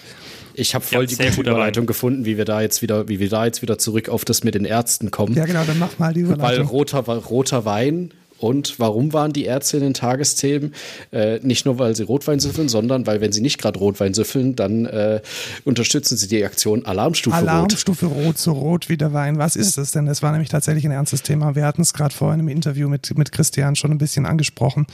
ich 0.55 0.75
hab 0.75 0.84
voll 0.84 1.03
Ja, 1.03 1.07
die 1.07 1.15
sehr 1.15 1.25
gute 1.27 1.38
guter 1.38 1.51
Überleitung 1.51 1.84
Wein. 1.84 1.88
gefunden, 1.88 2.25
wie 2.25 2.38
wir 2.38 2.43
da 2.43 2.59
jetzt 2.61 2.82
wieder, 2.82 3.07
wie 3.07 3.21
wir 3.21 3.30
da 3.30 3.45
jetzt 3.45 3.61
wieder 3.61 3.77
zurück 3.77 4.09
auf 4.09 4.25
das 4.25 4.43
mit 4.43 4.55
den 4.55 4.65
Ärzten 4.65 5.09
kommen. 5.09 5.34
Ja, 5.36 5.45
genau, 5.45 5.63
dann 5.63 5.80
mach 5.80 5.97
mal 5.99 6.13
die 6.13 6.27
Weil 6.27 6.34
Überleitung. 6.34 6.67
roter, 6.67 6.99
roter 6.99 7.63
Wein 7.63 8.13
und 8.40 8.80
warum 8.80 9.14
waren 9.14 9.34
die 9.34 9.46
Ärzte 9.46 9.78
in 9.78 9.84
den 9.84 9.94
Tagesthemen? 9.94 10.74
Äh, 11.12 11.40
nicht 11.42 11.66
nur, 11.66 11.78
weil 11.78 11.96
sie 11.96 12.04
Rotwein 12.04 12.40
süffeln, 12.40 12.70
sondern 12.70 13.06
weil, 13.06 13.22
wenn 13.22 13.32
sie 13.32 13.42
nicht 13.42 13.58
gerade 13.58 13.78
Rotwein 13.80 14.14
süffeln, 14.14 14.56
dann 14.56 14.86
äh, 14.86 15.22
unterstützen 15.66 16.18
sie 16.18 16.28
die 16.28 16.44
Aktion 16.44 16.86
Alarmstufe 16.86 17.36
Rot. 17.36 17.48
Alarmstufe 17.48 18.06
Rot, 18.06 18.38
so 18.38 18.54
rot 18.54 18.90
wie 18.90 18.98
der 18.98 19.14
Wein. 19.14 19.38
Was 19.38 19.56
ist 19.56 19.78
das 19.78 19.92
denn? 19.92 20.06
Das 20.06 20.24
war 20.24 20.32
nämlich 20.32 20.50
tatsächlich 20.50 20.86
ein 20.86 20.92
ernstes 20.92 21.22
Thema. 21.22 21.56
Wir 21.56 21.66
hatten 21.66 21.82
es 21.82 21.94
gerade 21.94 22.16
vorhin 22.16 22.40
im 22.40 22.48
Interview 22.48 22.88
mit, 22.88 23.18
mit 23.18 23.32
Christian 23.32 23.76
schon 23.76 23.92
ein 23.92 23.98
bisschen 23.98 24.26
angesprochen. 24.26 24.88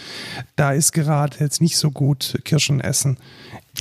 Da 0.56 0.72
ist 0.72 0.91
gerade 0.91 1.38
jetzt 1.39 1.62
nicht 1.62 1.78
so 1.78 1.91
gut 1.91 2.39
Kirschen 2.43 2.82
essen 2.82 3.18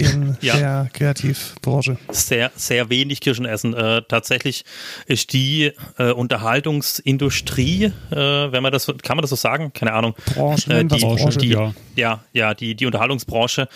in 0.00 0.36
Ja. 0.40 0.56
der 0.56 0.90
Kreativbranche. 0.92 1.96
sehr, 2.10 2.50
sehr 2.56 2.90
wenig 2.90 3.20
Kirschen 3.20 3.44
essen. 3.46 3.74
Äh, 3.74 4.02
tatsächlich 4.08 4.64
ist 5.06 5.32
die 5.32 5.72
äh, 5.98 6.10
Unterhaltungsindustrie, 6.12 7.84
äh, 7.84 7.92
wenn 8.16 8.62
man 8.62 8.72
das, 8.72 8.84
so- 8.84 8.94
kann 8.94 9.16
man 9.16 9.22
das 9.22 9.30
so 9.30 9.36
sagen? 9.36 9.72
Keine 9.72 9.92
Ahnung. 9.92 10.14
Branche, 10.34 10.72
äh, 10.72 10.84
die, 10.84 10.98
Branche. 10.98 11.38
die, 11.38 11.48
ja. 11.50 11.72
ja, 11.96 12.24
ja, 12.32 12.54
die, 12.54 12.74
die 12.74 12.86
Unterhaltungsbranche 12.86 13.68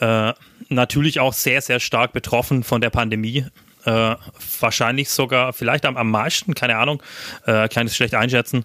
äh, 0.00 0.32
natürlich 0.68 1.20
auch 1.20 1.32
sehr, 1.32 1.60
sehr 1.62 1.80
stark 1.80 2.12
betroffen 2.12 2.62
von 2.62 2.80
der 2.80 2.90
Pandemie. 2.90 3.46
Äh, 3.86 4.14
wahrscheinlich 4.60 5.08
sogar, 5.08 5.54
vielleicht 5.54 5.86
am, 5.86 5.96
am 5.96 6.10
meisten, 6.10 6.54
keine 6.54 6.76
Ahnung, 6.76 7.02
äh, 7.46 7.66
kann 7.68 7.86
ich 7.86 7.92
es 7.92 7.96
schlecht 7.96 8.14
einschätzen. 8.14 8.64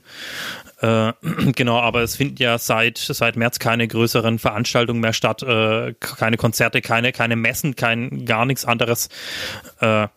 Äh, 0.85 1.13
genau, 1.55 1.79
aber 1.79 2.03
es 2.03 2.15
finden 2.15 2.41
ja 2.41 2.57
seit, 2.57 2.97
seit 2.97 3.35
März 3.35 3.59
keine 3.59 3.87
größeren 3.87 4.39
Veranstaltungen 4.39 4.99
mehr 4.99 5.13
statt, 5.13 5.41
äh, 5.43 5.93
keine 5.99 6.37
Konzerte, 6.37 6.81
keine, 6.81 7.11
keine 7.11 7.35
Messen, 7.35 7.75
kein 7.75 8.25
gar 8.25 8.45
nichts 8.45 8.65
anderes. 8.65 9.09
Äh, 9.79 10.07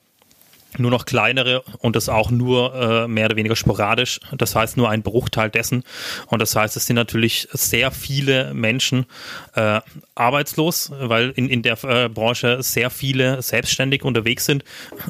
nur 0.77 0.91
noch 0.91 1.07
kleinere 1.07 1.63
und 1.79 1.97
das 1.97 2.11
auch 2.11 2.31
nur 2.31 2.75
äh, 2.75 3.09
mehr 3.09 3.25
oder 3.25 3.37
weniger 3.37 3.57
sporadisch. 3.57 4.21
Das 4.37 4.55
heißt 4.55 4.77
nur 4.77 4.91
ein 4.91 5.03
Bruchteil 5.03 5.49
dessen. 5.49 5.83
Und 6.27 6.43
das 6.43 6.55
heißt, 6.55 6.77
es 6.77 6.87
sind 6.87 6.97
natürlich 6.97 7.49
sehr 7.53 7.91
viele 7.91 8.53
Menschen 8.53 9.07
äh, 9.55 9.81
arbeitslos, 10.15 10.93
weil 10.95 11.31
in, 11.31 11.49
in 11.49 11.63
der 11.63 11.83
äh, 11.85 12.09
Branche 12.11 12.63
sehr 12.63 12.91
viele 12.91 13.41
selbstständig 13.41 14.05
unterwegs 14.05 14.45
sind 14.45 14.63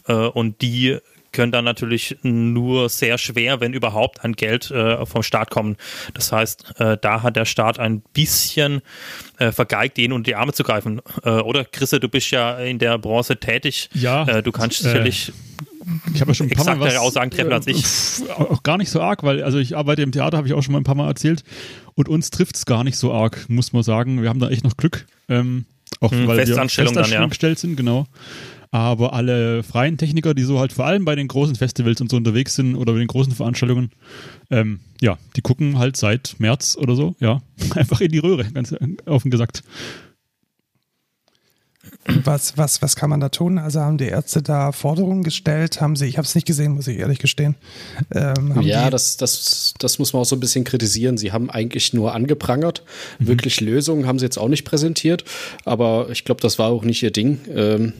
äh, 0.07 0.13
und 0.13 0.63
die 0.63 0.99
können 1.33 1.53
dann 1.53 1.65
natürlich 1.65 2.17
nur 2.23 2.89
sehr 2.89 3.19
schwer, 3.19 3.61
wenn 3.61 3.73
überhaupt, 3.73 4.25
an 4.25 4.33
Geld 4.33 4.71
äh, 4.71 5.05
vom 5.07 5.23
Staat 5.23 5.51
kommen. 5.51 5.77
Das 6.15 6.33
heißt, 6.33 6.81
äh, 6.81 6.97
da 7.01 7.23
hat 7.23 7.37
der 7.37 7.45
Staat 7.45 7.79
ein 7.79 8.03
bisschen 8.13 8.81
äh, 9.39 9.53
vergeigt, 9.53 9.97
denen 9.97 10.13
unter 10.13 10.31
die 10.31 10.35
Arme 10.35 10.53
zu 10.53 10.63
greifen. 10.63 11.01
Äh, 11.25 11.31
oder 11.31 11.65
Chrisse, 11.65 12.01
du 12.01 12.09
bist 12.09 12.31
ja 12.31 12.59
in 12.59 12.79
der 12.79 12.99
Branche 12.99 13.39
tätig. 13.39 13.91
Ja, 13.95 14.27
Äh, 14.27 14.43
du 14.43 14.53
kannst 14.53 14.81
äh, 14.81 14.85
sicherlich 14.89 15.33
Ich 16.15 16.21
habe 16.21 16.31
ja 16.31 16.35
schon 16.35 16.47
ein 16.49 16.57
paar 16.57 16.65
Mal 16.77 16.81
was, 16.81 16.97
Aussagen 16.97 17.31
treffen 17.31 17.53
als 17.53 17.67
ich. 17.67 17.85
auch 18.31 18.63
gar 18.63 18.77
nicht 18.79 18.91
so 18.91 19.01
arg, 19.01 19.23
weil 19.23 19.43
also 19.43 19.59
ich 19.59 19.77
arbeite 19.77 20.03
im 20.03 20.13
Theater, 20.13 20.37
habe 20.37 20.47
ich 20.49 20.55
auch 20.55 20.63
schon 20.63 20.73
mal 20.73 20.81
ein 20.81 20.85
paar 20.85 20.95
Mal 20.95 21.09
erzählt. 21.09 21.45
Und 21.95 22.09
uns 22.09 22.31
trifft 22.31 22.57
es 22.57 22.67
gar 22.67 22.85
nicht 22.85 22.97
so 22.97 23.13
arg, 23.13 23.47
muss 23.49 23.73
man 23.73 23.83
sagen. 23.83 24.23
Wir 24.23 24.29
haben 24.29 24.41
da 24.41 24.49
echt 24.51 24.65
noch 24.65 24.77
Glück. 24.77 25.07
Ähm, 25.29 25.65
auch 26.01 26.13
Hm, 26.13 26.27
weil 26.27 26.39
wir 26.39 26.47
Festanstellung 26.47 26.95
dann, 26.95 27.11
ja. 27.11 27.27
gestellt 27.27 27.59
sind, 27.59 27.77
genau. 27.77 28.07
Aber 28.71 29.15
alle 29.15 29.63
freien 29.63 29.97
Techniker, 29.97 30.35
die 30.35 30.43
so 30.43 30.59
halt 30.59 30.73
vor 30.73 30.87
allem 30.87 31.05
bei 31.05 31.15
den 31.15 31.29
großen 31.29 31.57
Festivals 31.57 32.01
und 32.01 32.11
so 32.11 32.17
unterwegs 32.17 32.55
sind 32.55 32.77
oder 32.77 32.93
bei 32.93 32.99
den 32.99 33.09
großen 33.09 33.33
Veranstaltungen, 33.33 33.91
ähm, 34.51 34.81
ja, 35.01 35.17
die 35.37 35.41
gucken 35.41 35.79
halt 35.79 35.97
seit 35.97 36.37
März 36.39 36.77
oder 36.79 36.95
so, 36.95 37.15
ja, 37.19 37.41
einfach 37.75 38.01
in 38.01 38.13
die 38.13 38.19
Röhre, 38.19 38.45
ganz 38.53 38.75
offen 39.07 39.31
gesagt. 39.31 39.63
Was, 42.25 42.57
was, 42.57 42.81
was 42.81 42.97
kann 42.97 43.11
man 43.11 43.21
da 43.21 43.29
tun? 43.29 43.59
Also 43.59 43.81
haben 43.81 43.99
die 43.99 44.07
Ärzte 44.07 44.43
da 44.43 44.73
Forderungen 44.73 45.23
gestellt? 45.23 45.81
Haben 45.81 45.95
sie, 45.95 46.07
ich 46.07 46.17
habe 46.17 46.27
es 46.27 46.35
nicht 46.35 46.47
gesehen, 46.47 46.73
muss 46.73 46.87
ich 46.87 46.99
ehrlich 46.99 47.19
gestehen. 47.19 47.55
Ähm, 48.15 48.55
haben 48.55 48.63
Ja, 48.63 48.91
das, 48.91 49.17
das, 49.17 49.75
das 49.79 49.99
muss 49.99 50.13
man 50.13 50.23
auch 50.23 50.27
so 50.27 50.37
ein 50.37 50.41
bisschen 50.41 50.65
kritisieren. 50.65 51.19
Sie 51.19 51.33
haben 51.33 51.51
eigentlich 51.51 51.93
nur 51.93 52.15
angeprangert. 52.15 52.83
Wirklich 53.19 53.61
Lösungen 53.61 54.07
haben 54.07 54.19
sie 54.19 54.25
jetzt 54.25 54.39
auch 54.39 54.49
nicht 54.49 54.65
präsentiert. 54.65 55.25
Aber 55.65 56.09
ich 56.11 56.25
glaube, 56.25 56.41
das 56.41 56.59
war 56.59 56.69
auch 56.71 56.83
nicht 56.83 57.03
ihr 57.03 57.11
Ding. 57.11 57.41
Ähm, 57.55 57.93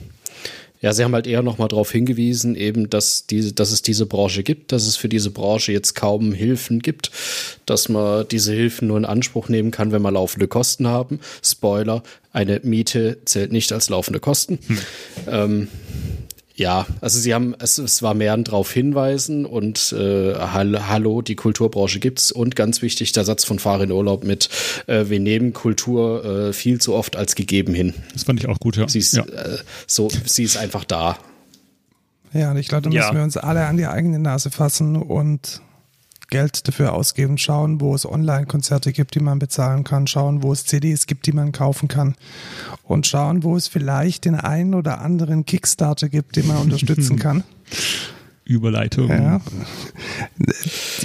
ja, 0.81 0.93
sie 0.93 1.03
haben 1.03 1.13
halt 1.13 1.27
eher 1.27 1.41
nochmal 1.41 1.67
darauf 1.67 1.91
hingewiesen, 1.91 2.55
eben, 2.55 2.89
dass, 2.89 3.25
diese, 3.25 3.53
dass 3.53 3.71
es 3.71 3.81
diese 3.81 4.05
Branche 4.05 4.43
gibt, 4.43 4.71
dass 4.71 4.87
es 4.87 4.95
für 4.95 5.09
diese 5.09 5.29
Branche 5.29 5.73
jetzt 5.73 5.93
kaum 5.93 6.31
Hilfen 6.31 6.79
gibt, 6.79 7.11
dass 7.65 7.89
man 7.89 8.27
diese 8.29 8.53
Hilfen 8.53 8.87
nur 8.87 8.97
in 8.97 9.05
Anspruch 9.05 9.49
nehmen 9.49 9.71
kann, 9.71 9.91
wenn 9.91 10.01
man 10.01 10.13
laufende 10.13 10.47
Kosten 10.47 10.87
haben. 10.87 11.19
Spoiler, 11.43 12.03
eine 12.31 12.61
Miete 12.63 13.17
zählt 13.25 13.51
nicht 13.51 13.73
als 13.73 13.89
laufende 13.89 14.19
Kosten. 14.19 14.59
Ähm, 15.27 15.67
Ja, 16.59 16.85
also 16.99 17.19
sie 17.19 17.33
haben, 17.33 17.55
es, 17.59 17.77
es 17.77 18.01
war 18.03 18.13
mehr 18.13 18.33
ein 18.33 18.43
drauf 18.43 18.69
hinweisen 18.71 19.45
und 19.45 19.93
äh, 19.93 20.35
hallo, 20.35 21.21
die 21.21 21.35
Kulturbranche 21.35 21.99
gibt's 22.01 22.33
und 22.33 22.57
ganz 22.57 22.81
wichtig 22.81 23.13
der 23.13 23.23
Satz 23.23 23.45
von 23.45 23.59
Fahr 23.59 23.79
in 23.81 23.91
Urlaub 23.93 24.25
mit, 24.25 24.49
äh, 24.87 25.05
wir 25.07 25.21
nehmen 25.21 25.53
Kultur 25.53 26.25
äh, 26.49 26.53
viel 26.53 26.81
zu 26.81 26.95
oft 26.95 27.15
als 27.15 27.35
gegeben 27.35 27.73
hin. 27.73 27.93
Das 28.11 28.23
fand 28.25 28.41
ich 28.41 28.49
auch 28.49 28.59
gut, 28.59 28.75
ja. 28.75 28.89
Sie 28.89 28.99
ist, 28.99 29.15
ja. 29.15 29.23
Äh, 29.23 29.59
so, 29.87 30.09
sie 30.25 30.43
ist 30.43 30.57
einfach 30.57 30.83
da. 30.83 31.17
Ja, 32.33 32.51
und 32.51 32.57
ich 32.57 32.67
glaube, 32.67 32.83
da 32.83 32.89
müssen 32.89 32.99
Ja. 33.07 33.13
wir 33.15 33.23
uns 33.23 33.37
alle 33.37 33.65
an 33.65 33.77
die 33.77 33.87
eigene 33.87 34.19
Nase 34.19 34.51
fassen 34.51 34.97
und 34.97 35.61
Geld 36.29 36.67
dafür 36.67 36.93
ausgeben, 36.93 37.37
schauen, 37.37 37.81
wo 37.81 37.95
es 37.95 38.05
Online-Konzerte 38.05 38.91
gibt, 38.93 39.15
die 39.15 39.19
man 39.19 39.39
bezahlen 39.39 39.83
kann, 39.83 40.07
schauen, 40.07 40.43
wo 40.43 40.53
es 40.53 40.65
CDs 40.65 41.07
gibt, 41.07 41.25
die 41.25 41.31
man 41.31 41.51
kaufen 41.51 41.87
kann 41.87 42.15
und 42.83 43.07
schauen, 43.07 43.43
wo 43.43 43.55
es 43.55 43.67
vielleicht 43.67 44.25
den 44.25 44.35
einen 44.35 44.73
oder 44.75 45.01
anderen 45.01 45.45
Kickstarter 45.45 46.09
gibt, 46.09 46.35
den 46.35 46.47
man 46.47 46.57
unterstützen 46.61 47.17
kann. 47.17 47.43
Überleitung. 48.45 49.09
Ja. 49.09 49.41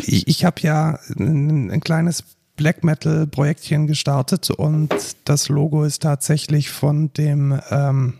Ich, 0.06 0.28
ich 0.28 0.44
habe 0.44 0.60
ja 0.62 0.98
ein, 1.18 1.70
ein 1.70 1.80
kleines 1.80 2.24
Black 2.56 2.84
Metal 2.84 3.26
Projektchen 3.26 3.86
gestartet 3.86 4.50
und 4.50 4.94
das 5.24 5.48
Logo 5.48 5.84
ist 5.84 6.02
tatsächlich 6.02 6.70
von 6.70 7.12
dem 7.14 7.60
ähm, 7.70 8.14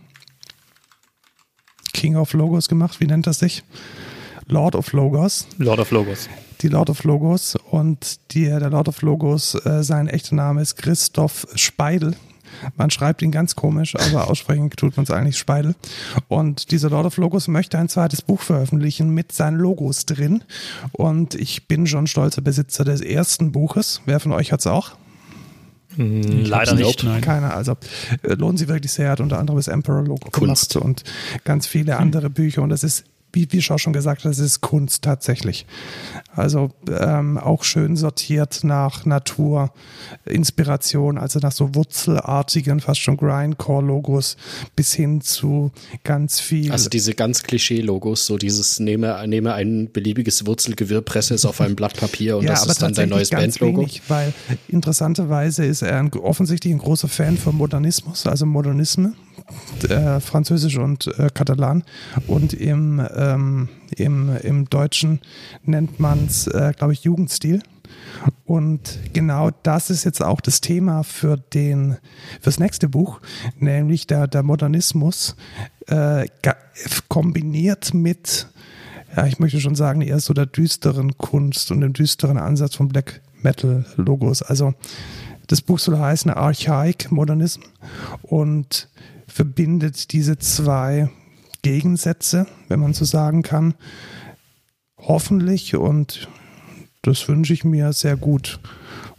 King 1.93 2.17
of 2.17 2.33
Logos 2.33 2.67
gemacht. 2.67 2.99
Wie 2.99 3.07
nennt 3.07 3.25
das 3.25 3.39
sich? 3.39 3.63
Lord 4.47 4.75
of 4.75 4.91
Logos. 4.91 5.47
Lord 5.57 5.79
of 5.79 5.91
Logos. 5.91 6.29
Die 6.61 6.67
Lord 6.67 6.89
of 6.89 7.03
Logos 7.03 7.55
und 7.71 8.19
die, 8.31 8.45
der 8.45 8.69
Lord 8.69 8.87
of 8.87 9.01
Logos, 9.01 9.55
äh, 9.65 9.83
sein 9.83 10.07
echter 10.07 10.35
Name 10.35 10.61
ist 10.61 10.75
Christoph 10.77 11.47
Speidel. 11.55 12.15
Man 12.77 12.89
schreibt 12.89 13.21
ihn 13.21 13.31
ganz 13.31 13.55
komisch, 13.55 13.95
aber 13.95 14.29
aussprechen 14.29 14.69
tut 14.69 14.95
man 14.97 15.03
es 15.03 15.11
eigentlich 15.11 15.37
Speidel. 15.37 15.75
Und 16.27 16.71
dieser 16.71 16.89
Lord 16.89 17.05
of 17.05 17.17
Logos 17.17 17.47
möchte 17.47 17.77
ein 17.77 17.89
zweites 17.89 18.21
Buch 18.21 18.41
veröffentlichen 18.41 19.09
mit 19.09 19.31
seinen 19.31 19.57
Logos 19.57 20.05
drin. 20.05 20.43
Und 20.93 21.35
ich 21.35 21.67
bin 21.67 21.87
schon 21.87 22.07
stolzer 22.07 22.41
Besitzer 22.41 22.83
des 22.85 23.01
ersten 23.01 23.51
Buches. 23.51 24.01
Wer 24.05 24.19
von 24.19 24.31
euch 24.31 24.51
hat 24.51 24.61
es 24.61 24.67
auch? 24.67 24.95
Hm, 25.95 26.45
Leider 26.45 26.71
hab's 26.71 26.79
nicht. 26.79 27.03
Nein. 27.03 27.21
Keiner. 27.21 27.53
Also 27.53 27.73
äh, 28.23 28.33
lohnt 28.33 28.59
sich 28.59 28.67
wirklich 28.67 28.91
sehr. 28.91 29.09
Hat 29.11 29.19
unter 29.21 29.39
anderem 29.39 29.57
das 29.57 29.67
Emperor-Logo 29.67 30.29
Kunst. 30.31 30.73
gemacht 30.73 30.85
und 30.85 31.03
ganz 31.43 31.67
viele 31.67 31.97
andere 31.97 32.29
Bücher. 32.29 32.61
Und 32.61 32.69
das 32.69 32.83
ist, 32.83 33.05
wie, 33.35 33.47
wie 33.51 33.61
schon 33.61 33.93
gesagt 33.93 34.23
hat, 34.23 34.31
das 34.31 34.39
ist 34.39 34.61
Kunst 34.61 35.03
tatsächlich. 35.03 35.65
Also 36.35 36.69
ähm, 36.89 37.37
auch 37.37 37.63
schön 37.63 37.95
sortiert 37.95 38.63
nach 38.63 39.05
Natur, 39.05 39.71
Inspiration, 40.25 41.17
also 41.17 41.39
nach 41.39 41.51
so 41.51 41.75
wurzelartigen, 41.75 42.79
fast 42.79 43.01
schon 43.01 43.17
Grindcore-Logos 43.17 44.37
bis 44.75 44.93
hin 44.93 45.21
zu 45.21 45.71
ganz 46.03 46.39
viel. 46.39 46.71
Also 46.71 46.89
diese 46.89 47.13
ganz 47.13 47.43
Klischee-Logos, 47.43 48.25
so 48.25 48.37
dieses 48.37 48.79
nehme, 48.79 49.23
nehme 49.27 49.53
ein 49.53 49.89
beliebiges 49.91 50.45
Wurzelgewirr, 50.45 51.01
presse 51.01 51.35
es 51.35 51.45
auf 51.45 51.61
ein 51.61 51.75
Blatt 51.75 51.95
Papier 51.97 52.37
und 52.37 52.47
das 52.47 52.65
ist 52.65 52.81
dann 52.81 52.93
dein 52.93 53.09
neues 53.09 53.29
Bandlogo. 53.29 53.85
weil 54.07 54.33
interessanterweise 54.67 55.65
ist 55.65 55.81
er 55.81 55.99
ein, 55.99 56.11
offensichtlich 56.13 56.73
ein 56.73 56.79
großer 56.79 57.07
Fan 57.07 57.37
von 57.37 57.55
Modernismus, 57.55 58.25
also 58.25 58.45
Modernisme, 58.45 59.13
äh, 59.89 60.19
Französisch 60.19 60.77
und 60.77 61.07
äh, 61.17 61.29
Katalan. 61.33 61.83
Und 62.27 62.53
im, 62.53 63.05
ähm, 63.15 63.69
im, 63.95 64.35
im 64.37 64.69
Deutschen 64.69 65.19
nennt 65.63 65.99
man 65.99 66.25
es, 66.25 66.47
äh, 66.47 66.73
glaube 66.75 66.93
ich, 66.93 67.03
Jugendstil. 67.03 67.61
Und 68.45 68.99
genau 69.13 69.51
das 69.63 69.89
ist 69.89 70.03
jetzt 70.03 70.23
auch 70.23 70.41
das 70.41 70.61
Thema 70.61 71.03
für 71.03 71.37
den 71.37 71.97
fürs 72.41 72.59
nächste 72.59 72.89
Buch, 72.89 73.21
nämlich 73.59 74.07
der, 74.07 74.27
der 74.27 74.43
Modernismus 74.43 75.35
äh, 75.87 76.27
kombiniert 77.09 77.93
mit 77.93 78.47
ja, 79.15 79.25
ich 79.25 79.39
möchte 79.39 79.61
schon 79.61 79.75
sagen, 79.75 80.01
eher 80.01 80.19
so 80.19 80.33
der 80.33 80.45
düsteren 80.45 81.17
Kunst 81.17 81.71
und 81.71 81.81
dem 81.81 81.93
düsteren 81.93 82.37
Ansatz 82.37 82.75
von 82.75 82.89
Black 82.89 83.21
Metal 83.41 83.85
Logos. 83.95 84.41
Also 84.41 84.73
das 85.47 85.61
Buch 85.61 85.79
soll 85.79 85.97
heißen 85.97 86.31
Archaic 86.31 87.11
Modernism 87.11 87.61
und 88.23 88.89
verbindet 89.35 90.13
diese 90.13 90.37
zwei 90.37 91.09
Gegensätze, 91.61 92.47
wenn 92.69 92.79
man 92.79 92.93
so 92.93 93.03
sagen 93.03 93.41
kann, 93.41 93.73
hoffentlich 94.97 95.75
und 95.75 96.29
das 97.01 97.27
wünsche 97.27 97.51
ich 97.51 97.65
mir 97.65 97.91
sehr 97.91 98.15
gut. 98.15 98.61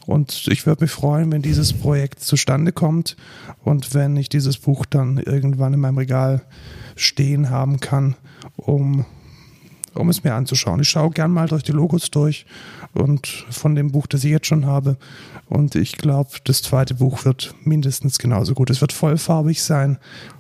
Und 0.07 0.49
ich 0.51 0.65
würde 0.65 0.85
mich 0.85 0.91
freuen, 0.91 1.31
wenn 1.33 1.43
dieses 1.43 1.75
Projekt 1.75 2.21
zustande 2.21 2.73
kommt 2.73 3.15
und 3.63 3.93
wenn 3.93 4.17
ich 4.17 4.31
dieses 4.31 4.57
Buch 4.57 4.87
dann 4.87 5.19
irgendwann 5.19 5.75
in 5.75 5.81
meinem 5.81 5.99
Regal 5.99 6.41
stehen 6.95 7.51
haben 7.51 7.79
kann, 7.79 8.17
um, 8.57 9.05
um 9.93 10.09
es 10.09 10.25
mir 10.25 10.33
anzuschauen. 10.33 10.81
Ich 10.81 10.89
schaue 10.89 11.11
gern 11.11 11.31
mal 11.31 11.49
durch 11.49 11.63
die 11.63 11.73
Logos 11.73 12.11
durch 12.11 12.47
und 12.97 13.27
von 13.51 13.75
dem 13.75 13.93
Buch, 13.93 14.07
das 14.07 14.25
ich 14.25 14.31
jetzt 14.31 14.47
schon 14.47 14.67
habe. 14.67 14.97
Und 15.49 15.75
ich 15.75 15.97
glaube, 15.97 16.31
das 16.45 16.63
zweite 16.63 16.95
Buch 16.95 17.25
wird 17.25 17.55
mindestens 17.65 18.19
genauso 18.19 18.55
gut. 18.55 18.71
Es 18.71 18.81
wird 18.81 18.93
vollfarbig 18.93 19.63
sein 19.63 19.99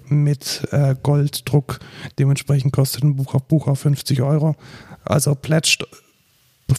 mit 0.09 0.67
äh, 0.73 0.95
Golddruck. 1.03 1.79
Dementsprechend 2.19 2.73
kostet 2.73 3.05
ein 3.05 3.17
Buch, 3.17 3.41
Buch 3.43 3.69
auch 3.69 3.77
50 3.77 4.23
Euro. 4.23 4.57
Also 5.05 5.35
plätscht 5.35 5.85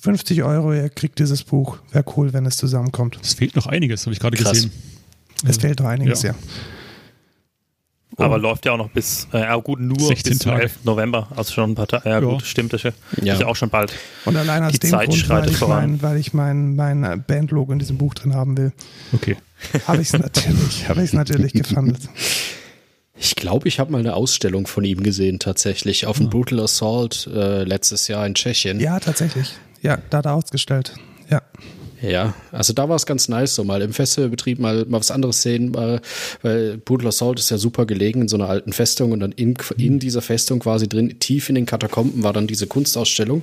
50 0.01 0.43
Euro, 0.43 0.73
ihr 0.73 0.89
kriegt 0.89 1.19
dieses 1.19 1.43
Buch. 1.43 1.77
Wäre 1.91 2.03
cool, 2.17 2.33
wenn 2.33 2.45
es 2.45 2.57
zusammenkommt. 2.57 3.17
Es 3.21 3.35
fehlt 3.35 3.55
noch 3.55 3.67
einiges, 3.67 4.05
habe 4.05 4.13
ich 4.13 4.19
gerade 4.19 4.35
gesehen. 4.37 4.71
Es 5.45 5.57
fehlt 5.57 5.79
noch 5.79 5.87
einiges, 5.87 6.23
Ja. 6.23 6.31
ja. 6.31 6.37
Aber 8.25 8.37
läuft 8.39 8.65
ja 8.65 8.71
auch 8.71 8.77
noch 8.77 8.89
bis, 8.89 9.27
äh, 9.31 9.41
ja 9.41 9.55
gut, 9.57 9.79
nur 9.79 9.99
16 9.99 10.31
bis 10.31 10.39
zum 10.39 10.51
Tage. 10.51 10.63
11. 10.63 10.79
November. 10.85 11.27
Also 11.35 11.53
schon 11.53 11.71
ein 11.71 11.75
paar 11.75 11.87
Tage. 11.87 12.09
Ja, 12.09 12.19
Ja. 12.19 12.25
gut, 12.27 12.41
stimmt. 12.43 12.73
Das 12.73 12.83
ist 12.83 12.93
ja, 13.17 13.23
Ja. 13.23 13.33
ist 13.33 13.41
ja 13.41 13.47
auch 13.47 13.55
schon 13.55 13.69
bald. 13.69 13.93
Und 14.25 14.35
allein 14.35 14.63
aus 14.63 14.71
Die 14.71 14.79
dem 14.79 14.89
Zeit 14.89 15.07
Grund, 15.09 15.29
weil 15.29 15.49
ich, 15.49 15.57
voran. 15.57 15.91
mein, 15.91 16.01
weil 16.01 16.17
ich 16.17 16.33
mein, 16.33 16.75
mein 16.75 17.23
Bandlogo 17.27 17.71
in 17.73 17.79
diesem 17.79 17.97
Buch 17.99 18.13
drin 18.15 18.33
haben 18.33 18.57
will, 18.57 18.71
Okay. 19.13 19.37
habe 19.87 20.01
ich 20.01 20.07
es 20.13 20.19
natürlich, 20.19 20.87
habe 20.89 21.03
ich 21.03 21.13
natürlich 21.13 21.53
gefunden. 21.53 21.97
Ich 23.19 23.35
glaube, 23.35 23.67
ich 23.67 23.79
habe 23.79 23.91
mal 23.91 23.99
eine 23.99 24.13
Ausstellung 24.15 24.67
von 24.67 24.83
ihm 24.83 25.01
gesehen, 25.03 25.39
tatsächlich, 25.39 26.05
auf 26.05 26.17
dem 26.17 26.29
Brutal 26.29 26.59
Assault 26.59 27.27
äh, 27.33 27.63
letztes 27.63 28.07
Jahr 28.07 28.25
in 28.27 28.35
Tschechien. 28.35 28.79
Ja, 28.79 28.99
tatsächlich. 28.99 29.53
Ja, 29.81 29.97
da 30.09 30.19
hat 30.19 30.25
er 30.25 30.33
ausgestellt. 30.33 30.93
Ja. 31.29 31.41
Ja, 32.01 32.35
also 32.51 32.73
da 32.73 32.89
war 32.89 32.95
es 32.95 33.05
ganz 33.05 33.27
nice, 33.27 33.55
so 33.55 33.63
mal 33.63 33.81
im 33.81 33.91
Festivalbetrieb 33.91 34.59
mal, 34.59 34.85
mal 34.87 34.99
was 34.99 35.09
anderes 35.09 35.41
sehen, 35.41 35.73
weil, 35.73 35.99
weil 36.43 36.77
Brutal 36.77 37.07
Assault 37.07 37.39
ist 37.39 37.49
ja 37.49 37.57
super 37.57 37.85
gelegen 37.85 38.21
in 38.21 38.27
so 38.27 38.37
einer 38.37 38.49
alten 38.49 38.71
Festung 38.71 39.11
und 39.11 39.19
dann 39.19 39.31
in, 39.31 39.55
in 39.77 39.97
dieser 39.97 40.21
Festung 40.21 40.59
quasi 40.59 40.87
drin, 40.87 41.17
tief 41.19 41.49
in 41.49 41.55
den 41.55 41.65
Katakomben 41.65 42.21
war 42.21 42.33
dann 42.33 42.45
diese 42.45 42.67
Kunstausstellung. 42.67 43.41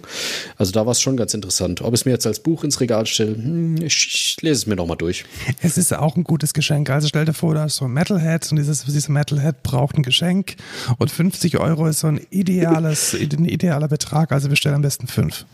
Also 0.56 0.70
da 0.70 0.86
war 0.86 0.92
es 0.92 1.00
schon 1.00 1.16
ganz 1.16 1.34
interessant. 1.34 1.82
Ob 1.82 1.94
es 1.94 2.04
mir 2.04 2.12
jetzt 2.12 2.26
als 2.26 2.38
Buch 2.38 2.62
ins 2.62 2.80
Regal 2.80 3.06
stelle, 3.06 3.34
hm, 3.34 3.76
ich, 3.82 4.36
ich 4.36 4.42
lese 4.42 4.58
es 4.58 4.66
mir 4.66 4.76
nochmal 4.76 4.96
durch. 4.96 5.24
Es 5.60 5.76
ist 5.76 5.92
auch 5.92 6.16
ein 6.16 6.24
gutes 6.24 6.54
Geschenk. 6.54 6.90
Also 6.90 7.08
stell 7.08 7.24
dir 7.24 7.32
vor, 7.32 7.54
da 7.54 7.64
ist 7.64 7.76
so 7.76 7.86
ein 7.86 7.92
Metalhead 7.92 8.50
und 8.52 8.58
dieses, 8.58 8.84
dieser 8.84 9.12
Metalhead 9.12 9.62
braucht 9.62 9.96
ein 9.96 10.02
Geschenk 10.02 10.56
und 10.98 11.10
50 11.10 11.58
Euro 11.58 11.86
ist 11.86 12.00
so 12.00 12.06
ein 12.06 12.20
ideales, 12.30 13.14
ein 13.14 13.46
idealer 13.46 13.88
Betrag. 13.88 14.30
Also 14.30 14.48
bestell 14.48 14.74
am 14.74 14.82
besten 14.82 15.08
fünf. 15.08 15.44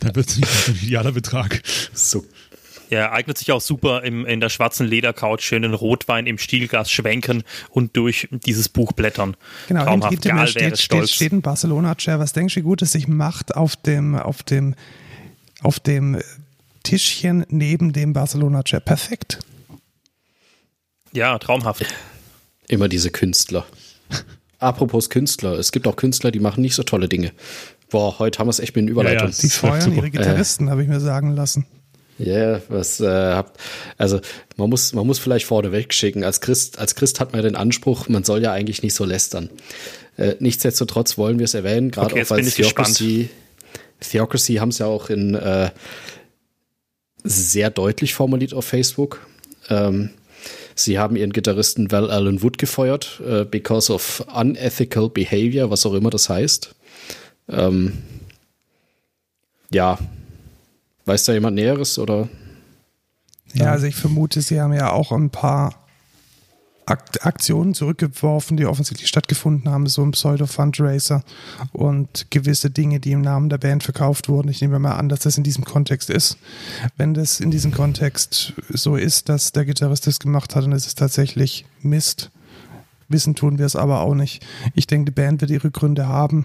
Dann 0.00 0.14
wird 0.14 0.28
es 0.28 0.36
nicht 0.36 0.68
ein 0.68 0.74
idealer 0.82 1.12
Betrag. 1.12 1.62
So, 1.94 2.24
Er 2.90 3.12
eignet 3.12 3.38
sich 3.38 3.52
auch 3.52 3.60
super 3.60 4.02
im, 4.04 4.26
in 4.26 4.40
der 4.40 4.48
schwarzen 4.48 4.86
Ledercouch 4.86 5.40
schön 5.40 5.62
den 5.62 5.74
Rotwein 5.74 6.26
im 6.26 6.38
Stielglas 6.38 6.90
schwenken 6.90 7.42
und 7.70 7.96
durch 7.96 8.28
dieses 8.30 8.68
Buch 8.68 8.92
blättern. 8.92 9.36
Genau, 9.68 9.84
Traumhaft. 9.84 10.12
hinter 10.12 10.32
mir 10.34 10.38
Gal 10.40 10.48
steht, 10.48 10.62
wäre 10.62 10.76
steht, 10.76 10.84
stolz. 10.84 11.10
steht 11.12 11.32
ein 11.32 11.42
Barcelona-Chair. 11.42 12.18
Was 12.18 12.32
denkst 12.32 12.54
du, 12.54 12.60
wie 12.60 12.64
gut 12.64 12.82
es 12.82 12.92
sich 12.92 13.08
macht 13.08 13.54
auf 13.54 13.76
dem, 13.76 14.14
auf 14.16 14.42
dem, 14.42 14.74
auf 15.62 15.80
dem 15.80 16.20
Tischchen 16.82 17.46
neben 17.48 17.92
dem 17.92 18.12
Barcelona-Chair? 18.12 18.80
Perfekt. 18.80 19.38
Ja, 21.12 21.38
traumhaft. 21.38 21.84
immer 22.68 22.88
diese 22.88 23.10
Künstler. 23.10 23.66
Apropos 24.58 25.10
Künstler, 25.10 25.52
es 25.58 25.72
gibt 25.72 25.86
auch 25.86 25.96
Künstler, 25.96 26.30
die 26.30 26.38
machen 26.40 26.62
nicht 26.62 26.74
so 26.74 26.82
tolle 26.84 27.08
Dinge. 27.08 27.32
Boah, 27.92 28.18
heute 28.18 28.38
haben 28.38 28.46
wir 28.46 28.52
es 28.52 28.58
echt 28.58 28.74
mit 28.74 28.84
den 28.84 28.88
Überleitungen. 28.88 29.32
Ja, 29.32 29.38
Die 29.38 29.48
feuern 29.50 29.94
ihre 29.94 30.10
Gitarristen, 30.10 30.70
habe 30.70 30.82
ich 30.82 30.88
mir 30.88 30.98
sagen 30.98 31.36
lassen. 31.36 31.66
Ja, 32.18 32.60
was 32.68 33.00
äh, 33.00 33.06
habt, 33.06 33.60
also 33.98 34.18
man 34.56 34.70
muss, 34.70 34.94
man 34.94 35.06
muss 35.06 35.18
vielleicht 35.18 35.44
vorneweg 35.44 35.92
schicken. 35.92 36.24
Als 36.24 36.40
Christ, 36.40 36.78
als 36.78 36.94
Christ 36.94 37.20
hat 37.20 37.32
man 37.34 37.42
den 37.42 37.54
Anspruch, 37.54 38.08
man 38.08 38.24
soll 38.24 38.42
ja 38.42 38.50
eigentlich 38.50 38.82
nicht 38.82 38.94
so 38.94 39.04
lästern. 39.04 39.50
Äh, 40.16 40.36
nichtsdestotrotz 40.38 41.18
wollen 41.18 41.38
wir 41.38 41.44
es 41.44 41.52
erwähnen, 41.52 41.90
gerade 41.90 42.14
Okay, 42.14 42.22
auch 42.22 42.36
gespannt. 42.36 42.54
Theocracy, 42.54 43.28
Theocracy 44.00 44.54
haben 44.54 44.70
es 44.70 44.78
ja 44.78 44.86
auch 44.86 45.10
in 45.10 45.34
äh, 45.34 45.70
sehr 47.24 47.68
deutlich 47.68 48.14
formuliert 48.14 48.54
auf 48.54 48.64
Facebook. 48.64 49.26
Ähm, 49.68 50.10
sie 50.74 50.98
haben 50.98 51.16
ihren 51.16 51.32
Gitarristen 51.32 51.90
Val 51.90 52.10
Allen 52.10 52.42
Wood 52.42 52.56
gefeuert, 52.56 53.20
äh, 53.26 53.44
because 53.44 53.92
of 53.92 54.24
unethical 54.34 55.10
behavior, 55.10 55.70
was 55.70 55.84
auch 55.84 55.94
immer 55.94 56.10
das 56.10 56.30
heißt. 56.30 56.74
Ähm, 57.52 57.98
ja, 59.70 59.98
weiß 61.04 61.24
da 61.24 61.32
jemand 61.32 61.56
Näheres 61.56 61.98
oder? 61.98 62.28
Ja, 63.54 63.72
also 63.72 63.86
ich 63.86 63.96
vermute, 63.96 64.40
sie 64.40 64.60
haben 64.60 64.72
ja 64.72 64.90
auch 64.90 65.12
ein 65.12 65.30
paar 65.30 65.74
Akt 66.84 67.24
Aktionen 67.24 67.74
zurückgeworfen, 67.74 68.56
die 68.56 68.66
offensichtlich 68.66 69.08
stattgefunden 69.08 69.70
haben, 69.70 69.86
so 69.86 70.02
ein 70.02 70.10
Pseudo-Fundraiser 70.10 71.22
und 71.72 72.30
gewisse 72.30 72.70
Dinge, 72.70 72.98
die 72.98 73.12
im 73.12 73.20
Namen 73.20 73.48
der 73.48 73.58
Band 73.58 73.84
verkauft 73.84 74.28
wurden. 74.28 74.48
Ich 74.48 74.60
nehme 74.60 74.78
mal 74.78 74.96
an, 74.96 75.08
dass 75.08 75.20
das 75.20 75.38
in 75.38 75.44
diesem 75.44 75.64
Kontext 75.64 76.10
ist. 76.10 76.38
Wenn 76.96 77.14
das 77.14 77.40
in 77.40 77.50
diesem 77.50 77.72
Kontext 77.72 78.54
so 78.68 78.96
ist, 78.96 79.28
dass 79.28 79.52
der 79.52 79.64
Gitarrist 79.64 80.06
das 80.06 80.18
gemacht 80.18 80.56
hat, 80.56 80.64
dann 80.64 80.72
ist 80.72 80.86
es 80.86 80.94
tatsächlich 80.94 81.64
Mist. 81.82 82.30
Wissen 83.12 83.34
tun 83.34 83.58
wir 83.58 83.66
es 83.66 83.76
aber 83.76 84.00
auch 84.00 84.14
nicht. 84.14 84.44
Ich 84.74 84.86
denke, 84.86 85.12
die 85.12 85.14
Band 85.14 85.40
wird 85.40 85.50
ihre 85.50 85.70
Gründe 85.70 86.06
haben 86.06 86.44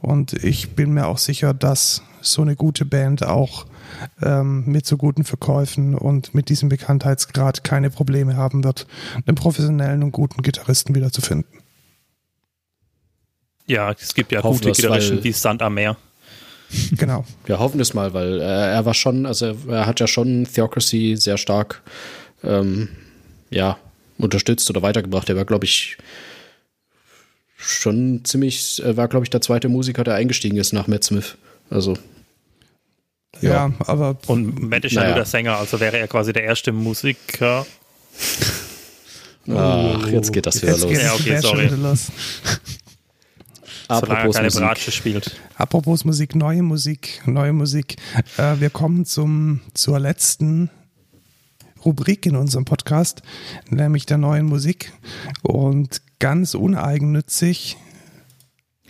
und 0.00 0.32
ich 0.32 0.70
bin 0.70 0.92
mir 0.92 1.06
auch 1.06 1.18
sicher, 1.18 1.54
dass 1.54 2.02
so 2.20 2.42
eine 2.42 2.56
gute 2.56 2.84
Band 2.84 3.24
auch 3.24 3.66
ähm, 4.22 4.64
mit 4.66 4.86
so 4.86 4.96
guten 4.96 5.24
Verkäufen 5.24 5.94
und 5.94 6.34
mit 6.34 6.48
diesem 6.48 6.68
Bekanntheitsgrad 6.68 7.64
keine 7.64 7.90
Probleme 7.90 8.36
haben 8.36 8.64
wird, 8.64 8.86
einen 9.26 9.34
professionellen 9.34 10.02
und 10.02 10.12
guten 10.12 10.42
Gitarristen 10.42 10.94
wiederzufinden. 10.94 11.50
Ja, 13.66 13.92
es 13.92 14.14
gibt 14.14 14.32
ja 14.32 14.42
Hoffen 14.42 14.58
gute 14.58 14.72
Gitarristen 14.72 15.22
wie 15.24 15.32
Sand 15.32 15.62
am 15.62 15.74
Meer. 15.74 15.96
Genau. 16.92 17.26
Wir 17.44 17.58
hoffen 17.58 17.80
es 17.80 17.92
mal, 17.92 18.14
weil 18.14 18.40
äh, 18.40 18.72
er 18.72 18.86
war 18.86 18.94
schon, 18.94 19.26
also 19.26 19.54
er 19.68 19.84
hat 19.84 20.00
ja 20.00 20.06
schon 20.06 20.44
Theocracy 20.50 21.16
sehr 21.18 21.36
stark 21.36 21.82
ähm, 22.42 22.88
ja, 23.50 23.78
unterstützt 24.22 24.68
oder 24.70 24.82
weitergebracht. 24.82 25.28
Er 25.28 25.36
war, 25.36 25.44
glaube 25.44 25.64
ich, 25.64 25.98
schon 27.56 28.24
ziemlich, 28.24 28.82
war, 28.84 29.08
glaube 29.08 29.24
ich, 29.24 29.30
der 29.30 29.40
zweite 29.40 29.68
Musiker, 29.68 30.04
der 30.04 30.14
eingestiegen 30.14 30.56
ist 30.56 30.72
nach 30.72 30.86
Matt 30.86 31.04
Smith. 31.04 31.36
Also, 31.70 31.96
Ja, 33.40 33.72
aber 33.80 34.16
Und 34.26 34.68
Matt 34.68 34.84
ist 34.84 34.92
ja 34.92 35.04
nur 35.06 35.14
der 35.14 35.24
Sänger, 35.24 35.56
also 35.56 35.80
wäre 35.80 35.98
er 35.98 36.08
quasi 36.08 36.32
der 36.32 36.44
erste 36.44 36.72
Musiker. 36.72 37.66
ach, 39.48 40.08
jetzt 40.08 40.32
geht 40.32 40.46
das 40.46 40.62
wieder 40.62 40.72
jetzt 40.72 40.82
los. 40.82 40.90
geht 40.92 41.02
Ja, 41.02 41.14
okay, 41.14 41.40
sorry. 41.40 41.66
los. 41.68 42.08
er 43.88 43.96
Apropos 43.96 44.36
keine 44.36 44.46
Musik. 44.46 44.60
Bratsche 44.60 44.92
spielt. 44.92 45.40
Apropos 45.56 46.04
Musik, 46.04 46.34
neue 46.34 46.62
Musik, 46.62 47.22
neue 47.26 47.52
Musik. 47.52 47.96
Äh, 48.36 48.60
wir 48.60 48.70
kommen 48.70 49.04
zum, 49.04 49.60
zur 49.74 49.98
letzten 49.98 50.70
Rubrik 51.84 52.26
in 52.26 52.36
unserem 52.36 52.64
Podcast, 52.64 53.22
nämlich 53.68 54.06
der 54.06 54.18
neuen 54.18 54.46
Musik. 54.46 54.92
Und 55.42 56.02
ganz 56.18 56.54
uneigennützig 56.54 57.76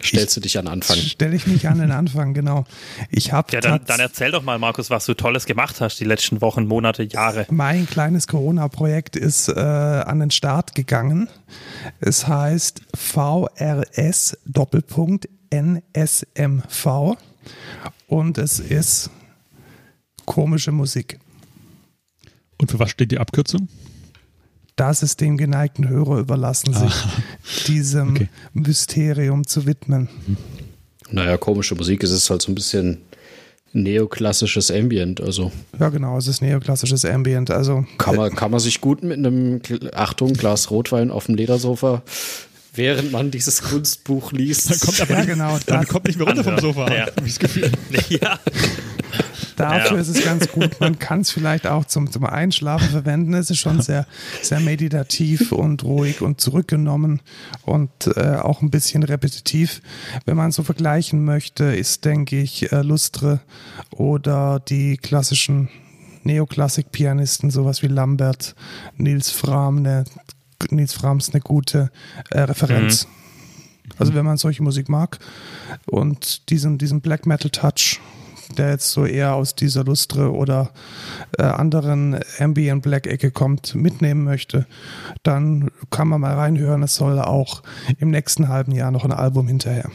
Stellst 0.04 0.36
du 0.36 0.40
dich 0.40 0.58
an 0.58 0.66
Anfang. 0.66 0.96
stelle 0.96 1.36
ich 1.36 1.46
mich 1.46 1.68
an 1.68 1.78
den 1.78 1.92
Anfang, 1.92 2.34
genau. 2.34 2.64
Ich 3.10 3.32
habe 3.32 3.52
Ja, 3.52 3.60
dann, 3.60 3.84
dann 3.86 4.00
erzähl 4.00 4.32
doch 4.32 4.42
mal, 4.42 4.58
Markus, 4.58 4.90
was 4.90 5.06
du 5.06 5.14
Tolles 5.14 5.46
gemacht 5.46 5.80
hast 5.80 6.00
die 6.00 6.04
letzten 6.04 6.40
Wochen, 6.40 6.66
Monate, 6.66 7.04
Jahre. 7.04 7.46
Mein 7.50 7.86
kleines 7.86 8.26
Corona-Projekt 8.26 9.16
ist 9.16 9.48
äh, 9.48 9.52
an 9.52 10.18
den 10.18 10.30
Start 10.30 10.74
gegangen. 10.74 11.28
Es 12.00 12.26
heißt 12.26 12.82
VRS 12.94 14.38
Doppelpunkt 14.44 15.28
NSMV 15.50 17.16
und 18.08 18.38
es 18.38 18.58
ist 18.58 19.10
komische 20.26 20.72
Musik. 20.72 21.18
Und 22.62 22.70
für 22.70 22.78
was 22.78 22.90
steht 22.90 23.10
die 23.10 23.18
Abkürzung? 23.18 23.68
Das 24.76 25.02
ist 25.02 25.20
dem 25.20 25.36
geneigten 25.36 25.88
Hörer 25.88 26.18
überlassen, 26.18 26.72
sich 26.72 26.94
diesem 27.66 28.10
Okay. 28.12 28.28
Mysterium 28.54 29.46
zu 29.46 29.66
widmen. 29.66 30.08
Naja, 31.10 31.36
komische 31.36 31.74
Musik, 31.74 32.02
es 32.04 32.10
ist 32.10 32.30
halt 32.30 32.40
so 32.40 32.50
ein 32.50 32.54
bisschen 32.54 32.98
neoklassisches 33.74 34.70
Ambient. 34.70 35.20
Also 35.20 35.50
Ja, 35.78 35.88
genau, 35.88 36.16
es 36.18 36.26
ist 36.28 36.40
neoklassisches 36.40 37.04
Ambient. 37.04 37.50
Also 37.50 37.84
kann 37.98 38.16
man, 38.16 38.34
kann 38.34 38.50
man 38.50 38.60
sich 38.60 38.80
gut 38.80 39.02
mit 39.02 39.18
einem, 39.18 39.60
Achtung, 39.92 40.32
Glas 40.34 40.70
Rotwein 40.70 41.10
auf 41.10 41.26
dem 41.26 41.34
Ledersofa, 41.34 42.02
während 42.74 43.12
man 43.12 43.30
dieses 43.30 43.60
Kunstbuch 43.62 44.32
liest. 44.32 44.70
Dann 44.70 44.78
kommt 44.80 45.00
aber 45.00 45.10
Ja, 45.10 45.18
nicht, 45.18 45.28
genau, 45.28 45.58
dann 45.66 45.86
kommt 45.88 46.06
nicht 46.06 46.18
mehr 46.18 46.28
runter 46.28 46.44
vom 46.44 46.58
Sofa, 46.58 46.86
Ja. 46.94 47.06
habe 47.06 47.26
ich 47.26 47.32
das 47.34 47.38
Gefühl. 47.40 47.72
ja. 48.08 48.38
Dafür 49.56 49.96
Ja. 49.96 50.00
ist 50.02 50.08
es 50.08 50.24
ganz 50.24 50.48
gut. 50.50 50.80
Man 50.80 50.98
kann 50.98 51.20
es 51.20 51.30
vielleicht 51.30 51.66
auch 51.66 51.84
zum, 51.84 52.10
zum 52.10 52.24
Einschlafen 52.24 52.88
verwenden. 52.88 53.34
Es 53.34 53.50
ist 53.50 53.58
schon 53.58 53.80
sehr, 53.82 54.06
sehr 54.42 54.60
meditativ 54.60 55.52
und 55.52 55.84
ruhig 55.84 56.22
und 56.22 56.40
zurückgenommen 56.40 57.20
und 57.64 57.90
äh, 58.16 58.36
auch 58.36 58.62
ein 58.62 58.70
bisschen 58.70 59.02
repetitiv. 59.02 59.82
Wenn 60.24 60.36
man 60.36 60.52
so 60.52 60.62
vergleichen 60.62 61.24
möchte, 61.24 61.64
ist, 61.64 62.04
denke 62.04 62.40
ich, 62.40 62.72
äh, 62.72 62.82
Lustre 62.82 63.40
oder 63.90 64.60
die 64.60 64.96
klassischen 64.96 65.68
Neoklassik-Pianisten, 66.24 67.50
sowas 67.50 67.82
wie 67.82 67.88
Lambert, 67.88 68.54
Nils 68.96 69.30
Fram, 69.30 69.78
eine, 69.78 70.04
Nils 70.70 70.92
Frams 70.92 71.30
eine 71.30 71.40
gute 71.40 71.90
äh, 72.30 72.40
Referenz. 72.40 73.06
Also 73.98 74.14
wenn 74.14 74.24
man 74.24 74.36
solche 74.38 74.62
Musik 74.62 74.88
mag 74.88 75.18
und 75.86 76.48
diesen, 76.50 76.78
diesen 76.78 77.00
Black 77.00 77.26
Metal 77.26 77.50
Touch, 77.50 78.00
der 78.54 78.70
jetzt 78.70 78.90
so 78.90 79.04
eher 79.04 79.34
aus 79.34 79.54
dieser 79.54 79.84
Lustre 79.84 80.32
oder 80.32 80.70
äh, 81.38 81.42
anderen 81.42 82.20
Ambient 82.38 82.82
Black 82.82 83.06
Ecke 83.06 83.30
kommt, 83.30 83.74
mitnehmen 83.74 84.24
möchte, 84.24 84.66
dann 85.22 85.70
kann 85.90 86.08
man 86.08 86.20
mal 86.20 86.34
reinhören. 86.34 86.82
Es 86.82 86.96
soll 86.96 87.18
auch 87.18 87.62
im 87.98 88.10
nächsten 88.10 88.48
halben 88.48 88.72
Jahr 88.72 88.90
noch 88.90 89.04
ein 89.04 89.12
Album 89.12 89.48
hinterher. 89.48 89.90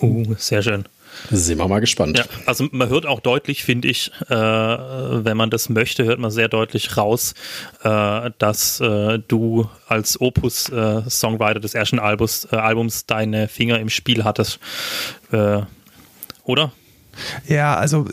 Uh, 0.00 0.34
sehr 0.38 0.62
schön. 0.62 0.84
Sind 1.30 1.58
wir 1.58 1.68
mal 1.68 1.80
gespannt. 1.80 2.18
Ja, 2.18 2.24
also 2.46 2.68
man 2.72 2.88
hört 2.88 3.06
auch 3.06 3.20
deutlich, 3.20 3.64
finde 3.64 3.88
ich, 3.88 4.10
äh, 4.28 4.34
wenn 4.34 5.36
man 5.36 5.50
das 5.50 5.68
möchte, 5.68 6.04
hört 6.04 6.18
man 6.18 6.30
sehr 6.30 6.48
deutlich 6.48 6.96
raus, 6.96 7.34
äh, 7.82 8.30
dass 8.38 8.80
äh, 8.80 9.18
du 9.26 9.68
als 9.86 10.20
Opus-Songwriter 10.20 11.60
des 11.60 11.74
ersten 11.74 11.98
Albums, 11.98 12.48
äh, 12.50 12.56
Albums 12.56 13.06
deine 13.06 13.48
Finger 13.48 13.78
im 13.78 13.88
Spiel 13.90 14.24
hattest. 14.24 14.60
Äh, 15.32 15.62
oder? 16.44 16.72
Ja, 17.46 17.76
also 17.76 18.06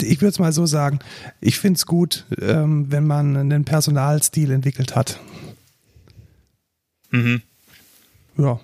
ich 0.00 0.20
würde 0.20 0.30
es 0.30 0.38
mal 0.38 0.52
so 0.52 0.66
sagen, 0.66 0.98
ich 1.40 1.58
finde 1.58 1.78
es 1.78 1.86
gut, 1.86 2.26
ähm, 2.40 2.90
wenn 2.90 3.06
man 3.06 3.36
einen 3.36 3.64
Personalstil 3.64 4.50
entwickelt 4.50 4.94
hat. 4.94 5.20
Mhm. 7.10 7.42
Ja, 8.36 8.60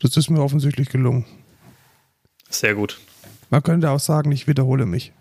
das 0.00 0.16
ist 0.16 0.30
mir 0.30 0.40
offensichtlich 0.40 0.88
gelungen. 0.90 1.24
Sehr 2.50 2.74
gut. 2.74 2.98
Man 3.50 3.62
könnte 3.62 3.90
auch 3.90 4.00
sagen, 4.00 4.30
ich 4.32 4.46
wiederhole 4.46 4.86
mich. 4.86 5.12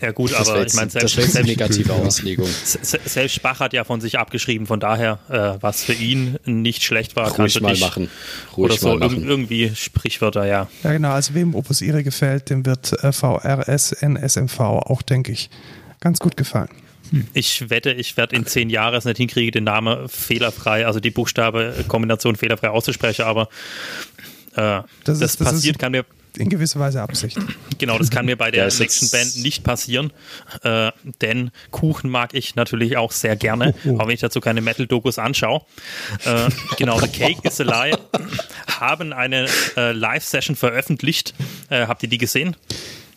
Ja 0.00 0.12
gut, 0.12 0.32
Das 0.32 0.48
aber 0.48 0.66
ich 0.66 0.74
meine, 0.74 0.90
das 0.90 1.12
selbst, 1.12 1.18
eine 1.18 1.26
selbst, 1.28 1.46
negative 1.48 1.88
Ja. 1.88 1.94
Auslegung. 1.98 2.46
se- 2.64 3.00
selbst 3.06 3.40
Bach 3.42 3.60
hat 3.60 3.72
ja 3.72 3.84
von 3.84 4.00
sich 4.02 4.18
abgeschrieben, 4.18 4.66
von 4.66 4.78
daher, 4.80 5.18
äh, 5.30 5.62
was 5.62 5.84
für 5.84 5.94
ihn 5.94 6.38
nicht 6.44 6.82
schlecht 6.82 7.16
war, 7.16 7.28
Ruhig 7.28 7.36
kannst 7.36 7.60
mal 7.62 7.70
nicht, 7.70 7.80
machen. 7.80 8.10
oder 8.56 8.70
Ruhig 8.72 8.80
so, 8.80 8.88
mal 8.88 8.98
machen. 8.98 9.24
irg- 9.24 9.26
irgendwie 9.26 9.72
Sprichwörter, 9.74 10.44
ja. 10.46 10.68
Ja, 10.82 10.92
genau. 10.92 11.12
Also 11.12 11.32
wem 11.34 11.54
Opus 11.54 11.80
Ire 11.80 12.02
gefällt, 12.04 12.50
dem 12.50 12.66
wird 12.66 12.92
äh, 13.02 13.12
VRS 13.12 13.92
NSMV 13.92 14.60
auch, 14.60 15.00
denke 15.00 15.32
ich, 15.32 15.48
ganz 16.00 16.18
gut 16.18 16.36
gefallen. 16.36 16.68
Ich 17.32 17.70
wette, 17.70 17.92
ich 17.92 18.16
werde 18.16 18.34
in 18.36 18.44
zehn 18.46 18.68
Jahren 18.70 18.94
es 18.96 19.04
nicht 19.04 19.16
hinkriegen, 19.18 19.52
den 19.52 19.64
Namen 19.64 20.08
fehlerfrei, 20.08 20.84
also 20.86 21.00
die 21.00 21.10
Buchstabe-Kombination 21.10 22.36
fehlerfrei 22.36 22.68
auszusprechen, 22.70 23.22
aber 23.24 23.48
äh, 24.56 24.56
Das 24.56 24.84
das, 25.04 25.20
ist- 25.20 25.40
das 25.40 25.48
passiert, 25.52 25.76
ist- 25.76 25.80
kann 25.80 25.92
mir, 25.92 26.04
In 26.36 26.48
gewisser 26.48 26.80
Weise 26.80 27.00
Absicht. 27.00 27.38
genau, 27.78 27.98
das 27.98 28.10
kann 28.10 28.26
mir 28.26 28.36
bei 28.36 28.46
Ja, 28.46 28.52
der 28.52 28.66
ist 28.66 28.80
nächsten 28.80 29.08
Band 29.10 29.36
nicht 29.36 29.62
passieren, 29.62 30.12
äh, 30.62 30.90
denn 31.20 31.50
Kuchen 31.70 32.10
mag 32.10 32.34
ich 32.34 32.56
natürlich 32.56 32.96
auch 32.96 33.12
sehr 33.12 33.36
gerne, 33.36 33.74
Oh, 33.86 33.98
auch 33.98 34.06
wenn 34.06 34.14
ich 34.14 34.20
dazu 34.20 34.40
keine 34.40 34.60
Metal-Dokus 34.60 35.18
anschaue. 35.18 35.62
Äh, 36.24 36.48
genau, 36.76 36.98
The 36.98 37.08
Cake 37.08 37.46
is 37.46 37.60
a 37.60 37.64
Lie 37.64 37.96
haben 38.80 39.12
eine 39.12 39.46
äh, 39.76 39.92
Live-Session 39.92 40.56
veröffentlicht. 40.56 41.34
Äh, 41.70 41.86
habt 41.86 42.02
ihr 42.02 42.08
die 42.08 42.18
gesehen? 42.18 42.56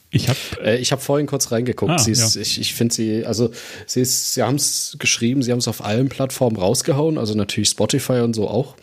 Ich 0.10 0.30
habe 0.30 0.38
Äh, 0.64 0.78
ich 0.78 0.92
habe 0.92 1.02
vorhin 1.02 1.28
kurz 1.28 1.52
reingeguckt. 1.52 1.92
Ah, 1.92 1.98
sie 1.98 2.12
ist, 2.12 2.36
ja. 2.36 2.42
Ich, 2.42 2.60
ich 2.60 2.74
finde 2.74 2.94
sie, 2.94 3.26
also 3.26 3.52
sie, 3.86 4.02
ist, 4.02 4.34
sie 4.34 4.44
haben 4.44 4.56
es 4.56 4.96
geschrieben, 5.00 5.44
sie 5.44 5.52
haben 5.52 5.60
es 5.60 5.68
auf 5.68 5.84
allen 5.84 6.08
Plattformen 6.10 6.56
rausgehauen, 6.58 7.18
also 7.18 7.34
natürlich 7.36 7.70
Spotify 7.70 8.20
und 8.20 8.34
so 8.34 8.48
auch. 8.48 8.76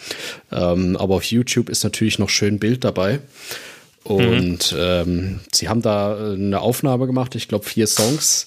Ähm, 0.53 0.97
aber 0.97 1.15
auf 1.15 1.25
YouTube 1.25 1.69
ist 1.71 1.83
natürlich 1.85 2.19
noch 2.19 2.29
schön 2.29 2.59
Bild 2.59 2.85
dabei. 2.85 3.21
Und 4.05 4.77
ähm, 4.79 5.41
sie 5.53 5.69
haben 5.71 5.81
da 5.81 6.33
äh, 6.33 6.35
eine 6.35 6.61
Aufnahme 6.61 7.07
gemacht, 7.07 7.35
ich 7.37 7.49
glaube 7.49 7.65
vier 7.65 7.87
Songs, 7.87 8.47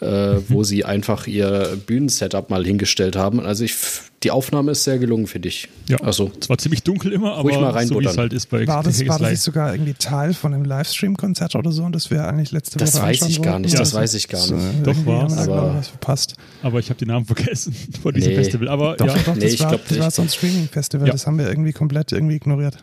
äh, 0.00 0.06
wo 0.48 0.64
sie 0.64 0.84
einfach 0.86 1.26
ihr 1.26 1.76
Bühnensetup 1.86 2.48
mal 2.48 2.64
hingestellt 2.64 3.14
haben. 3.14 3.38
Also 3.40 3.64
ich, 3.64 3.74
die 4.22 4.30
Aufnahme 4.30 4.70
ist 4.72 4.84
sehr 4.84 4.98
gelungen, 4.98 5.26
finde 5.26 5.48
ich. 5.48 5.68
ja, 5.88 5.98
Also 5.98 6.32
zwar 6.40 6.56
ziemlich 6.56 6.84
dunkel 6.84 7.12
immer, 7.12 7.36
Ruhig 7.40 7.54
mal 7.56 7.66
aber 7.68 7.86
so 7.86 8.00
wie 8.00 8.06
es 8.06 8.16
halt 8.16 8.32
ist 8.32 8.48
bei 8.48 8.66
War 8.66 8.82
das, 8.82 8.98
war 9.00 9.06
das 9.18 9.20
Live. 9.20 9.30
nicht 9.32 9.42
sogar 9.42 9.72
irgendwie 9.74 9.92
Teil 9.92 10.32
von 10.32 10.54
einem 10.54 10.64
Livestream-Konzert 10.64 11.54
oder 11.54 11.70
so? 11.70 11.82
Und 11.84 11.94
das 11.94 12.10
wäre 12.10 12.26
eigentlich 12.26 12.52
letzte 12.52 12.78
Das 12.78 12.94
Woche 12.94 13.02
weiß 13.02 13.22
anschauen 13.24 13.30
ich 13.30 13.42
gar 13.42 13.58
nicht, 13.58 13.72
oder 13.72 13.80
das 13.80 13.90
so? 13.90 13.98
weiß 13.98 14.14
ich 14.14 14.28
gar 14.28 14.40
So, 14.40 14.54
nicht. 14.54 14.86
Doch, 14.86 15.04
glaube 15.04 15.26
ich, 15.34 15.38
Aber- 15.38 15.82
verpasst. 15.82 16.34
aber 16.62 16.78
ich 16.78 16.88
habe 16.88 16.98
den 16.98 17.08
Namen 17.08 17.26
vergessen 17.26 17.76
von 18.02 18.14
diesem 18.14 18.30
Nee. 18.30 18.36
Festival. 18.36 18.68
Aber 18.68 18.96
Doch, 18.96 19.06
ja, 19.06 19.14
doch, 19.22 19.34
Nee, 19.34 19.40
das, 19.42 19.52
ich 19.52 19.60
war, 19.60 19.68
glaub, 19.68 19.86
das 19.86 19.98
war 19.98 20.10
so 20.10 20.22
ein 20.22 20.30
Streaming-Festival. 20.30 21.08
Ja. 21.08 21.12
Das 21.12 21.26
haben 21.26 21.36
wir 21.38 21.46
irgendwie 21.46 21.72
komplett 21.74 22.10
irgendwie 22.12 22.36
ignoriert. 22.36 22.78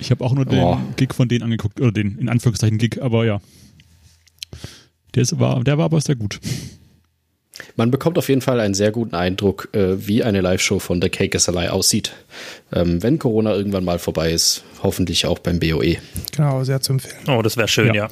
Ich 0.00 0.10
habe 0.10 0.24
auch 0.24 0.32
nur 0.32 0.44
den 0.44 0.58
Oh. 0.62 0.78
Gig 0.96 1.14
von 1.14 1.28
denen 1.28 1.44
angeguckt, 1.44 1.80
oder 1.80 1.92
den 1.92 2.18
in 2.18 2.28
Anführungszeichen 2.28 2.78
Gig, 2.78 3.00
aber 3.00 3.24
ja. 3.24 3.40
Der, 5.14 5.22
ist, 5.22 5.38
war, 5.38 5.62
der 5.64 5.78
war 5.78 5.86
aber 5.86 6.00
sehr 6.00 6.16
gut. 6.16 6.40
Man 7.76 7.90
bekommt 7.90 8.16
auf 8.16 8.28
jeden 8.28 8.40
Fall 8.40 8.58
einen 8.60 8.74
sehr 8.74 8.90
guten 8.90 9.14
Eindruck, 9.14 9.68
äh, 9.74 10.06
wie 10.06 10.22
eine 10.22 10.40
Live-Show 10.40 10.78
von 10.78 11.00
The 11.02 11.10
Cake 11.10 11.36
is 11.36 11.48
a 11.48 11.52
Lie 11.52 11.70
aussieht. 11.70 12.12
Ähm, 12.72 13.02
wenn 13.02 13.18
Corona 13.18 13.54
irgendwann 13.54 13.84
mal 13.84 13.98
vorbei 13.98 14.32
ist, 14.32 14.64
hoffentlich 14.82 15.26
auch 15.26 15.38
beim 15.38 15.58
BOE. 15.58 15.96
Genau, 16.34 16.64
sehr 16.64 16.80
zu 16.80 16.92
empfehlen. 16.94 17.22
Oh, 17.28 17.42
das 17.42 17.56
wäre 17.56 17.68
schön, 17.68 17.88
ja. 17.88 17.94
Ja. 17.94 18.10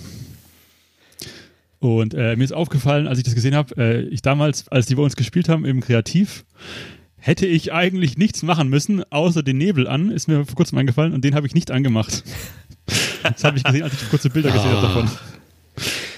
Und 1.80 2.12
äh, 2.14 2.34
mir 2.36 2.45
ist 2.45 2.53
aufgefallen, 2.53 3.07
als 3.07 3.18
ich 3.18 3.24
das 3.24 3.34
gesehen 3.34 3.55
habe, 3.55 3.74
äh, 3.76 4.01
ich 4.09 4.20
damals, 4.20 4.68
als 4.68 4.86
die 4.86 4.97
bei 4.97 5.03
uns 5.03 5.16
gespielt 5.16 5.49
haben 5.49 5.64
im 5.64 5.80
Kreativ, 5.80 6.45
hätte 7.18 7.46
ich 7.46 7.72
eigentlich 7.72 8.16
nichts 8.16 8.42
machen 8.42 8.68
müssen, 8.68 9.02
außer 9.10 9.42
den 9.42 9.58
Nebel 9.58 9.86
an, 9.88 10.10
ist 10.10 10.28
mir 10.28 10.44
vor 10.46 10.54
kurzem 10.54 10.78
eingefallen 10.78 11.12
und 11.12 11.24
den 11.24 11.34
habe 11.34 11.46
ich 11.46 11.54
nicht 11.54 11.70
angemacht. 11.70 12.22
das 13.22 13.44
habe 13.44 13.58
ich 13.58 13.64
gesehen, 13.64 13.82
als 13.82 13.92
ich 13.94 14.08
kurze 14.10 14.30
Bilder 14.30 14.50
gesehen 14.50 14.70
habe 14.70 14.82
davon. 14.86 15.10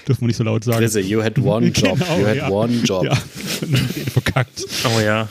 Dürfen 0.07 0.21
wir 0.21 0.27
nicht 0.27 0.37
so 0.37 0.43
laut 0.43 0.63
sagen. 0.63 0.79
Grisse, 0.79 0.99
you 1.01 1.21
had 1.23 1.37
one 1.39 1.67
job. 1.75 1.99
Genau, 1.99 2.17
you 2.19 2.25
had 2.27 2.35
ja. 2.37 2.49
one 2.49 2.73
job. 2.83 3.03
Ja, 3.05 3.15
verkackt. 4.11 4.63
Oh 4.85 4.99
ja. 4.99 5.27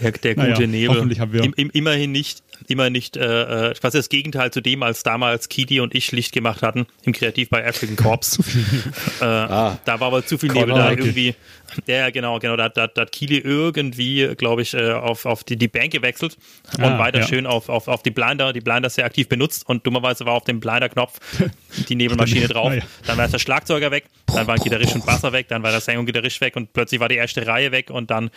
Der, 0.00 0.10
der 0.12 0.34
gute 0.34 0.48
Naja, 0.52 0.66
Nebel. 0.66 0.96
hoffentlich 0.96 1.20
haben 1.20 1.32
wir- 1.34 1.44
Im, 1.44 1.52
im, 1.54 1.68
immerhin 1.70 2.10
nicht, 2.10 2.42
immer 2.66 2.88
nicht, 2.88 3.18
äh, 3.18 3.70
äh, 3.70 3.74
quasi 3.74 3.98
das 3.98 4.08
Gegenteil 4.08 4.50
zu 4.50 4.62
dem, 4.62 4.82
als 4.82 5.02
damals 5.02 5.50
Kidi 5.50 5.80
und 5.80 5.94
ich 5.94 6.10
Licht 6.12 6.32
gemacht 6.32 6.62
hatten 6.62 6.86
im 7.02 7.12
Kreativ 7.12 7.50
bei 7.50 7.66
African 7.66 7.94
Corps. 7.96 8.38
äh, 9.20 9.24
Ah. 9.24 9.78
Da 9.84 10.00
war 10.00 10.06
aber 10.08 10.24
zu 10.24 10.38
viel 10.38 10.50
Nebel 10.52 10.74
da 10.74 10.90
irgendwie. 10.90 11.34
Ja, 11.86 11.96
ja, 11.96 12.10
genau, 12.10 12.38
genau. 12.38 12.56
Da, 12.56 12.68
da, 12.68 12.86
da 12.86 13.02
hat 13.02 13.12
Kili 13.12 13.38
irgendwie, 13.38 14.34
glaube 14.36 14.62
ich, 14.62 14.74
äh, 14.74 14.92
auf, 14.92 15.26
auf 15.26 15.44
die, 15.44 15.56
die 15.56 15.68
Bank 15.68 15.92
gewechselt 15.92 16.36
und 16.78 16.84
Ah, 16.84 16.98
weiter 16.98 17.20
ja. 17.20 17.26
schön 17.26 17.46
auf, 17.46 17.68
auf, 17.68 17.88
auf 17.88 18.02
die 18.02 18.10
Blinder, 18.10 18.52
die 18.52 18.60
Blinder 18.60 18.88
sehr 18.90 19.04
aktiv 19.04 19.28
benutzt 19.28 19.68
und 19.68 19.86
dummerweise 19.86 20.24
war 20.26 20.34
auf 20.34 20.44
dem 20.44 20.60
Blinder-Knopf 20.60 21.18
die 21.88 21.94
Nebelmaschine 21.94 22.48
drauf. 22.48 22.70
Ah, 22.70 22.74
ja. 22.76 22.82
Dann 23.06 23.18
war 23.18 23.28
der 23.28 23.38
Schlagzeuger 23.38 23.90
weg, 23.90 24.04
dann 24.26 24.46
waren 24.46 24.58
Gitarrist 24.60 24.94
und 24.94 25.04
Basser 25.06 25.32
weg, 25.32 25.48
dann 25.48 25.62
war 25.62 25.70
der 25.70 25.80
Sänger 25.80 26.00
und 26.00 26.06
Gitarrist 26.06 26.40
weg 26.40 26.56
und 26.56 26.72
plötzlich 26.72 27.00
war 27.00 27.08
die 27.08 27.16
erste 27.16 27.46
Reihe 27.46 27.72
weg 27.72 27.90
und 27.90 28.10
dann 28.10 28.30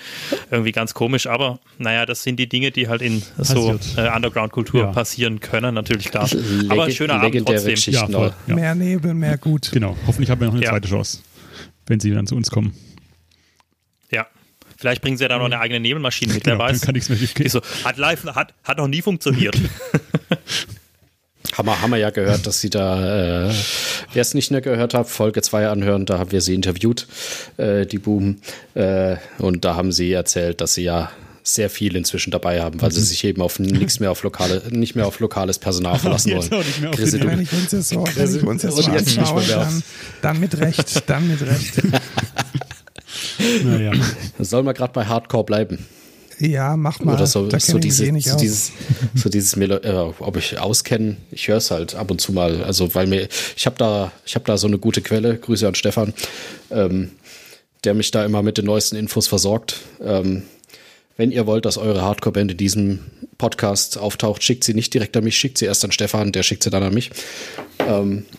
irgendwie 0.52 0.72
ganz 0.72 0.94
komisch. 0.94 1.28
Aber 1.28 1.60
naja, 1.78 2.06
das 2.06 2.24
sind 2.24 2.38
die 2.38 2.50
Dinge, 2.50 2.72
die 2.72 2.88
halt 2.88 3.02
in 3.02 3.24
so 3.38 3.80
äh, 3.98 4.10
Underground-Kultur 4.16 4.82
Ja. 4.82 4.88
passieren 4.92 5.40
können, 5.40 5.74
natürlich 5.76 6.10
klar. 6.12 6.30
Aber 6.70 6.86
ein 6.86 6.92
schöner 6.92 7.22
Abend 7.22 7.46
trotzdem. 7.46 7.76
Ja, 7.94 8.08
voll. 8.08 8.34
Ja. 8.48 8.56
Mehr 8.56 8.76
Nebel, 8.76 9.14
mehr 9.14 9.38
gut. 9.38 9.70
Genau. 9.72 9.96
Hoffentlich 10.08 10.30
haben 10.30 10.42
wir 10.42 10.48
noch 10.48 10.54
eine 10.56 10.64
Ja. 10.64 10.72
zweite 10.72 10.88
Chance, 10.90 11.20
wenn 11.88 12.00
sie 12.00 12.12
dann 12.12 12.28
zu 12.28 12.36
uns 12.36 12.50
kommen. 12.50 12.74
Vielleicht 14.80 15.02
bringen 15.02 15.18
sie 15.18 15.24
ja 15.24 15.28
da 15.28 15.38
noch 15.38 15.46
eine 15.46 15.60
eigene 15.60 15.82
Nebelmaschine 15.82 16.34
mit, 16.34 16.46
wer 16.46 16.54
Genau, 16.54 16.66
dann 16.66 16.74
weiß. 16.76 16.82
kann 16.82 16.94
nichts 16.94 17.10
mehr 17.10 17.18
gehen. 17.18 17.50
so, 17.50 17.60
hat 17.84 17.98
live, 17.98 18.24
hat, 18.28 18.54
hat 18.64 18.78
noch 18.78 18.88
nie 18.88 19.02
funktioniert. 19.02 19.56
Haben 21.58 21.68
wir, 21.68 21.82
haben 21.82 21.90
wir 21.92 21.98
ja 21.98 22.10
gehört, 22.10 22.46
dass 22.48 22.62
sie 22.62 22.70
da, 22.70 23.48
äh, 23.50 23.54
wer 24.14 24.22
es 24.22 24.34
nicht 24.34 24.52
mehr 24.52 24.62
gehört 24.62 24.94
hat, 24.94 25.10
Folge 25.10 25.42
2 25.42 25.68
anhören, 25.70 26.06
da 26.06 26.20
haben 26.20 26.32
wir 26.32 26.42
sie 26.42 26.54
interviewt, 26.54 27.08
äh, 27.58 27.86
die 27.86 27.98
Buben. 27.98 28.42
Äh, 28.76 29.16
und 29.40 29.66
da 29.66 29.76
haben 29.76 29.92
sie 29.92 30.12
erzählt, 30.14 30.62
dass 30.62 30.76
sie 30.76 30.84
ja 30.84 31.12
sehr 31.44 31.70
viel 31.70 31.96
inzwischen 31.96 32.32
dabei 32.32 32.62
haben, 32.62 32.82
weil 32.82 32.92
sie 32.92 33.02
sich 33.04 33.24
eben 33.24 33.42
auf 33.42 33.58
nichts 33.60 34.00
mehr 34.00 34.12
auf 34.12 34.22
lokale, 34.24 34.62
nicht 34.70 34.96
mehr 34.96 35.08
auf 35.08 35.20
lokales 35.20 35.60
Personal 35.60 35.98
verlassen 35.98 36.32
wollen. 36.34 36.50
nicht 36.66 36.82
mehr 36.82 36.90
auf 36.92 36.96
du, 36.98 37.04
Wenn 37.28 37.42
ich 37.42 37.52
uns 37.54 37.72
jetzt 37.72 37.90
so, 37.90 38.04
wenn 38.16 38.36
ich 38.38 38.44
uns 38.44 38.64
jetzt 38.64 38.74
Und 38.76 38.84
so 38.84 38.92
jetzt 38.92 39.06
nicht 39.08 39.18
mehr 39.18 39.26
anschaue, 39.28 39.42
mehr 39.42 39.56
dann, 39.58 39.68
aufs- 39.68 39.84
dann 40.22 40.40
mit 40.40 40.58
Recht, 40.60 41.10
dann 41.10 41.28
mit 41.28 41.42
Recht. 41.42 41.74
Naja. 43.64 43.92
soll 44.40 44.64
man 44.64 44.74
gerade 44.74 44.94
bei 44.94 45.06
Hardcore 45.06 45.44
bleiben? 45.44 45.86
Ja, 46.40 46.78
mach 46.78 47.00
mal. 47.02 47.16
Oder 47.16 47.28
so, 47.28 47.48
da 47.48 47.60
so, 47.60 47.80
diese, 47.80 48.06
eh 48.06 48.12
nicht 48.14 48.28
so 48.30 48.36
aus. 48.36 48.42
dieses, 48.42 48.72
so 49.14 49.28
dieses 49.30 49.58
Melo 49.58 49.76
äh, 49.78 50.14
ob 50.20 50.38
ich 50.38 50.58
auskenne, 50.58 51.18
ich 51.32 51.48
höre 51.50 51.58
es 51.58 51.70
halt 51.70 51.96
ab 51.96 52.10
und 52.12 52.22
zu 52.22 52.32
mal. 52.32 52.64
Also 52.64 52.96
weil 52.96 53.08
mir, 53.08 53.28
ich 53.58 53.66
habe 53.66 53.76
da, 53.78 54.12
ich 54.26 54.36
habe 54.36 54.46
da 54.46 54.58
so 54.58 54.68
eine 54.68 54.78
gute 54.78 55.02
Quelle, 55.02 55.38
Grüße 55.38 55.68
an 55.68 55.76
Stefan, 55.76 56.14
ähm, 56.72 57.12
der 57.84 57.94
mich 57.94 58.12
da 58.12 58.24
immer 58.24 58.42
mit 58.42 58.58
den 58.58 58.66
neuesten 58.66 58.96
Infos 58.96 59.28
versorgt. 59.28 59.82
Ähm, 60.02 60.44
wenn 61.18 61.32
ihr 61.32 61.46
wollt, 61.46 61.66
dass 61.66 61.78
eure 61.78 62.02
Hardcore-Band 62.02 62.52
in 62.52 62.58
diesem 62.58 63.00
Podcast 63.38 63.98
auftaucht, 63.98 64.42
schickt 64.42 64.64
sie 64.64 64.74
nicht 64.74 64.94
direkt 64.94 65.18
an 65.18 65.26
mich, 65.26 65.38
schickt 65.38 65.58
sie 65.58 65.66
erst 65.66 65.84
an 65.84 65.92
Stefan, 65.92 66.32
der 66.32 66.44
schickt 66.44 66.64
sie 66.64 66.70
dann 66.70 66.84
an 66.84 66.94
mich. 66.94 67.12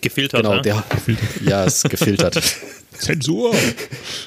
Gefiltert, 0.01 0.41
Genau, 0.43 0.55
ne? 0.57 0.63
der, 0.63 0.85
ja, 1.47 1.65
ist 1.65 1.89
gefiltert. 1.91 2.41
Zensur! 2.99 3.55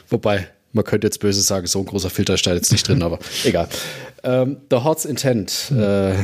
Wobei, 0.09 0.47
man 0.74 0.84
könnte 0.84 1.07
jetzt 1.07 1.19
böse 1.19 1.41
sagen, 1.41 1.67
so 1.67 1.80
ein 1.80 1.86
großer 1.86 2.09
Filter 2.09 2.36
da 2.36 2.53
jetzt 2.53 2.71
nicht 2.71 2.88
drin, 2.88 3.03
aber 3.03 3.19
egal. 3.43 3.69
Ähm, 4.24 4.57
The 4.69 4.78
Heart's 4.84 5.05
Intent, 5.05 5.71
äh, 5.71 6.15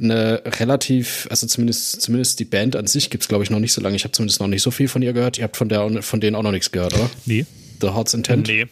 eine 0.00 0.42
relativ, 0.58 1.26
also 1.30 1.46
zumindest, 1.46 2.00
zumindest 2.00 2.40
die 2.40 2.44
Band 2.44 2.76
an 2.76 2.86
sich 2.86 3.10
gibt 3.10 3.22
es, 3.22 3.28
glaube 3.28 3.44
ich, 3.44 3.50
noch 3.50 3.58
nicht 3.60 3.72
so 3.72 3.80
lange. 3.80 3.96
Ich 3.96 4.04
habe 4.04 4.12
zumindest 4.12 4.40
noch 4.40 4.48
nicht 4.48 4.62
so 4.62 4.70
viel 4.70 4.88
von 4.88 5.02
ihr 5.02 5.12
gehört. 5.12 5.38
Ihr 5.38 5.44
habt 5.44 5.56
von, 5.56 5.68
der, 5.68 6.02
von 6.02 6.20
denen 6.20 6.34
auch 6.34 6.42
noch 6.42 6.52
nichts 6.52 6.72
gehört, 6.72 6.94
oder? 6.94 7.10
Nee. 7.26 7.44
The 7.80 7.88
Heart's 7.88 8.14
Intent, 8.14 8.48
Nee. 8.48 8.66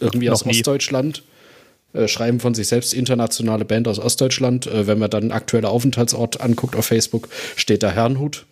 irgendwie 0.00 0.26
noch 0.26 0.34
aus 0.34 0.44
nie. 0.44 0.52
Ostdeutschland. 0.52 1.22
Äh, 1.94 2.06
schreiben 2.06 2.38
von 2.38 2.54
sich 2.54 2.68
selbst 2.68 2.92
internationale 2.92 3.64
Band 3.64 3.88
aus 3.88 3.98
Ostdeutschland. 3.98 4.66
Äh, 4.66 4.86
wenn 4.86 4.98
man 4.98 5.08
dann 5.08 5.32
aktueller 5.32 5.70
Aufenthaltsort 5.70 6.42
anguckt 6.42 6.76
auf 6.76 6.84
Facebook, 6.86 7.28
steht 7.56 7.82
da 7.82 7.90
Herrnhut. 7.90 8.44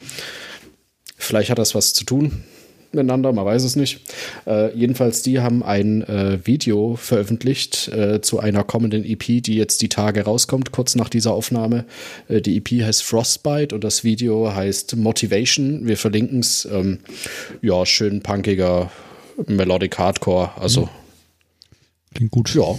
Vielleicht 1.18 1.50
hat 1.50 1.58
das 1.58 1.74
was 1.74 1.92
zu 1.92 2.04
tun 2.04 2.44
miteinander, 2.96 3.32
man 3.32 3.44
weiß 3.44 3.62
es 3.62 3.76
nicht. 3.76 4.00
Äh, 4.46 4.76
jedenfalls, 4.76 5.22
die 5.22 5.40
haben 5.40 5.62
ein 5.62 6.02
äh, 6.02 6.44
Video 6.44 6.96
veröffentlicht 6.96 7.88
äh, 7.88 8.20
zu 8.20 8.40
einer 8.40 8.64
kommenden 8.64 9.04
EP, 9.04 9.42
die 9.42 9.54
jetzt 9.54 9.82
die 9.82 9.88
Tage 9.88 10.24
rauskommt, 10.24 10.72
kurz 10.72 10.96
nach 10.96 11.08
dieser 11.08 11.32
Aufnahme. 11.32 11.84
Äh, 12.28 12.40
die 12.40 12.56
EP 12.56 12.84
heißt 12.84 13.02
Frostbite 13.04 13.74
und 13.74 13.84
das 13.84 14.02
Video 14.02 14.52
heißt 14.54 14.96
Motivation. 14.96 15.86
Wir 15.86 15.96
verlinken 15.96 16.40
es. 16.40 16.66
Ähm, 16.70 16.98
ja, 17.62 17.86
schön 17.86 18.22
punkiger 18.22 18.90
Melodic 19.46 19.98
Hardcore. 19.98 20.50
Also, 20.56 20.88
Klingt 22.14 22.30
gut. 22.30 22.54
ja, 22.54 22.74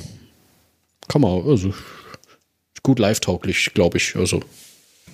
kann 1.08 1.22
man, 1.22 1.44
also 1.48 1.74
gut 2.84 3.00
live-tauglich, 3.00 3.72
glaube 3.74 3.98
ich. 3.98 4.16
Also, 4.16 4.42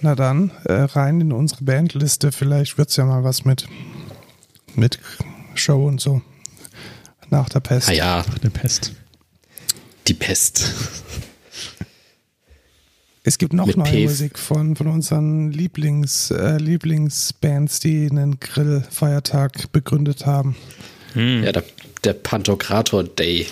Na 0.01 0.15
dann, 0.15 0.51
äh, 0.65 0.73
rein 0.73 1.21
in 1.21 1.31
unsere 1.31 1.63
Bandliste. 1.63 2.31
Vielleicht 2.31 2.77
wird's 2.77 2.95
ja 2.95 3.05
mal 3.05 3.23
was 3.23 3.45
mit, 3.45 3.67
mit 4.75 4.99
Show 5.55 5.87
und 5.87 5.99
so. 6.01 6.21
Nach 7.29 7.49
der 7.49 7.59
Pest. 7.61 7.87
naja, 7.87 8.23
Ach, 8.27 8.37
der 8.39 8.49
Pest. 8.49 8.93
die 10.07 10.13
Pest. 10.13 10.71
Es 13.25 13.37
gibt 13.37 13.53
noch 13.53 13.67
Mit 13.67 13.77
neue 13.77 13.89
P. 13.89 14.03
Musik 14.03 14.37
von, 14.37 14.75
von 14.75 14.87
unseren 14.87 15.51
Lieblings, 15.51 16.29
äh, 16.31 16.57
Lieblingsbands, 16.57 17.79
die 17.79 18.09
einen 18.11 18.37
Grillfeiertag 18.39 19.71
begründet 19.71 20.25
haben. 20.25 20.55
Ja, 21.15 21.51
der, 21.53 21.63
der 22.03 22.13
Pantokrator 22.13 23.03
Day. 23.03 23.47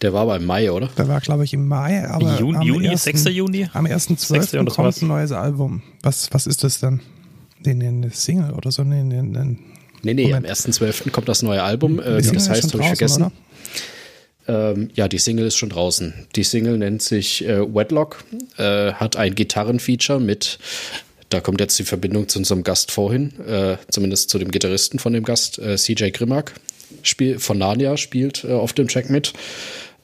Der 0.00 0.12
war 0.14 0.26
beim 0.26 0.46
Mai, 0.46 0.72
oder? 0.72 0.88
Der 0.96 1.06
war, 1.06 1.20
glaube 1.20 1.44
ich, 1.44 1.52
im 1.52 1.68
Mai, 1.68 2.08
aber 2.08 2.38
Juni- 2.40 2.56
am 2.56 2.62
Juni, 2.62 2.88
1. 2.88 3.04
6. 3.04 3.24
Juni? 3.26 3.68
Am 3.74 3.84
1.12. 3.84 4.18
Sechste 4.26 4.60
oder 4.60 4.72
kommt 4.72 5.00
ein 5.02 5.06
neues 5.08 5.32
Album. 5.32 5.82
Was, 6.02 6.32
was 6.32 6.46
ist 6.46 6.64
das 6.64 6.80
dann? 6.80 7.00
Nee, 7.64 7.74
nee, 7.74 7.88
eine 7.88 8.10
Single 8.10 8.52
oder 8.52 8.72
so? 8.72 8.82
Nee, 8.84 9.02
nee, 9.04 9.20
nee. 9.22 9.58
Nee, 10.02 10.14
nee, 10.14 10.28
Moment. 10.28 10.46
am 10.46 10.52
1.12. 10.52 11.10
kommt 11.10 11.28
das 11.28 11.42
neue 11.42 11.62
Album. 11.62 12.00
Äh, 12.00 12.24
wie 12.24 12.32
das 12.32 12.48
heißt, 12.48 12.72
habe 12.72 12.82
ich 12.82 12.88
vergessen. 12.88 13.22
oder? 13.24 13.32
Ähm, 14.48 14.90
ja, 14.94 15.08
die 15.08 15.18
Single 15.18 15.46
ist 15.46 15.56
schon 15.56 15.70
draußen. 15.70 16.26
Die 16.34 16.42
Single 16.42 16.78
nennt 16.78 17.02
sich 17.02 17.44
äh, 17.44 17.60
Wedlock, 17.74 18.24
äh, 18.56 18.92
hat 18.92 19.16
ein 19.16 19.34
Gitarrenfeature 19.34 20.20
mit, 20.20 20.58
da 21.28 21.40
kommt 21.40 21.60
jetzt 21.60 21.78
die 21.78 21.84
Verbindung 21.84 22.28
zu 22.28 22.40
unserem 22.40 22.64
Gast 22.64 22.90
vorhin, 22.90 23.38
äh, 23.46 23.76
zumindest 23.88 24.30
zu 24.30 24.38
dem 24.38 24.50
Gitarristen 24.50 24.98
von 24.98 25.12
dem 25.12 25.24
Gast, 25.24 25.58
äh, 25.58 25.76
CJ 25.76 26.10
Grimmack, 26.10 26.54
Spiel, 27.02 27.38
von 27.38 27.58
Narnia, 27.58 27.96
spielt 27.96 28.44
äh, 28.44 28.52
auf 28.52 28.72
dem 28.72 28.88
Track 28.88 29.10
mit. 29.10 29.32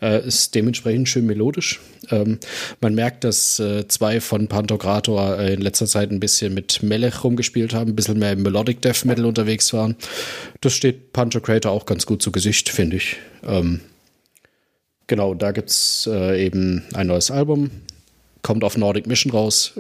Äh, 0.01 0.27
ist 0.27 0.55
dementsprechend 0.55 1.09
schön 1.09 1.27
melodisch. 1.27 1.81
Ähm, 2.11 2.39
man 2.81 2.95
merkt, 2.95 3.25
dass 3.25 3.59
äh, 3.59 3.89
zwei 3.89 4.21
von 4.21 4.47
Pantokrator 4.47 5.39
äh, 5.39 5.55
in 5.55 5.61
letzter 5.61 5.87
Zeit 5.87 6.11
ein 6.11 6.21
bisschen 6.21 6.55
mit 6.55 6.83
Melech 6.83 7.25
rumgespielt 7.25 7.75
haben, 7.75 7.91
ein 7.91 7.97
bisschen 7.97 8.19
mehr 8.19 8.33
im 8.33 8.43
Melodic 8.43 8.81
Death 8.81 9.05
Metal 9.05 9.25
unterwegs 9.25 9.73
waren. 9.73 9.97
Das 10.61 10.73
steht 10.73 11.13
Pantokrator 11.13 11.73
auch 11.73 11.87
ganz 11.87 12.07
gut 12.07 12.23
zu 12.23 12.31
Gesicht, 12.31 12.69
finde 12.69 12.97
ich. 12.97 13.17
Ähm, 13.43 13.81
Genau, 15.09 15.33
da 15.35 15.53
gibt 15.53 15.71
es 15.71 16.09
äh, 16.11 16.45
eben 16.45 16.85
ein 16.93 17.09
neues 17.09 17.31
Album. 17.31 17.71
Kommt 18.43 18.63
auf 18.63 18.77
Nordic 18.77 19.07
Mission 19.07 19.33
raus. 19.33 19.73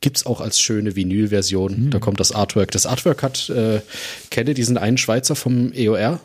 Gibt 0.00 0.18
es 0.18 0.26
auch 0.26 0.40
als 0.40 0.60
schöne 0.60 0.96
Vinyl-Version. 0.96 1.90
Da 1.90 1.98
kommt 2.00 2.20
das 2.20 2.32
Artwork. 2.32 2.72
Das 2.72 2.84
Artwork 2.84 3.22
hat, 3.22 3.48
äh, 3.48 3.80
kennt 4.30 4.48
ihr 4.48 4.54
diesen 4.54 4.76
einen 4.76 4.98
Schweizer 4.98 5.36
vom 5.36 5.72
EOR? 5.72 6.20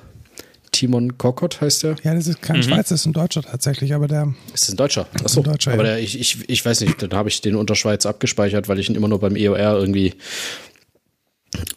Timon 0.74 1.18
Kokot 1.18 1.62
heißt 1.62 1.84
der. 1.84 1.96
Ja, 2.04 2.14
das 2.14 2.28
ist 2.28 2.42
kein 2.42 2.62
Schweizer, 2.62 2.90
das 2.96 3.02
ist 3.02 3.06
ein 3.06 3.14
Deutscher 3.14 3.42
tatsächlich, 3.42 3.94
aber 3.94 4.08
der, 4.10 4.34
Ist 4.54 4.70
ein 4.70 4.76
Deutscher. 4.76 5.08
Achso, 5.24 5.40
Ein 5.40 5.44
Deutscher, 5.46 5.72
aber 5.74 5.84
ja. 5.86 5.90
der, 5.92 6.00
ich, 6.00 6.20
ich, 6.20 6.50
ich 6.50 6.66
weiß 6.66 6.82
nicht, 6.82 7.02
dann 7.02 7.14
habe 7.14 7.30
ich 7.30 7.40
den 7.40 7.56
unter 7.56 7.76
Schweiz 7.76 8.06
abgespeichert, 8.06 8.68
weil 8.68 8.80
ich 8.80 8.90
ihn 8.90 8.96
immer 8.96 9.08
nur 9.08 9.20
beim 9.20 9.36
EOR 9.38 9.58
irgendwie 9.80 10.16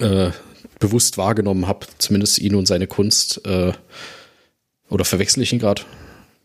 äh, 0.00 0.30
bewusst 0.80 1.16
wahrgenommen 1.18 1.68
habe. 1.68 1.86
Zumindest 1.98 2.38
ihn 2.38 2.54
und 2.56 2.66
seine 2.66 2.86
Kunst. 2.88 3.44
Äh, 3.46 3.72
oder 4.88 5.04
verwechsel 5.04 5.42
ich 5.42 5.52
ihn 5.52 5.58
gerade? 5.58 5.82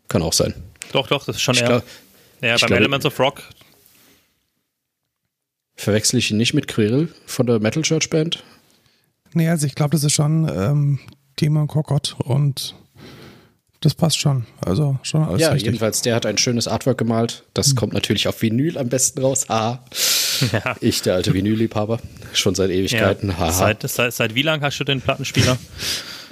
Kann 0.08 0.22
auch 0.22 0.32
sein. 0.32 0.54
Doch, 0.92 1.08
doch, 1.08 1.24
das 1.24 1.36
ist 1.36 1.42
schon 1.42 1.54
Ich 1.54 1.62
eher. 1.62 1.68
glaub- 1.68 1.84
ja, 2.42 2.56
beim 2.58 2.66
glaub- 2.68 2.78
Elements 2.78 3.06
of 3.06 3.18
Rock. 3.18 3.42
Verwechsel 5.74 6.18
ich 6.18 6.30
ihn 6.30 6.36
nicht 6.36 6.54
mit 6.54 6.68
Quill 6.68 7.08
von 7.26 7.46
der 7.46 7.58
Metal 7.60 7.82
Church 7.82 8.10
Band? 8.10 8.42
nee, 9.34 9.48
also 9.48 9.66
ich 9.66 9.74
glaube, 9.74 9.92
das 9.92 10.04
ist 10.04 10.12
schon 10.12 10.46
ähm, 10.54 10.98
Timon 11.42 11.66
Kokot 11.66 12.14
und 12.22 12.76
das 13.80 13.94
passt 13.96 14.16
schon. 14.20 14.46
Also 14.64 14.96
schon 15.02 15.24
alles 15.24 15.40
ja, 15.40 15.48
richtig. 15.48 15.66
jedenfalls, 15.66 16.00
der 16.02 16.14
hat 16.14 16.24
ein 16.24 16.38
schönes 16.38 16.68
Artwork 16.68 16.98
gemalt. 16.98 17.42
Das 17.52 17.74
kommt 17.74 17.94
natürlich 17.94 18.28
auf 18.28 18.40
Vinyl 18.42 18.78
am 18.78 18.88
besten 18.88 19.20
raus. 19.20 19.46
Haha. 19.48 19.84
Ja. 20.52 20.74
Ich, 20.80 21.02
der 21.02 21.14
alte 21.14 21.34
Vinyl-Liebhaber, 21.34 22.00
schon 22.32 22.56
seit 22.56 22.70
Ja. 22.70 22.76
Ewigkeiten. 22.76 23.38
Haha. 23.38 23.52
Seit, 23.52 23.88
seit, 23.88 24.12
seit 24.12 24.34
wie 24.34 24.42
lang 24.42 24.60
hast 24.62 24.76
du 24.78 24.84
den 24.84 25.00
Plattenspieler? 25.00 25.56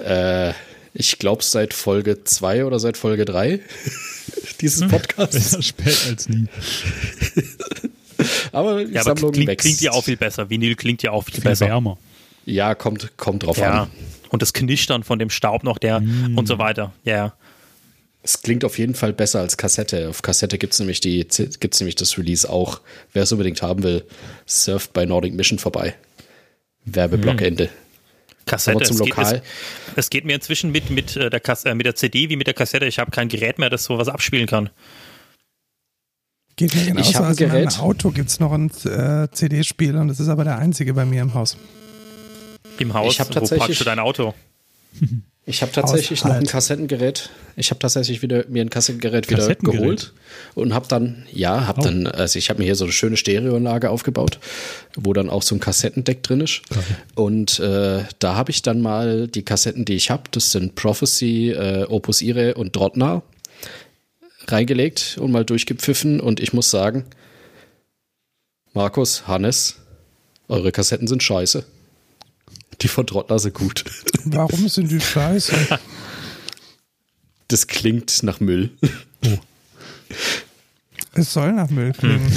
Äh, 0.03 0.53
ich 0.95 1.19
glaube 1.19 1.43
seit 1.43 1.73
Folge 1.75 2.23
2 2.23 2.65
oder 2.65 2.79
seit 2.79 2.97
Folge 2.97 3.23
3 3.23 3.59
dieses 4.61 4.87
Podcasts. 4.89 5.35
Besser 5.35 5.61
spät 5.61 5.97
als 6.09 6.27
nie. 6.27 6.47
Aber 8.51 8.83
die 8.83 8.93
Ja, 8.93 9.01
aber 9.01 9.11
Sammlung 9.11 9.31
klingt, 9.31 9.47
wächst. 9.47 9.65
klingt 9.65 9.81
ja 9.81 9.91
auch 9.91 10.03
viel 10.03 10.17
besser. 10.17 10.49
Vinyl 10.49 10.75
klingt 10.75 11.03
ja 11.03 11.11
auch 11.11 11.23
viel 11.23 11.35
Viel 11.35 11.43
besser. 11.43 11.67
wärmer. 11.67 11.97
Ja, 12.45 12.75
kommt, 12.75 13.15
kommt 13.17 13.43
drauf 13.43 13.57
Ja. 13.57 13.83
an. 13.83 13.91
Und 14.31 14.41
das 14.41 14.53
Knistern 14.53 15.03
von 15.03 15.19
dem 15.19 15.29
Staub 15.29 15.63
noch, 15.63 15.77
der 15.77 15.99
Mm. 15.99 16.37
und 16.37 16.47
so 16.47 16.57
weiter. 16.57 16.93
Ja. 17.03 17.33
Es 18.23 18.41
klingt 18.41 18.63
auf 18.63 18.77
jeden 18.77 18.93
Fall 18.95 19.13
besser 19.13 19.39
als 19.39 19.57
Kassette. 19.57 20.07
Auf 20.09 20.21
Kassette 20.21 20.57
gibt 20.57 20.73
es 20.73 20.79
nämlich, 20.79 21.01
die- 21.01 21.25
gibt's 21.59 21.79
nämlich 21.79 21.95
das 21.95 22.17
Release 22.17 22.49
auch. 22.49 22.79
Wer 23.13 23.23
es 23.23 23.31
unbedingt 23.31 23.61
haben 23.61 23.83
will, 23.83 24.05
surft 24.45 24.93
bei 24.93 25.05
Nordic 25.05 25.33
Mission 25.33 25.59
vorbei. 25.59 25.95
Werbeblock 26.85 27.41
Ende. 27.41 27.69
Kassette. 28.45 28.77
Aber 28.77 28.85
zum 28.85 28.95
es, 28.95 29.01
geht, 29.03 29.11
es, 29.13 29.17
Lokal. 29.17 29.41
es 29.95 30.09
geht 30.09 30.25
mir 30.25 30.35
inzwischen 30.35 30.71
mit, 30.71 30.89
mit, 30.89 31.15
äh, 31.17 31.29
der 31.29 31.39
Kas 31.39 31.65
äh, 31.65 31.75
mit 31.75 31.85
der 31.85 31.95
CD 31.95 32.29
wie 32.29 32.35
mit 32.37 32.47
der 32.47 32.53
Kassette. 32.53 32.85
Ich 32.85 32.99
habe 32.99 33.11
kein 33.11 33.27
Gerät 33.27 33.59
mehr, 33.59 33.69
das 33.69 33.83
sowas 33.83 34.07
abspielen 34.07 34.47
kann. 34.47 34.69
Geht 36.55 36.75
mir 36.75 36.85
genauso. 36.85 37.09
Ich 37.09 37.15
hab 37.15 37.23
ein 37.23 37.27
also 37.29 37.43
in 37.43 37.49
meinem 37.49 37.63
Gerät. 37.65 37.79
Auto 37.79 38.11
gibt 38.11 38.29
es 38.29 38.39
noch 38.39 38.51
ein 38.51 38.69
äh, 38.85 39.27
CD-Spiel 39.31 39.95
und 39.95 40.07
das 40.09 40.19
ist 40.19 40.27
aber 40.27 40.43
der 40.43 40.57
einzige 40.57 40.93
bei 40.93 41.05
mir 41.05 41.21
im 41.21 41.33
Haus. 41.33 41.57
Im 42.81 42.93
Haus, 42.93 43.13
Ich 43.13 43.19
hab 43.19 43.29
wo 43.29 43.33
tatsächlich- 43.33 43.59
parkst 43.59 43.79
du 43.81 43.85
dein 43.85 43.99
Auto? 43.99 44.33
Ich 45.45 45.61
habe 45.63 45.71
tatsächlich 45.71 46.23
noch 46.23 46.31
ein. 46.31 46.45
Kassettengerät. 46.45 47.29
Ich 47.55 47.71
habe 47.71 47.79
tatsächlich 47.79 48.21
wieder 48.21 48.45
mir 48.47 48.61
ein 48.63 48.69
Kassettengerät 48.69 49.27
wieder 49.27 49.39
Kassettengerät? 49.39 49.79
geholt 49.81 50.13
und 50.53 50.73
habe 50.73 50.87
dann, 50.87 51.25
ja, 51.31 51.65
habe 51.65 51.81
Oh. 51.81 51.83
dann, 51.83 52.07
also 52.07 52.37
ich 52.37 52.49
habe 52.49 52.59
mir 52.59 52.65
hier 52.65 52.75
so 52.75 52.83
eine 52.83 52.93
schöne 52.93 53.17
Stereoanlage 53.17 53.89
aufgebaut, 53.89 54.39
wo 54.95 55.13
dann 55.13 55.29
auch 55.29 55.41
so 55.41 55.55
ein 55.55 55.59
Kassettendeck 55.59 56.21
drin 56.23 56.41
ist. 56.41 56.61
Und 57.15 57.59
äh, 57.59 58.03
da 58.19 58.35
habe 58.35 58.51
ich 58.51 58.61
dann 58.61 58.81
mal 58.81 59.27
die 59.27 59.43
Kassetten, 59.43 59.83
die 59.85 59.93
ich 59.95 60.11
habe, 60.11 60.23
das 60.31 60.51
sind 60.51 60.75
Prophecy, 60.75 61.49
äh, 61.51 61.85
Opus 61.89 62.21
Ire 62.21 62.53
und 62.53 62.75
Drotna, 62.75 63.23
reingelegt 64.47 65.17
und 65.19 65.31
mal 65.31 65.43
durchgepfiffen. 65.45 66.19
Und 66.19 66.39
ich 66.39 66.53
muss 66.53 66.69
sagen, 66.69 67.05
Markus, 68.73 69.27
Hannes, 69.27 69.77
eure 70.47 70.71
Kassetten 70.71 71.07
sind 71.07 71.23
scheiße. 71.23 71.65
Die 72.81 72.87
von 72.87 73.05
Drottner 73.05 73.39
sind 73.39 73.53
gut. 73.53 73.85
Warum 74.25 74.67
sind 74.67 74.91
die 74.91 75.01
scheiße? 75.01 75.79
Das 77.47 77.67
klingt 77.67 78.23
nach 78.23 78.39
Müll. 78.39 78.71
es 81.13 81.33
soll 81.33 81.51
nach 81.53 81.69
Müll 81.69 81.91
klingen. 81.91 82.31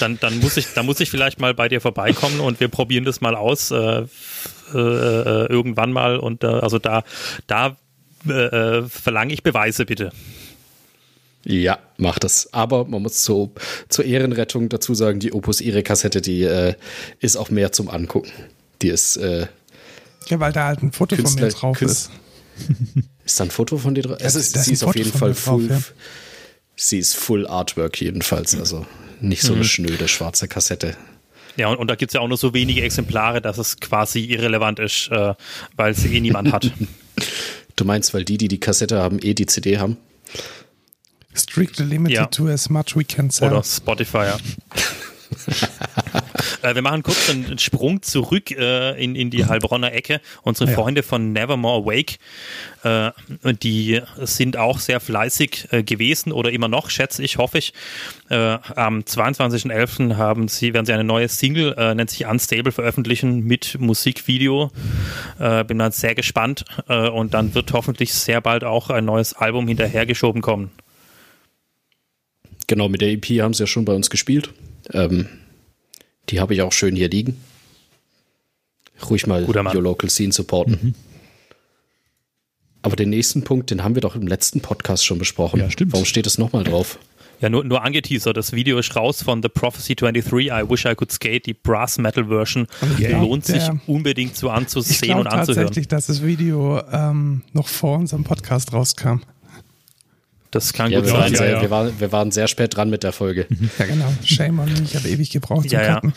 Dann, 0.00 0.18
dann, 0.20 0.38
muss 0.38 0.56
ich, 0.56 0.66
dann 0.74 0.86
muss 0.86 1.00
ich 1.00 1.10
vielleicht 1.10 1.40
mal 1.40 1.54
bei 1.54 1.68
dir 1.68 1.80
vorbeikommen 1.80 2.40
und 2.40 2.60
wir 2.60 2.68
probieren 2.68 3.04
das 3.04 3.20
mal 3.20 3.34
aus. 3.34 3.70
Äh, 3.70 4.06
äh, 4.74 4.78
äh, 4.78 5.46
irgendwann 5.46 5.92
mal. 5.92 6.18
Und 6.18 6.44
äh, 6.44 6.46
also 6.46 6.78
da, 6.78 7.04
da 7.46 7.76
äh, 8.28 8.32
äh, 8.32 8.82
verlange 8.88 9.32
ich 9.32 9.42
Beweise 9.42 9.86
bitte. 9.86 10.12
Ja, 11.44 11.78
macht 11.96 12.24
das. 12.24 12.52
Aber 12.52 12.84
man 12.84 13.02
muss 13.02 13.24
so, 13.24 13.52
zur 13.88 14.04
Ehrenrettung 14.04 14.68
dazu 14.68 14.94
sagen, 14.94 15.20
die 15.20 15.32
Opus 15.32 15.60
Ire 15.60 15.82
Kassette, 15.82 16.20
die 16.20 16.42
äh, 16.42 16.74
ist 17.20 17.36
auch 17.36 17.50
mehr 17.50 17.72
zum 17.72 17.88
Angucken. 17.88 18.32
Die 18.82 18.88
ist, 18.88 19.16
äh, 19.16 19.46
Ja, 20.28 20.40
weil 20.40 20.52
da 20.52 20.66
halt 20.66 20.82
ein 20.82 20.92
Foto 20.92 21.16
von 21.16 21.24
mir 21.24 21.30
Künstler- 21.40 21.48
drauf 21.60 21.78
Künst- 21.78 22.10
ist. 22.10 23.00
ist 23.24 23.40
da 23.40 23.44
ein 23.44 23.50
Foto 23.50 23.78
von 23.78 23.94
dir 23.94 24.02
drauf? 24.02 24.18
Es 24.20 24.34
ist, 24.34 24.54
da 24.56 24.60
ist 24.60 24.66
sie 24.66 24.72
ist 24.74 24.84
auf 24.84 24.94
jeden 24.96 25.12
Fall 25.12 25.30
mir 25.30 25.34
drauf, 25.34 25.42
full. 25.44 25.68
ja. 25.70 25.80
Sie 26.76 26.98
ist 26.98 27.16
full 27.16 27.46
Artwork 27.46 28.00
jedenfalls, 28.00 28.54
also 28.56 28.86
nicht 29.20 29.42
Mhm. 29.42 29.46
so 29.48 29.54
eine 29.54 29.64
schnöde 29.64 30.06
schwarze 30.08 30.46
Kassette. 30.48 30.96
Ja, 31.56 31.68
und, 31.68 31.76
und 31.78 31.88
da 31.88 31.96
gibt 31.96 32.10
es 32.10 32.14
ja 32.14 32.20
auch 32.20 32.28
nur 32.28 32.36
so 32.36 32.54
wenige 32.54 32.82
Exemplare, 32.82 33.40
dass 33.42 33.58
es 33.58 33.78
quasi 33.78 34.20
irrelevant 34.20 34.78
ist, 34.78 35.08
äh, 35.10 35.34
weil 35.74 35.94
sie 35.94 36.14
eh 36.16 36.20
niemand 36.20 36.52
hat. 36.52 36.70
Du 37.76 37.84
meinst, 37.84 38.12
weil 38.12 38.24
die, 38.24 38.38
die 38.38 38.48
die 38.48 38.58
Kassette 38.58 38.98
haben, 38.98 39.20
eh 39.22 39.34
die 39.34 39.46
CD 39.46 39.78
haben? 39.78 39.96
Strictly 41.32 41.84
limited 41.84 42.16
Ja. 42.16 42.26
to 42.26 42.48
as 42.48 42.68
much 42.70 42.96
we 42.96 43.04
can 43.04 43.30
sell. 43.30 43.52
Oder 43.52 43.62
Spotify, 43.62 44.18
ja. 44.26 44.38
äh, 46.62 46.74
wir 46.74 46.82
machen 46.82 47.02
kurz 47.02 47.30
einen 47.30 47.58
Sprung 47.58 48.02
zurück 48.02 48.50
äh, 48.50 49.02
in, 49.02 49.14
in 49.14 49.30
die 49.30 49.46
Heilbronner 49.46 49.92
Ecke. 49.92 50.20
Unsere 50.42 50.70
Ja. 50.70 50.76
Freunde 50.76 51.02
von 51.02 51.32
Nevermore 51.32 51.82
Awake, 51.82 52.16
äh, 52.84 53.10
die 53.62 54.00
sind 54.22 54.56
auch 54.56 54.78
sehr 54.78 55.00
fleißig 55.00 55.68
äh, 55.70 55.82
gewesen 55.82 56.32
oder 56.32 56.52
immer 56.52 56.68
noch, 56.68 56.90
schätze 56.90 57.22
ich, 57.22 57.38
hoffe 57.38 57.58
ich. 57.58 57.72
Äh, 58.30 58.36
am 58.36 59.00
22.11. 59.00 60.16
haben 60.16 60.48
sie, 60.48 60.74
werden 60.74 60.86
sie 60.86 60.92
eine 60.92 61.04
neue 61.04 61.28
Single, 61.28 61.74
äh, 61.76 61.94
nennt 61.94 62.10
sich 62.10 62.26
Unstable, 62.26 62.72
veröffentlichen 62.72 63.44
mit 63.44 63.78
Musikvideo. 63.78 64.70
Bin 65.38 65.78
dann 65.78 65.92
sehr 65.92 66.14
gespannt 66.14 66.64
und 66.86 67.34
dann 67.34 67.54
wird 67.54 67.72
hoffentlich 67.72 68.12
sehr 68.12 68.40
bald 68.40 68.64
auch 68.64 68.90
ein 68.90 69.04
neues 69.04 69.34
Album 69.34 69.68
hinterhergeschoben 69.68 70.42
kommen. 70.42 70.70
Genau, 72.66 72.88
mit 72.88 73.00
der 73.00 73.10
EP 73.10 73.24
haben 73.40 73.54
sie 73.54 73.62
ja 73.62 73.66
schon 73.66 73.84
bei 73.84 73.94
uns 73.94 74.10
gespielt. 74.10 74.50
Ähm, 74.92 75.26
die 76.30 76.40
habe 76.40 76.54
ich 76.54 76.62
auch 76.62 76.72
schön 76.72 76.96
hier 76.96 77.08
liegen. 77.08 77.40
Ruhig 79.08 79.26
mal. 79.26 79.44
Your 79.44 79.82
Local 79.82 80.10
Scene 80.10 80.32
supporten. 80.32 80.94
Aber 82.82 82.96
den 82.96 83.10
nächsten 83.10 83.42
Punkt, 83.44 83.70
den 83.70 83.82
haben 83.84 83.94
wir 83.94 84.02
doch 84.02 84.14
im 84.16 84.26
letzten 84.26 84.60
Podcast 84.60 85.04
schon 85.04 85.18
besprochen. 85.18 85.60
Ja, 85.60 85.70
stimmt. 85.70 85.92
Warum 85.92 86.04
steht 86.04 86.26
es 86.26 86.38
nochmal 86.38 86.64
drauf? 86.64 86.98
Ja, 87.40 87.48
nur, 87.48 87.62
nur 87.64 87.84
angeteasert. 87.84 88.36
Das 88.36 88.52
Video 88.52 88.78
ist 88.78 88.96
raus 88.96 89.22
von 89.22 89.42
The 89.42 89.48
Prophecy 89.48 89.94
23. 89.94 90.46
I 90.48 90.68
Wish 90.68 90.84
I 90.86 90.94
Could 90.96 91.12
Skate, 91.12 91.46
die 91.46 91.54
Brass 91.54 91.98
Metal 91.98 92.26
Version. 92.26 92.66
ich 92.98 93.06
glaub, 93.06 93.22
Lohnt 93.22 93.44
sich 93.46 93.62
der- 93.62 93.78
unbedingt 93.86 94.36
zu 94.36 94.46
ich 94.46 94.52
anzusehen 94.52 94.98
glaube 95.02 95.20
und 95.20 95.26
anzuhören. 95.28 95.66
tatsächlich, 95.66 95.86
dass 95.88 96.06
das 96.06 96.24
Video 96.24 96.80
ähm, 96.90 97.42
noch 97.52 97.68
vor 97.68 97.98
unserem 97.98 98.24
Podcast 98.24 98.72
rauskam. 98.72 99.20
Das 100.58 100.72
kann 100.72 100.90
Ja, 100.90 100.98
gut 100.98 101.06
wir, 101.06 101.12
sein. 101.12 101.20
waren 101.22 101.32
ja, 101.32 101.38
sehr, 101.38 101.50
ja. 101.52 101.62
wir, 101.62 101.70
waren, 101.70 102.00
wir 102.00 102.12
waren 102.12 102.30
sehr 102.32 102.48
spät 102.48 102.76
dran 102.76 102.90
mit 102.90 103.02
der 103.04 103.12
Folge. 103.12 103.46
Ja, 103.78 103.86
genau. 103.86 104.12
Shame 104.24 104.58
on 104.60 104.66
me. 104.72 104.80
Ich 104.84 104.96
habe 104.96 105.08
ewig 105.08 105.30
gebraucht 105.30 105.68
zum 105.68 105.78
Ja, 105.78 105.84
ja. 105.84 105.94
Cutten. 105.94 106.12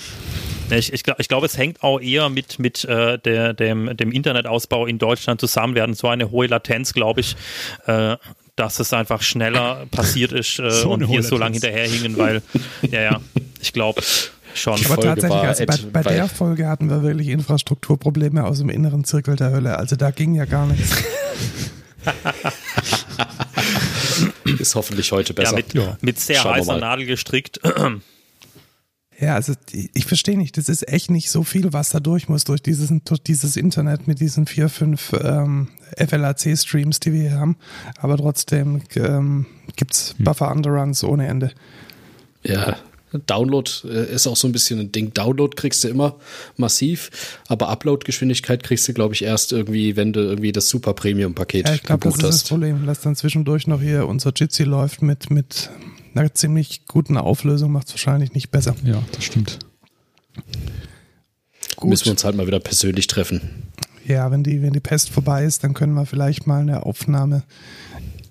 Ich, 0.71 0.93
ich, 0.93 1.03
glaub- 1.03 1.19
ich 1.19 1.27
glaube, 1.27 1.45
es 1.45 1.57
hängt 1.57 1.83
auch 1.83 1.99
eher 1.99 2.29
mit, 2.29 2.57
mit 2.57 2.85
äh, 2.85 3.19
der, 3.19 3.53
dem, 3.53 3.95
dem 3.97 4.11
Internetausbau 4.11 4.85
in 4.87 4.97
Deutschland 4.99 5.39
zusammen. 5.41 5.75
Wir 5.75 5.83
hatten 5.83 5.93
so 5.93 6.07
eine 6.07 6.31
hohe 6.31 6.47
Latenz, 6.47 6.93
glaube 6.93 7.19
ich, 7.19 7.35
äh, 7.87 8.15
dass 8.55 8.79
es 8.79 8.93
einfach 8.93 9.21
schneller 9.21 9.85
passiert 9.91 10.31
ist 10.31 10.59
äh, 10.59 10.71
So 10.81 10.91
und 10.91 11.07
wir 11.09 11.23
so 11.23 11.37
lange 11.37 11.53
hinterherhingen, 11.53 12.17
weil, 12.17 12.41
ja, 12.89 13.01
ja, 13.01 13.21
ich 13.61 13.73
glaube 13.73 14.01
schon. 14.55 14.73
Aber 14.85 14.95
Folge 14.95 15.01
tatsächlich, 15.21 15.29
war 15.31 15.43
also 15.43 15.65
bei, 15.91 16.03
bei 16.03 16.13
der 16.13 16.27
Folge 16.27 16.67
hatten 16.67 16.89
wir 16.89 17.03
wirklich 17.03 17.27
Infrastrukturprobleme 17.27 18.43
aus 18.45 18.59
dem 18.59 18.69
inneren 18.69 19.03
Zirkel 19.03 19.35
der 19.35 19.51
Hölle. 19.51 19.77
Also 19.77 19.95
da 19.97 20.11
ging 20.11 20.33
ja 20.35 20.45
gar 20.45 20.65
nichts. 20.67 20.95
Ist 24.59 24.75
hoffentlich 24.75 25.11
heute 25.11 25.33
Ja, 25.33 25.41
besser. 25.41 25.55
mit, 25.55 25.73
Ja. 25.73 25.97
mit 26.01 26.19
sehr 26.19 26.37
Schauen 26.37 26.55
heißer. 26.55 26.77
Nadel 26.79 27.05
gestrickt. 27.05 27.59
Ja, 29.19 29.35
also 29.35 29.53
ich, 29.71 30.05
verstehe 30.05 30.35
nicht, 30.37 30.57
das 30.57 30.67
ist 30.67 30.87
echt 30.87 31.11
nicht 31.11 31.29
so 31.29 31.43
viel, 31.43 31.73
was 31.73 31.89
da 31.91 31.99
durch 31.99 32.27
muss, 32.27 32.43
durch 32.43 32.61
dieses, 32.63 32.91
durch 33.05 33.21
dieses 33.21 33.55
Internet 33.55 34.07
mit 34.07 34.19
diesen 34.19 34.47
vier, 34.47 34.67
fünf 34.67 35.13
ähm, 35.13 35.67
FLAC-Streams, 35.95 36.99
die 37.01 37.13
wir 37.13 37.21
hier 37.29 37.39
haben. 37.39 37.55
Aber 37.99 38.17
trotzdem 38.17 38.81
ähm, 38.95 39.45
gibt's 39.75 40.15
Buffer-Underruns 40.17 41.03
ohne 41.03 41.27
Ende. 41.27 41.51
Ja, 42.41 42.77
Download 43.27 43.69
äh, 43.85 44.13
ist 44.13 44.27
auch 44.27 44.37
so 44.37 44.47
ein 44.47 44.51
bisschen 44.51 44.79
ein 44.79 44.91
Ding. 44.91 45.13
Download 45.13 45.55
kriegst 45.55 45.83
du 45.83 45.87
immer 45.87 46.15
massiv, 46.57 47.09
aber 47.47 47.69
Upload-Geschwindigkeit 47.69 48.63
kriegst 48.63 48.87
du, 48.87 48.93
glaube 48.93 49.13
ich, 49.13 49.23
erst 49.23 49.51
irgendwie, 49.51 49.95
wenn 49.95 50.13
du 50.13 50.21
irgendwie 50.21 50.51
das 50.51 50.69
Super 50.69 50.93
Premium-Paket 50.93 51.67
Ja, 51.67 51.75
ich 51.75 51.83
glaube, 51.83 52.03
das 52.03 52.13
gebucht 52.13 52.23
ist 52.23 52.27
das 52.27 52.35
hast. 52.43 52.49
Problem, 52.49 52.85
dass 52.85 53.01
dann 53.01 53.15
zwischendurch 53.15 53.67
noch 53.67 53.81
hier 53.81 54.07
unser 54.07 54.31
Jitsi 54.35 54.63
läuft 54.63 55.01
mit, 55.01 55.29
mit 55.29 55.69
einer 56.13 56.33
ziemlich 56.33 56.85
guten 56.87 57.17
Auflösung, 57.17 57.71
macht 57.71 57.87
es 57.87 57.93
wahrscheinlich 57.93 58.33
nicht 58.33 58.51
besser. 58.51 58.75
Ja, 58.83 59.01
das 59.11 59.23
stimmt. 59.23 59.59
Müssen 61.83 62.05
wir 62.05 62.11
uns 62.11 62.23
halt 62.23 62.35
mal 62.35 62.47
wieder 62.47 62.59
persönlich 62.59 63.07
treffen. 63.07 63.41
Ja, 64.05 64.31
wenn 64.31 64.43
die, 64.43 64.61
wenn 64.61 64.73
die 64.73 64.79
Pest 64.79 65.09
vorbei 65.09 65.45
ist, 65.45 65.63
dann 65.63 65.73
können 65.73 65.93
wir 65.93 66.05
vielleicht 66.05 66.47
mal 66.47 66.61
eine 66.61 66.85
Aufnahme 66.85 67.43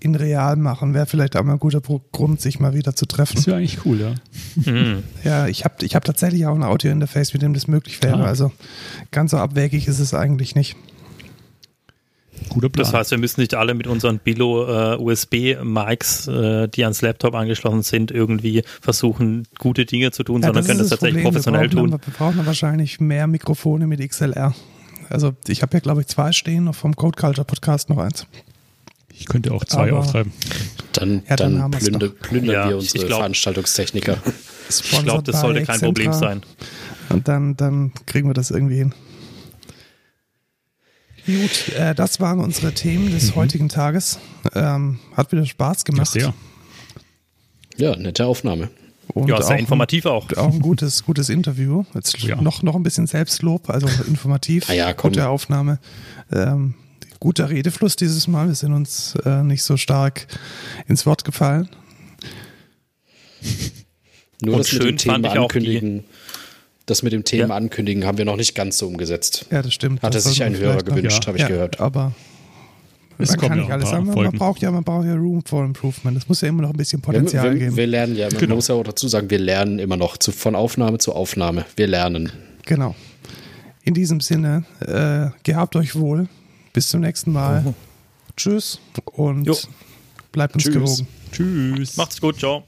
in 0.01 0.15
real 0.15 0.57
machen. 0.57 0.95
Wäre 0.95 1.07
vielleicht 1.07 1.37
auch 1.37 1.45
mal 1.45 1.53
ein 1.53 1.59
guter 1.59 1.81
Grund, 2.13 2.41
sich 2.41 2.59
mal 2.59 2.75
wieder 2.75 2.97
zu 2.97 3.07
treffen. 3.07 3.37
Das 3.37 3.47
wäre 3.47 3.59
eigentlich 3.59 3.85
cool, 3.85 4.01
ja. 4.01 4.15
Mhm. 4.71 5.03
Ja, 5.23 5.47
ich 5.47 5.65
habe 5.65 5.85
ich 5.85 5.95
hab 5.95 6.05
tatsächlich 6.05 6.47
auch 6.47 6.55
ein 6.55 6.65
Audio-Interface, 6.65 7.35
mit 7.35 7.43
dem 7.43 7.55
das 7.55 7.69
möglich 7.69 8.03
wäre. 8.03 8.25
Ah. 8.25 8.27
Also 8.27 8.51
ganz 9.11 9.33
so 9.33 9.37
abwegig 9.37 9.87
ist 9.89 10.01
es 10.01 10.15
eigentlich 10.15 10.55
nicht. 10.55 10.77
Guter 12.49 12.71
Plan. 12.71 12.85
Das 12.85 12.95
heißt, 12.95 13.11
wir 13.11 13.19
müssen 13.19 13.43
nicht 13.43 13.55
alle 13.55 13.75
mit 13.75 13.87
unseren 13.87 14.19
Billo-USB-Mics, 14.19 16.29
äh, 16.29 16.69
die 16.69 16.85
ans 16.85 17.03
Laptop 17.03 17.35
angeschlossen 17.35 17.83
sind, 17.83 18.11
irgendwie 18.11 18.63
versuchen, 18.81 19.47
gute 19.59 19.85
Dinge 19.85 20.11
zu 20.11 20.25
tun, 20.25 20.41
Ja, 20.41 20.47
sondern 20.49 20.65
können 20.65 20.79
das 20.79 20.87
ist 20.87 20.91
tatsächlich 20.91 21.23
Problem. 21.23 21.35
professionell 21.35 21.71
wir 21.71 21.77
brauchen, 21.77 21.91
tun. 21.91 22.01
Wir 22.05 22.13
brauchen 22.15 22.47
wahrscheinlich 22.47 22.99
mehr 23.01 23.27
Mikrofone 23.27 23.87
mit 23.87 24.01
XLR. 24.01 24.55
Also 25.11 25.33
ich 25.49 25.61
habe 25.63 25.75
ja, 25.75 25.81
glaube 25.81 26.01
ich, 26.01 26.07
zwei 26.07 26.33
stehen, 26.33 26.65
noch 26.65 26.75
vom 26.75 26.97
Code 26.97 27.21
Culture 27.21 27.45
Podcast 27.45 27.91
noch 27.91 27.99
eins. 27.99 28.27
Ich 29.21 29.27
könnte 29.27 29.53
auch 29.53 29.65
zwei 29.65 29.91
Aber- 29.91 29.99
auftreiben. 30.01 30.33
Dann, 30.95 31.23
Ja, 31.29 31.37
dann 31.37 31.59
dann, 31.59 31.71
plünder, 31.71 32.09
plündern 32.09 32.55
Ja, 32.55 32.65
wir 32.71 32.79
ich 32.79 32.83
unsere 32.93 33.07
glaub- 33.07 33.19
Veranstaltungstechniker. 33.21 34.17
Ich 34.71 35.03
glaube, 35.03 35.25
das 35.25 35.41
sollte 35.41 35.65
kein 35.65 35.81
Problem 35.81 36.13
sein. 36.13 36.43
Und 37.09 37.27
dann, 37.27 37.57
dann 37.57 37.93
kriegen 38.07 38.29
wir 38.29 38.35
das 38.35 38.53
irgendwie 38.53 38.77
hin. 38.77 38.95
Gut, 41.27 41.75
äh, 41.77 41.93
das 41.95 42.21
waren 42.21 42.39
unsere 42.39 42.73
Themen 42.73 43.11
des 43.11 43.35
heutigen 43.35 43.69
Tages. 43.69 44.21
Ähm, 44.55 45.01
hat 45.17 45.33
wieder 45.33 45.45
Spaß 45.45 45.79
Mhm. 45.79 45.83
Ja, 45.87 45.93
gemacht. 45.93 46.13
sehr. 46.13 46.35
Ja, 47.77 47.97
nette 47.97 48.27
Aufnahme. 48.27 48.71
Und 49.09 49.29
Ja, 49.29 49.43
sehr 49.43 49.57
auch 49.57 49.61
informativ 49.61 50.07
auch. 50.07 50.29
Ein, 50.31 50.37
auch 50.39 50.53
ein 50.53 50.61
gutes, 50.61 51.05
gutes 51.05 51.29
Interview. 51.31 51.85
Jetzt 51.95 52.17
Ja. 52.23 52.41
noch, 52.41 52.63
noch 52.63 52.77
ein 52.77 52.85
bisschen 52.85 53.09
Selbstlob, 53.09 53.69
also 53.71 53.89
informativ. 54.07 54.71
Ah 54.71 54.75
ja, 54.75 54.93
komm. 54.93 55.11
Gute 55.11 55.29
Aufnahme. 55.29 55.81
Ähm, 56.33 56.75
guter 57.21 57.51
Redefluss 57.51 57.97
dieses 57.97 58.27
Mal. 58.27 58.49
Wir 58.49 58.55
sind 58.55 58.73
uns 58.73 59.15
äh, 59.25 59.43
nicht 59.43 59.63
so 59.63 59.77
stark 59.77 60.27
ins 60.89 61.07
Wort 61.07 61.25
gefallen. 61.25 61.69
Nur 64.43 64.57
Und 64.57 64.61
das 64.61 64.73
mit 64.73 64.83
dem 64.83 64.87
schön 64.99 64.99
fand 64.99 65.25
Thema 65.25 65.33
ich 65.35 65.39
auch 65.39 65.49
die- 65.49 65.59
ankündigen, 65.59 66.05
das 66.87 67.03
mit 67.03 67.13
dem 67.13 67.25
Thema 67.25 67.49
Ja. 67.51 67.57
ankündigen 67.57 68.05
haben 68.07 68.19
wir 68.19 68.25
noch 68.25 68.37
nicht 68.37 68.55
ganz 68.55 68.79
so 68.79 68.87
umgesetzt. 68.87 69.47
Ja, 69.51 69.63
das 69.63 69.75
stimmt. 69.75 70.03
Hatte 70.03 70.17
Das 70.17 70.25
sich 70.25 70.43
ein 70.43 70.55
wir 70.55 70.61
Hörer 70.61 70.83
gewünscht, 70.83 71.23
Ja. 71.25 71.27
habe 71.29 71.37
ich 71.37 71.43
ja, 71.43 71.49
gehört. 71.49 71.79
Aber 71.79 72.13
Es 73.19 73.29
man 73.31 73.37
kommen 73.39 73.49
kann 73.51 73.59
ja 73.59 73.65
nicht 73.65 73.73
alles 73.73 73.91
sagen. 73.91 74.07
Man, 74.07 74.33
braucht 74.33 74.63
ja, 74.63 74.71
man 74.71 74.83
braucht 74.83 75.07
ja 75.07 75.15
Room 75.15 75.43
for 75.45 75.63
Improvement. 75.65 76.17
Es 76.17 76.27
muss 76.27 76.41
ja 76.41 76.49
immer 76.49 76.63
noch 76.63 76.71
ein 76.71 76.77
bisschen 76.77 77.01
Wir, 77.01 77.05
Potenzial 77.05 77.53
wir, 77.53 77.59
geben. 77.59 77.77
wir 77.77 77.87
lernen 77.87 78.17
ja, 78.17 78.29
man 78.31 78.39
Genau. 78.39 78.55
muss 78.55 78.69
ja 78.69 78.75
auch 78.75 78.83
dazu 78.83 79.09
sagen, 79.09 79.29
wir 79.29 79.39
lernen 79.39 79.79
immer 79.79 79.99
noch 79.99 80.17
zu, 80.17 80.33
von 80.33 80.55
Aufnahme 80.55 80.97
zu 80.99 81.13
Aufnahme. 81.15 81.67
Wir 81.77 81.87
lernen. 81.87 82.33
Genau. 82.65 82.95
In 83.83 83.93
diesem 83.95 84.21
Sinne, 84.21 84.65
äh, 84.81 85.31
gehabt 85.45 85.77
euch 85.77 85.95
wohl. 85.97 86.29
Bis 86.73 86.89
zum 86.89 87.01
nächsten 87.01 87.33
Mal. 87.33 87.75
Tschüss 88.37 88.81
und 89.13 89.45
Jo. 89.45 89.57
bleibt 90.33 90.55
uns 90.55 90.65
Tschüss. 90.65 90.75
gewogen. 90.75 91.09
Tschüss. 91.33 91.97
Macht's 91.97 92.21
gut, 92.21 92.39
ciao. 92.39 92.65